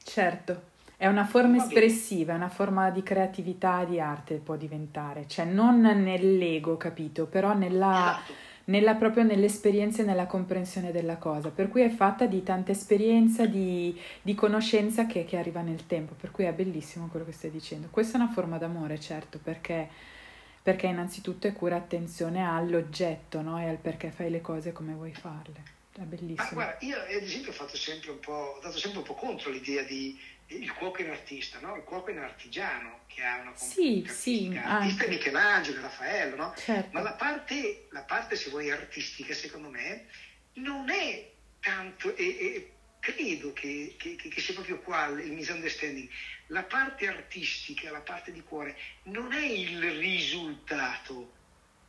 Certo. 0.04 0.74
È 0.98 1.08
una 1.08 1.26
forma 1.26 1.58
espressiva, 1.58 2.34
è 2.34 2.36
una 2.38 2.50
forma 2.50 2.90
di 2.90 3.04
creatività, 3.04 3.84
di 3.84 4.00
arte 4.00 4.36
può 4.36 4.56
diventare, 4.56 5.28
cioè 5.28 5.44
non 5.44 5.82
nell'ego, 5.82 6.78
capito, 6.78 7.26
però 7.26 7.54
nella, 7.54 8.22
esatto 8.24 8.45
nella, 8.66 8.96
proprio 8.96 9.24
nell'esperienza 9.24 10.02
e 10.02 10.06
nella 10.06 10.26
comprensione 10.26 10.92
della 10.92 11.18
cosa, 11.18 11.50
per 11.50 11.70
cui 11.70 11.82
è 11.82 11.90
fatta 11.90 12.26
di 12.26 12.44
tanta 12.44 12.72
esperienza, 12.72 13.46
di, 13.46 14.00
di 14.22 14.34
conoscenza 14.34 15.06
che, 15.06 15.26
che, 15.26 15.38
arriva 15.38 15.62
nel 15.62 15.86
tempo, 15.86 16.16
per 16.20 16.32
cui 16.32 16.46
è 16.46 16.54
bellissimo 16.54 17.08
quello 17.08 17.26
che 17.26 17.32
stai 17.32 17.52
dicendo. 17.52 17.88
Questa 17.92 18.18
è 18.18 18.22
una 18.22 18.32
forma 18.32 18.58
d'amore, 18.58 19.00
certo, 19.00 19.40
perché, 19.42 19.88
perché 20.62 20.88
innanzitutto 20.88 21.48
è 21.48 21.54
cura 21.54 21.76
attenzione 21.76 22.44
all'oggetto 22.44 23.42
no? 23.42 23.60
e 23.60 23.68
al 23.68 23.78
perché 23.78 24.10
fai 24.12 24.32
le 24.32 24.42
cose 24.42 24.72
come 24.72 24.94
vuoi 24.94 25.14
farle. 25.14 25.74
È 25.98 26.02
bellissimo. 26.02 26.60
Ma 26.60 26.66
guarda, 26.66 26.86
io 26.86 26.98
ad 26.98 27.24
esempio 27.24 27.52
ho 27.52 27.54
fatto 27.54 27.78
sempre 27.78 28.12
po', 28.16 28.56
ho 28.58 28.60
dato 28.62 28.78
sempre 28.78 29.00
un 29.00 29.06
po' 29.06 29.14
contro 29.14 29.50
l'idea 29.50 29.82
di 29.84 30.20
il 30.48 30.72
cuoco 30.74 31.02
in 31.02 31.10
artista, 31.10 31.60
no? 31.60 31.76
il 31.76 31.84
cuoco 31.84 32.12
in 32.12 32.20
artigiano 32.20 33.02
che 33.08 33.24
ha 33.24 33.40
una 33.40 33.56
sì, 33.56 34.06
sì, 34.08 34.54
l'artista 34.54 35.06
è 35.06 35.10
Michelangelo, 35.10 35.82
Raffaello, 35.82 36.36
no? 36.36 36.54
certo. 36.56 36.90
ma 36.92 37.02
la 37.02 37.14
parte, 37.14 37.88
la 37.92 38.04
parte, 38.04 38.36
se 38.36 38.50
vuoi, 38.50 38.70
artistica, 38.70 39.34
secondo 39.34 39.70
me, 39.70 40.06
non 40.54 40.90
è 40.90 41.32
tanto, 41.60 42.16
e, 42.16 42.24
e 42.24 42.72
credo 43.00 43.54
che, 43.54 43.96
che, 43.98 44.16
che, 44.16 44.42
sia 44.42 44.54
proprio 44.54 44.80
qua 44.82 45.08
il 45.08 45.32
misunderstanding, 45.32 46.08
la 46.48 46.64
parte 46.64 47.08
artistica, 47.08 47.92
la 47.92 48.02
parte 48.02 48.32
di 48.32 48.42
cuore, 48.42 48.78
non 49.04 49.34
è 49.34 49.46
il 49.46 49.82
risultato, 49.98 51.34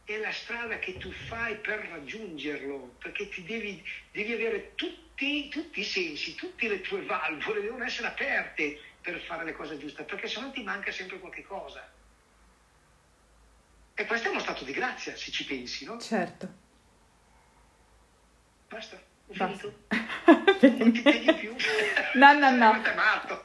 è 0.05 0.17
la 0.19 0.33
strada 0.33 0.79
che 0.79 0.97
tu 0.97 1.11
fai 1.11 1.57
per 1.57 1.87
raggiungerlo, 1.91 2.97
perché 3.01 3.29
ti 3.29 3.43
devi, 3.45 3.83
devi 4.13 4.33
avere 4.33 4.75
tutti, 5.17 5.49
tutti, 5.49 5.81
i 5.81 5.85
sensi, 5.85 6.35
tutte 6.35 6.69
le 6.69 6.83
tue 6.83 7.03
valvole 7.03 7.63
devono 7.63 7.85
essere 7.85 8.09
aperte 8.09 8.79
per 9.01 9.19
fare 9.21 9.45
le 9.45 9.55
cose 9.55 9.79
giuste, 9.79 10.03
perché 10.03 10.29
se 10.29 10.41
no 10.41 10.51
ti 10.51 10.63
manca 10.63 10.93
sempre 10.93 11.19
qualche 11.19 11.43
cosa. 11.43 11.89
E 13.95 14.05
questo 14.05 14.29
è 14.29 14.31
uno 14.31 14.41
stato 14.41 14.65
di 14.65 14.73
grazia, 14.73 15.17
se 15.17 15.31
ci 15.31 15.47
pensi, 15.47 15.87
no? 15.87 15.99
Certo. 15.99 16.65
Basta, 18.69 19.01
ho 19.29 19.33
finito. 19.33 19.73
non 20.61 20.93
ti 20.93 21.01
chiedi 21.03 21.33
più. 21.33 21.55
No, 22.17 22.33
no, 22.33 22.51
no. 22.51 22.81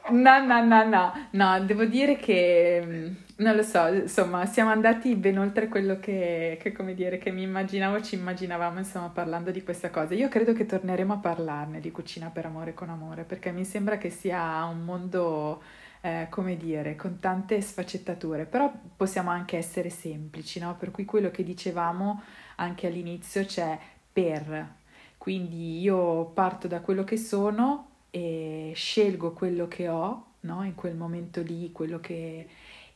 No, 0.08 0.44
no, 0.46 0.64
no, 0.64 0.84
no. 0.84 1.28
No, 1.32 1.64
devo 1.64 1.84
dire 1.84 2.16
che 2.16 2.82
mm, 2.82 3.14
non 3.42 3.56
lo 3.56 3.62
so, 3.62 3.86
insomma, 3.88 4.46
siamo 4.46 4.70
andati 4.70 5.14
ben 5.16 5.38
oltre 5.38 5.68
quello 5.68 5.98
che, 6.00 6.58
che, 6.60 6.72
come 6.72 6.94
dire, 6.94 7.18
che 7.18 7.30
mi 7.30 7.42
immaginavo, 7.42 8.00
ci 8.00 8.14
immaginavamo, 8.14 8.78
insomma, 8.78 9.08
parlando 9.08 9.50
di 9.50 9.62
questa 9.62 9.90
cosa. 9.90 10.14
Io 10.14 10.28
credo 10.28 10.52
che 10.52 10.64
torneremo 10.64 11.12
a 11.12 11.18
parlarne 11.18 11.80
di 11.80 11.90
cucina 11.90 12.30
per 12.30 12.46
amore 12.46 12.72
con 12.74 12.88
amore, 12.88 13.24
perché 13.24 13.52
mi 13.52 13.64
sembra 13.64 13.98
che 13.98 14.10
sia 14.10 14.64
un 14.64 14.84
mondo, 14.84 15.62
eh, 16.00 16.28
come 16.30 16.56
dire, 16.56 16.96
con 16.96 17.18
tante 17.18 17.60
sfaccettature, 17.60 18.44
però 18.46 18.72
possiamo 18.96 19.30
anche 19.30 19.56
essere 19.56 19.90
semplici, 19.90 20.58
no? 20.60 20.76
Per 20.78 20.90
cui 20.90 21.04
quello 21.04 21.30
che 21.30 21.42
dicevamo 21.42 22.22
anche 22.56 22.86
all'inizio 22.86 23.44
c'è 23.44 23.78
per, 24.12 24.74
quindi 25.18 25.80
io 25.80 26.26
parto 26.26 26.68
da 26.68 26.80
quello 26.80 27.04
che 27.04 27.16
sono 27.16 27.88
e 28.10 28.72
scelgo 28.74 29.32
quello 29.32 29.68
che 29.68 29.88
ho, 29.88 30.26
no? 30.40 30.64
In 30.64 30.74
quel 30.74 30.94
momento 30.94 31.42
lì, 31.42 31.72
quello 31.72 31.98
che 32.00 32.46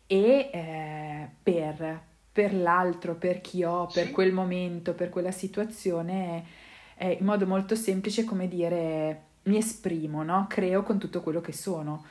e 0.07 0.51
eh, 0.53 1.29
per, 1.43 2.01
per, 2.33 2.55
l'altro, 2.55 3.15
per 3.15 3.41
chi 3.41 3.65
ho, 3.65 3.87
per 3.87 4.07
sì. 4.07 4.11
quel 4.13 4.33
momento, 4.33 4.95
per 4.95 5.09
quella 5.09 5.33
situazione, 5.33 6.45
eh, 6.97 7.17
in 7.19 7.25
modo 7.25 7.47
molto 7.47 7.75
semplice, 7.75 8.25
come 8.25 8.49
dire, 8.49 9.23
mi 9.45 9.57
esprimo, 9.57 10.23
no? 10.23 10.47
creo 10.49 10.83
con 10.83 10.99
tutto 10.99 11.21
quello 11.23 11.41
che 11.41 11.53
sono. 11.53 12.07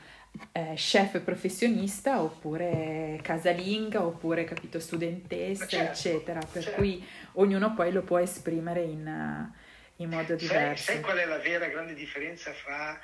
Eh, 0.52 0.74
chef 0.76 1.22
professionista 1.22 2.22
oppure 2.22 3.20
casalinga 3.24 4.06
oppure 4.06 4.44
capito 4.44 4.82
studentessa 4.82 5.66
certo, 5.66 5.92
eccetera 5.94 6.42
per 6.42 6.62
certo. 6.62 6.78
cui 6.78 7.08
ognuno 7.36 7.74
poi 7.74 7.94
lo 7.94 8.02
può 8.02 8.18
esprimere 8.18 8.82
in, 8.82 9.50
in 9.96 10.10
modo 10.10 10.36
diverso 10.36 10.84
sai, 10.84 10.96
sai 10.96 11.02
qual 11.02 11.20
è 11.20 11.26
la 11.26 11.38
vera 11.38 11.68
grande 11.68 11.94
differenza 11.94 12.52
fra 12.52 13.00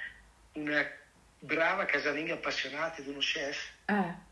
una 0.55 0.85
brava 1.39 1.85
casalinga 1.85 2.33
appassionata 2.33 2.97
ed 2.97 3.07
uno 3.07 3.19
chef? 3.19 3.69
Eh 3.85 4.29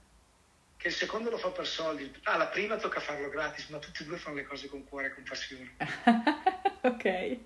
che 0.79 0.87
il 0.87 0.93
secondo 0.93 1.29
lo 1.29 1.37
fa 1.37 1.49
per 1.49 1.67
soldi. 1.67 2.09
Ah, 2.23 2.37
la 2.37 2.47
prima 2.47 2.77
tocca 2.77 3.01
farlo 3.01 3.27
gratis, 3.27 3.67
ma 3.67 3.79
tutti 3.79 4.03
e 4.03 4.05
due 4.05 4.15
fanno 4.15 4.37
le 4.37 4.45
cose 4.45 4.69
con 4.69 4.85
cuore 4.85 5.07
e 5.07 5.13
con 5.13 5.23
passione. 5.23 5.75
ok. 6.81 7.37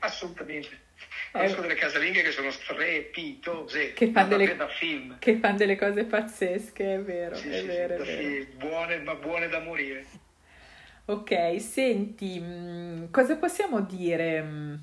Assolutamente. 0.00 0.86
Eh, 1.32 1.54
delle 1.54 1.74
casalinghe 1.76 2.22
che 2.22 2.32
sono 2.32 2.50
strepitose, 2.50 3.92
che 3.92 4.10
fanno 4.10 4.36
delle, 4.36 4.56
da 4.56 4.66
film. 4.66 5.18
Che 5.20 5.36
fanno 5.36 5.56
delle 5.56 5.76
cose 5.76 6.04
pazzesche, 6.04 6.94
è 6.94 7.00
vero, 7.00 7.36
sì, 7.36 7.48
è 7.48 7.60
sì, 7.60 7.66
vero, 7.66 8.04
sì, 8.04 8.10
è 8.10 8.16
vero. 8.16 8.46
Buone, 8.56 8.98
ma 8.98 9.14
buone 9.14 9.48
da 9.48 9.60
morire. 9.60 10.04
Ok, 11.04 11.60
senti, 11.60 12.40
mm, 12.40 13.10
cosa 13.12 13.36
possiamo 13.36 13.82
dire 13.82 14.42
mm, 14.42 14.74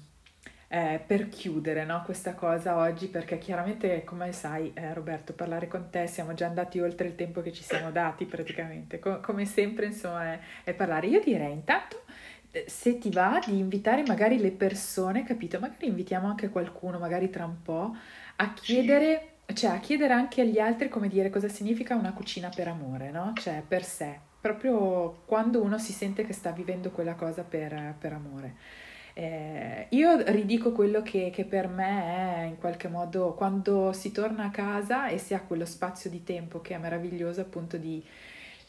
eh, 0.68 1.02
per 1.06 1.30
chiudere 1.30 1.86
no, 1.86 2.02
questa 2.04 2.34
cosa 2.34 2.78
oggi? 2.78 3.08
Perché 3.08 3.38
chiaramente, 3.38 4.04
come 4.04 4.32
sai, 4.32 4.72
eh, 4.74 4.94
Roberto, 4.94 5.34
parlare 5.34 5.68
con 5.68 5.90
te 5.90 6.08
siamo 6.08 6.34
già 6.34 6.48
andati 6.48 6.80
oltre 6.80 7.08
il 7.08 7.16
tempo 7.16 7.42
che 7.42 7.52
ci 7.52 7.64
siamo 7.64 7.92
dati 7.92 8.26
praticamente. 8.26 9.00
Co- 9.00 9.20
come 9.20 9.46
sempre, 9.46 9.86
insomma, 9.86 10.34
è, 10.34 10.40
è 10.64 10.74
parlare. 10.74 11.08
Io 11.08 11.22
direi 11.24 11.52
intanto 11.54 12.04
eh, 12.52 12.66
se 12.68 12.98
ti 12.98 13.10
va 13.12 13.40
di 13.46 13.58
invitare 13.58 14.04
magari 14.04 14.40
le 14.40 14.52
persone, 14.52 15.24
capito? 15.24 15.60
Magari 15.60 15.88
invitiamo 15.88 16.28
anche 16.28 16.50
qualcuno, 16.50 16.98
magari 16.98 17.30
tra 17.30 17.46
un 17.46 17.62
po', 17.62 17.96
a 18.38 18.54
chiedere, 18.54 19.40
cioè 19.54 19.72
a 19.72 19.80
chiedere 19.80 20.14
anche 20.14 20.42
agli 20.42 20.60
altri 20.60 20.90
come 20.90 21.10
dire 21.10 21.30
cosa 21.30 21.50
significa 21.50 21.96
una 21.96 22.14
cucina 22.14 22.50
per 22.50 22.70
amore, 22.70 23.12
no? 23.12 23.34
Cioè 23.36 23.62
per 23.68 23.84
sé, 23.84 24.20
proprio 24.40 25.24
quando 25.26 25.62
uno 25.62 25.78
si 25.78 25.92
sente 25.92 26.26
che 26.26 26.34
sta 26.34 26.52
vivendo 26.52 26.92
quella 26.92 27.16
cosa 27.16 27.44
per, 27.44 27.96
per 28.00 28.14
amore. 28.14 28.56
Eh, 29.18 29.88
io 29.92 30.30
ridico 30.30 30.74
quello 30.74 31.02
che, 31.02 31.30
che, 31.34 31.46
per 31.46 31.70
me 31.70 32.42
è 32.42 32.44
in 32.48 32.58
qualche 32.58 32.90
modo 32.90 33.34
quando 33.34 33.94
si 33.94 34.12
torna 34.12 34.44
a 34.44 34.50
casa 34.50 35.08
e 35.08 35.20
si 35.20 35.34
ha 35.34 35.40
quello 35.40 35.64
spazio 35.64 36.10
di 36.10 36.26
tempo 36.26 36.60
che 36.60 36.76
è 36.76 36.78
meraviglioso 36.78 37.40
appunto 37.40 37.78
di, 37.78 38.04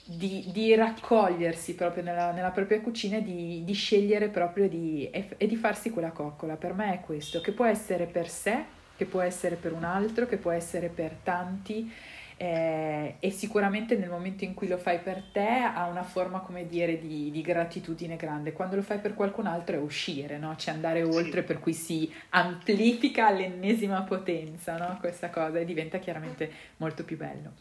di, 0.04 0.48
di 0.52 0.72
raccogliersi 0.76 1.74
proprio 1.74 2.04
nella, 2.04 2.30
nella 2.30 2.52
propria 2.52 2.80
cucina 2.80 3.16
e 3.16 3.24
di, 3.24 3.64
di, 3.64 3.72
scegliere 3.72 4.28
proprio 4.28 4.66
e, 4.66 5.30
e 5.36 5.46
di 5.48 5.56
farsi 5.56 5.90
quella 5.90 6.12
coccola. 6.12 6.54
Per 6.54 6.74
me 6.74 6.94
è 6.94 7.00
questo, 7.00 7.40
che 7.40 7.50
può 7.50 7.64
essere 7.64 8.06
per 8.06 8.28
sé, 8.28 8.62
che 8.96 9.04
può 9.04 9.22
essere 9.22 9.56
per 9.56 9.72
un 9.72 9.82
altro, 9.82 10.26
che 10.26 10.36
può 10.36 10.52
essere 10.52 10.88
per 10.90 11.16
tanti 11.24 11.92
eh, 12.38 13.16
e 13.18 13.30
sicuramente 13.30 13.96
nel 13.96 14.10
momento 14.10 14.44
in 14.44 14.52
cui 14.52 14.68
lo 14.68 14.76
fai 14.76 14.98
per 14.98 15.22
te 15.32 15.48
ha 15.48 15.86
una 15.86 16.02
forma, 16.02 16.40
come 16.40 16.68
dire, 16.68 16.98
di, 16.98 17.30
di 17.30 17.40
gratitudine 17.40 18.16
grande. 18.16 18.52
Quando 18.52 18.76
lo 18.76 18.82
fai 18.82 18.98
per 18.98 19.14
qualcun 19.14 19.46
altro 19.46 19.76
è 19.76 19.78
uscire, 19.78 20.36
no? 20.36 20.54
Cioè 20.56 20.74
andare 20.74 21.02
oltre, 21.02 21.42
per 21.42 21.58
cui 21.58 21.72
si 21.72 22.12
amplifica 22.30 23.28
all'ennesima 23.28 24.02
potenza, 24.02 24.76
no? 24.76 24.98
Questa 25.00 25.30
cosa 25.30 25.58
e 25.58 25.64
diventa 25.64 25.98
chiaramente 25.98 26.50
molto 26.76 27.04
più 27.04 27.16
bello. 27.16 27.54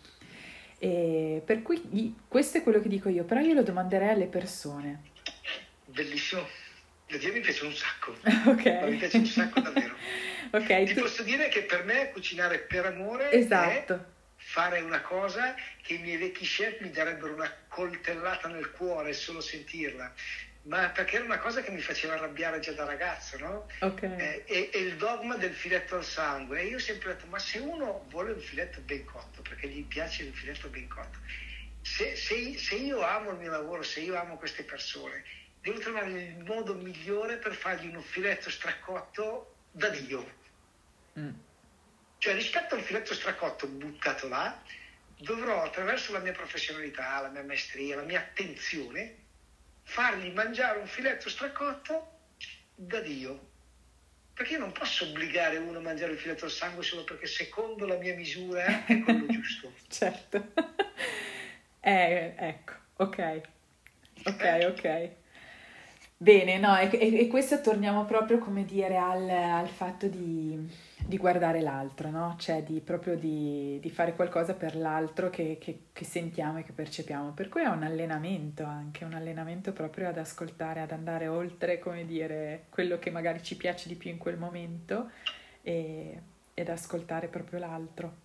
E 0.78 1.42
per 1.46 1.62
cui 1.62 2.14
questo 2.28 2.58
è 2.58 2.64
quello 2.64 2.82
che 2.82 2.90
dico 2.90 3.08
io, 3.08 3.24
però 3.24 3.40
io 3.40 3.54
lo 3.54 3.64
domanderei 3.64 4.10
alle 4.10 4.28
persone. 4.28 5.04
Bellissimo. 5.86 6.42
A 6.42 7.18
Dio 7.18 7.32
mi 7.32 7.40
piace 7.40 7.64
un 7.64 7.74
sacco. 7.74 8.14
ok. 8.50 8.90
Mi 8.90 8.98
piace 8.98 9.18
un 9.18 9.26
sacco 9.26 9.62
davvero. 9.62 9.96
ok. 10.52 10.84
Ti 10.84 10.94
tu... 10.96 11.02
posso 11.02 11.24
dire 11.24 11.48
che 11.48 11.62
per 11.62 11.86
me 11.86 12.12
cucinare 12.12 12.60
per 12.60 12.88
amore 12.88 13.32
esatto. 13.32 13.94
è 13.94 14.15
fare 14.48 14.80
una 14.80 15.02
cosa 15.02 15.56
che 15.82 15.96
i 15.96 15.98
miei 15.98 16.18
vecchi 16.18 16.46
chef 16.46 16.80
mi 16.80 16.92
darebbero 16.92 17.34
una 17.34 17.52
coltellata 17.68 18.48
nel 18.48 18.72
cuore 18.72 19.12
solo 19.12 19.42
sentirla. 19.42 20.14
Ma 20.64 20.90
perché 20.90 21.16
era 21.16 21.26
una 21.26 21.40
cosa 21.40 21.62
che 21.62 21.72
mi 21.72 21.82
faceva 21.82 22.14
arrabbiare 22.14 22.60
già 22.60 22.72
da 22.72 22.86
ragazzo, 22.86 23.38
no? 23.38 23.68
Okay. 23.80 24.18
Eh, 24.18 24.44
e, 24.46 24.70
e, 24.72 24.80
il 24.80 24.96
dogma 24.98 25.36
del 25.36 25.54
filetto 25.54 25.96
al 25.96 26.06
sangue. 26.06 26.62
E 26.62 26.66
io 26.66 26.78
ho 26.78 26.80
sempre 26.80 27.14
detto, 27.14 27.26
ma 27.28 27.40
se 27.40 27.60
uno 27.60 28.06
vuole 28.10 28.32
un 28.32 28.40
filetto 28.40 28.82
ben 28.82 29.04
cotto, 29.04 29.42
perché 29.42 29.68
gli 29.68 29.84
piace 29.84 30.24
il 30.24 30.34
filetto 30.34 30.70
ben 30.70 30.88
cotto, 30.88 31.18
se, 31.82 32.16
se, 32.16 32.58
se 32.58 32.76
io 32.76 33.02
amo 33.02 33.32
il 33.32 33.38
mio 33.38 33.52
lavoro, 33.52 33.84
se 33.84 34.00
io 34.00 34.16
amo 34.16 34.38
queste 34.38 34.64
persone, 34.64 35.24
devo 35.62 35.80
trovare 35.80 36.10
il 36.10 36.44
modo 36.44 36.76
migliore 36.76 37.38
per 37.38 37.56
fargli 37.56 37.88
uno 37.88 38.02
filetto 38.02 38.50
stracotto 38.50 39.56
da 39.72 39.90
Dio. 39.90 40.24
Mm. 41.20 41.34
Cioè 42.26 42.34
rispetto 42.34 42.74
al 42.74 42.82
filetto 42.82 43.14
stracotto 43.14 43.68
buttato 43.68 44.28
là, 44.28 44.60
dovrò 45.16 45.62
attraverso 45.62 46.12
la 46.12 46.18
mia 46.18 46.32
professionalità, 46.32 47.22
la 47.22 47.30
mia 47.30 47.44
maestria, 47.44 47.98
la 47.98 48.02
mia 48.02 48.18
attenzione, 48.18 49.16
fargli 49.84 50.34
mangiare 50.34 50.80
un 50.80 50.88
filetto 50.88 51.30
stracotto 51.30 52.14
da 52.74 53.00
Dio. 53.02 53.50
Perché 54.34 54.54
io 54.54 54.58
non 54.58 54.72
posso 54.72 55.06
obbligare 55.06 55.58
uno 55.58 55.78
a 55.78 55.82
mangiare 55.84 56.14
il 56.14 56.18
filetto 56.18 56.46
al 56.46 56.52
sangue 56.52 56.82
solo 56.82 57.04
perché 57.04 57.28
secondo 57.28 57.86
la 57.86 57.98
mia 57.98 58.16
misura 58.16 58.88
è 58.88 59.00
quello 59.02 59.28
giusto. 59.30 59.72
certo. 59.88 60.52
eh, 61.80 62.34
ecco, 62.36 62.74
ok. 62.96 63.42
Ok, 64.26 64.42
eh. 64.42 64.66
ok. 64.66 65.10
Bene, 66.18 66.58
no, 66.58 66.76
e, 66.76 66.90
e, 66.92 67.28
questo 67.28 67.62
torniamo 67.62 68.06
proprio, 68.06 68.40
come 68.40 68.66
dire, 68.66 68.98
al, 68.98 69.30
al 69.30 69.68
fatto 69.70 70.08
di, 70.08 70.85
di, 71.06 71.18
guardare 71.18 71.62
l'altro, 71.62 72.10
no? 72.10 72.36
Cioè 72.40 72.64
di, 72.64 72.80
proprio 72.80 73.16
di, 73.16 73.80
di 73.82 73.90
fare 73.90 74.16
qualcosa 74.16 74.54
per 74.54 74.76
l'altro 74.76 75.30
che, 75.30 75.58
che, 75.60 75.80
che, 75.94 76.06
sentiamo 76.06 76.60
e 76.60 76.64
che 76.64 76.72
percepiamo. 76.72 77.32
Per 77.32 77.50
cui 77.50 77.62
è 77.62 77.68
un 77.68 77.84
allenamento 77.84 78.64
anche, 78.64 79.06
un 79.06 79.14
allenamento 79.14 79.72
proprio 79.72 80.10
ad 80.10 80.18
ascoltare, 80.18 80.82
ad 80.82 80.92
andare 80.92 81.28
oltre, 81.28 81.80
come 81.80 82.06
dire, 82.06 82.66
quello 82.70 83.00
che 83.00 83.10
magari 83.10 83.44
ci 83.44 83.56
piace 83.56 83.88
di 83.88 83.96
più 83.96 84.10
in 84.10 84.18
quel 84.18 84.38
momento 84.38 85.10
e, 85.62 86.20
ed 86.54 86.70
ascoltare 86.70 87.28
proprio 87.28 87.60
l'altro. 87.60 88.24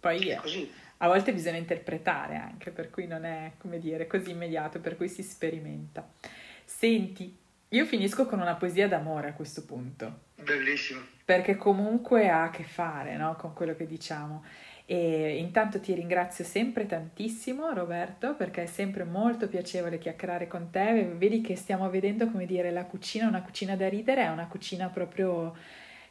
Poi 0.00 0.32
a 1.02 1.06
volte 1.06 1.32
bisogna 1.32 1.58
interpretare 1.58 2.36
anche, 2.36 2.70
per 2.70 2.90
cui 2.90 3.06
non 3.06 3.24
è, 3.24 3.52
come 3.58 3.78
dire, 3.78 4.06
così 4.06 4.30
immediato, 4.30 4.80
per 4.80 4.96
cui 4.96 5.08
si 5.08 5.22
sperimenta. 5.22 6.08
Senti, 6.64 7.36
io 7.68 7.84
finisco 7.84 8.26
con 8.26 8.40
una 8.40 8.54
poesia 8.54 8.88
d'amore 8.88 9.28
a 9.28 9.32
questo 9.32 9.64
punto. 9.64 10.28
Bellissimo. 10.36 11.00
Perché 11.30 11.54
comunque 11.54 12.28
ha 12.28 12.42
a 12.42 12.50
che 12.50 12.64
fare 12.64 13.16
no, 13.16 13.36
con 13.36 13.52
quello 13.52 13.76
che 13.76 13.86
diciamo. 13.86 14.42
E 14.84 15.36
intanto 15.36 15.78
ti 15.78 15.94
ringrazio 15.94 16.42
sempre 16.42 16.86
tantissimo 16.86 17.72
Roberto 17.72 18.34
perché 18.34 18.64
è 18.64 18.66
sempre 18.66 19.04
molto 19.04 19.46
piacevole 19.46 19.98
chiacchierare 19.98 20.48
con 20.48 20.70
te. 20.70 21.04
Vedi 21.16 21.40
che 21.40 21.54
stiamo 21.54 21.88
vedendo 21.88 22.28
come 22.28 22.46
dire 22.46 22.72
la 22.72 22.84
cucina, 22.84 23.28
una 23.28 23.42
cucina 23.42 23.76
da 23.76 23.88
ridere, 23.88 24.24
è 24.24 24.28
una 24.28 24.48
cucina 24.48 24.88
proprio 24.88 25.56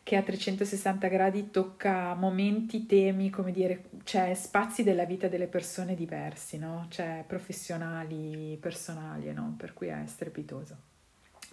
che 0.03 0.15
a 0.15 0.21
360 0.21 1.09
gradi 1.09 1.51
tocca 1.51 2.13
momenti, 2.13 2.85
temi, 2.85 3.29
come 3.29 3.51
dire, 3.51 3.89
cioè 4.05 4.33
spazi 4.35 4.83
della 4.83 5.03
vita 5.03 5.27
delle 5.27 5.47
persone 5.47 5.95
diversi, 5.95 6.57
no? 6.57 6.85
Cioè 6.89 7.25
professionali, 7.27 8.57
personali, 8.61 9.33
no? 9.33 9.53
Per 9.57 9.73
cui 9.73 9.87
è 9.87 10.01
strepitoso. 10.05 10.77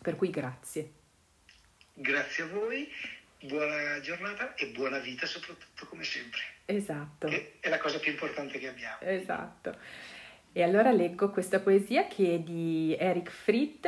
Per 0.01 0.15
cui 0.15 0.31
grazie. 0.31 0.93
Grazie 1.99 2.45
a 2.45 2.49
voi, 2.49 2.87
buona 3.47 4.01
giornata 4.01 4.55
e 4.55 4.67
buona 4.69 4.99
vita 4.99 5.27
soprattutto 5.27 5.87
come 5.87 6.05
sempre. 6.05 6.41
Esatto. 6.67 7.29
Che 7.29 7.57
è 7.61 7.69
la 7.69 7.79
cosa 7.79 7.99
più 7.99 8.11
importante 8.11 8.59
che 8.59 8.69
abbiamo. 8.69 8.97
Esatto. 9.01 9.77
E 10.53 10.63
allora 10.63 10.91
leggo 10.91 11.31
questa 11.31 11.61
poesia 11.61 12.07
che 12.07 12.35
è 12.35 12.39
di 12.41 12.97
Eric 12.99 13.31
Fried, 13.31 13.87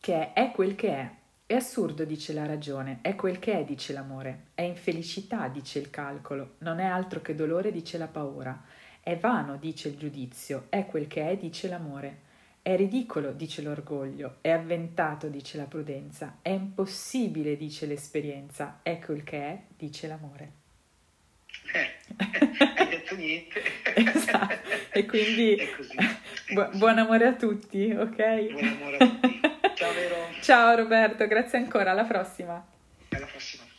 che 0.00 0.32
è 0.32 0.50
quel 0.52 0.74
che 0.74 0.88
è. 0.88 1.10
È 1.46 1.54
assurdo, 1.54 2.04
dice 2.04 2.32
la 2.32 2.46
ragione, 2.46 2.98
è 3.02 3.16
quel 3.16 3.40
che 3.40 3.58
è, 3.58 3.64
dice 3.64 3.92
l'amore, 3.92 4.46
è 4.54 4.62
infelicità, 4.62 5.48
dice 5.48 5.80
il 5.80 5.90
calcolo, 5.90 6.54
non 6.58 6.78
è 6.78 6.84
altro 6.84 7.20
che 7.20 7.34
dolore, 7.34 7.72
dice 7.72 7.98
la 7.98 8.06
paura, 8.06 8.62
è 9.00 9.16
vano, 9.16 9.56
dice 9.56 9.88
il 9.88 9.96
giudizio, 9.96 10.66
è 10.68 10.86
quel 10.86 11.08
che 11.08 11.28
è, 11.28 11.36
dice 11.36 11.68
l'amore, 11.68 12.28
è 12.62 12.76
ridicolo, 12.76 13.32
dice 13.32 13.62
l'orgoglio, 13.62 14.36
è 14.40 14.50
avventato, 14.50 15.28
dice 15.28 15.56
la 15.56 15.64
prudenza, 15.64 16.38
è 16.42 16.50
impossibile, 16.50 17.56
dice 17.56 17.86
l'esperienza, 17.86 18.80
è 18.82 18.98
quel 18.98 19.24
che 19.24 19.38
è, 19.38 19.62
dice 19.76 20.06
l'amore. 20.06 20.52
Eh, 21.72 21.90
hai 22.76 22.88
detto 22.88 23.16
niente. 23.16 23.62
esatto. 23.94 24.68
E 24.92 25.06
quindi 25.06 25.56
bu- 26.52 26.76
buon 26.76 26.98
amore 26.98 27.26
a 27.26 27.34
tutti, 27.34 27.90
ok? 27.92 28.50
Buon 28.50 28.66
amore 28.66 28.96
a 28.96 29.06
tutti. 29.06 29.40
Ciao. 29.74 29.92
Ciao 30.40 30.76
Roberto, 30.76 31.26
grazie 31.26 31.58
ancora, 31.58 31.92
alla 31.92 32.04
prossima. 32.04 32.64
Alla 33.10 33.26
prossima. 33.26 33.69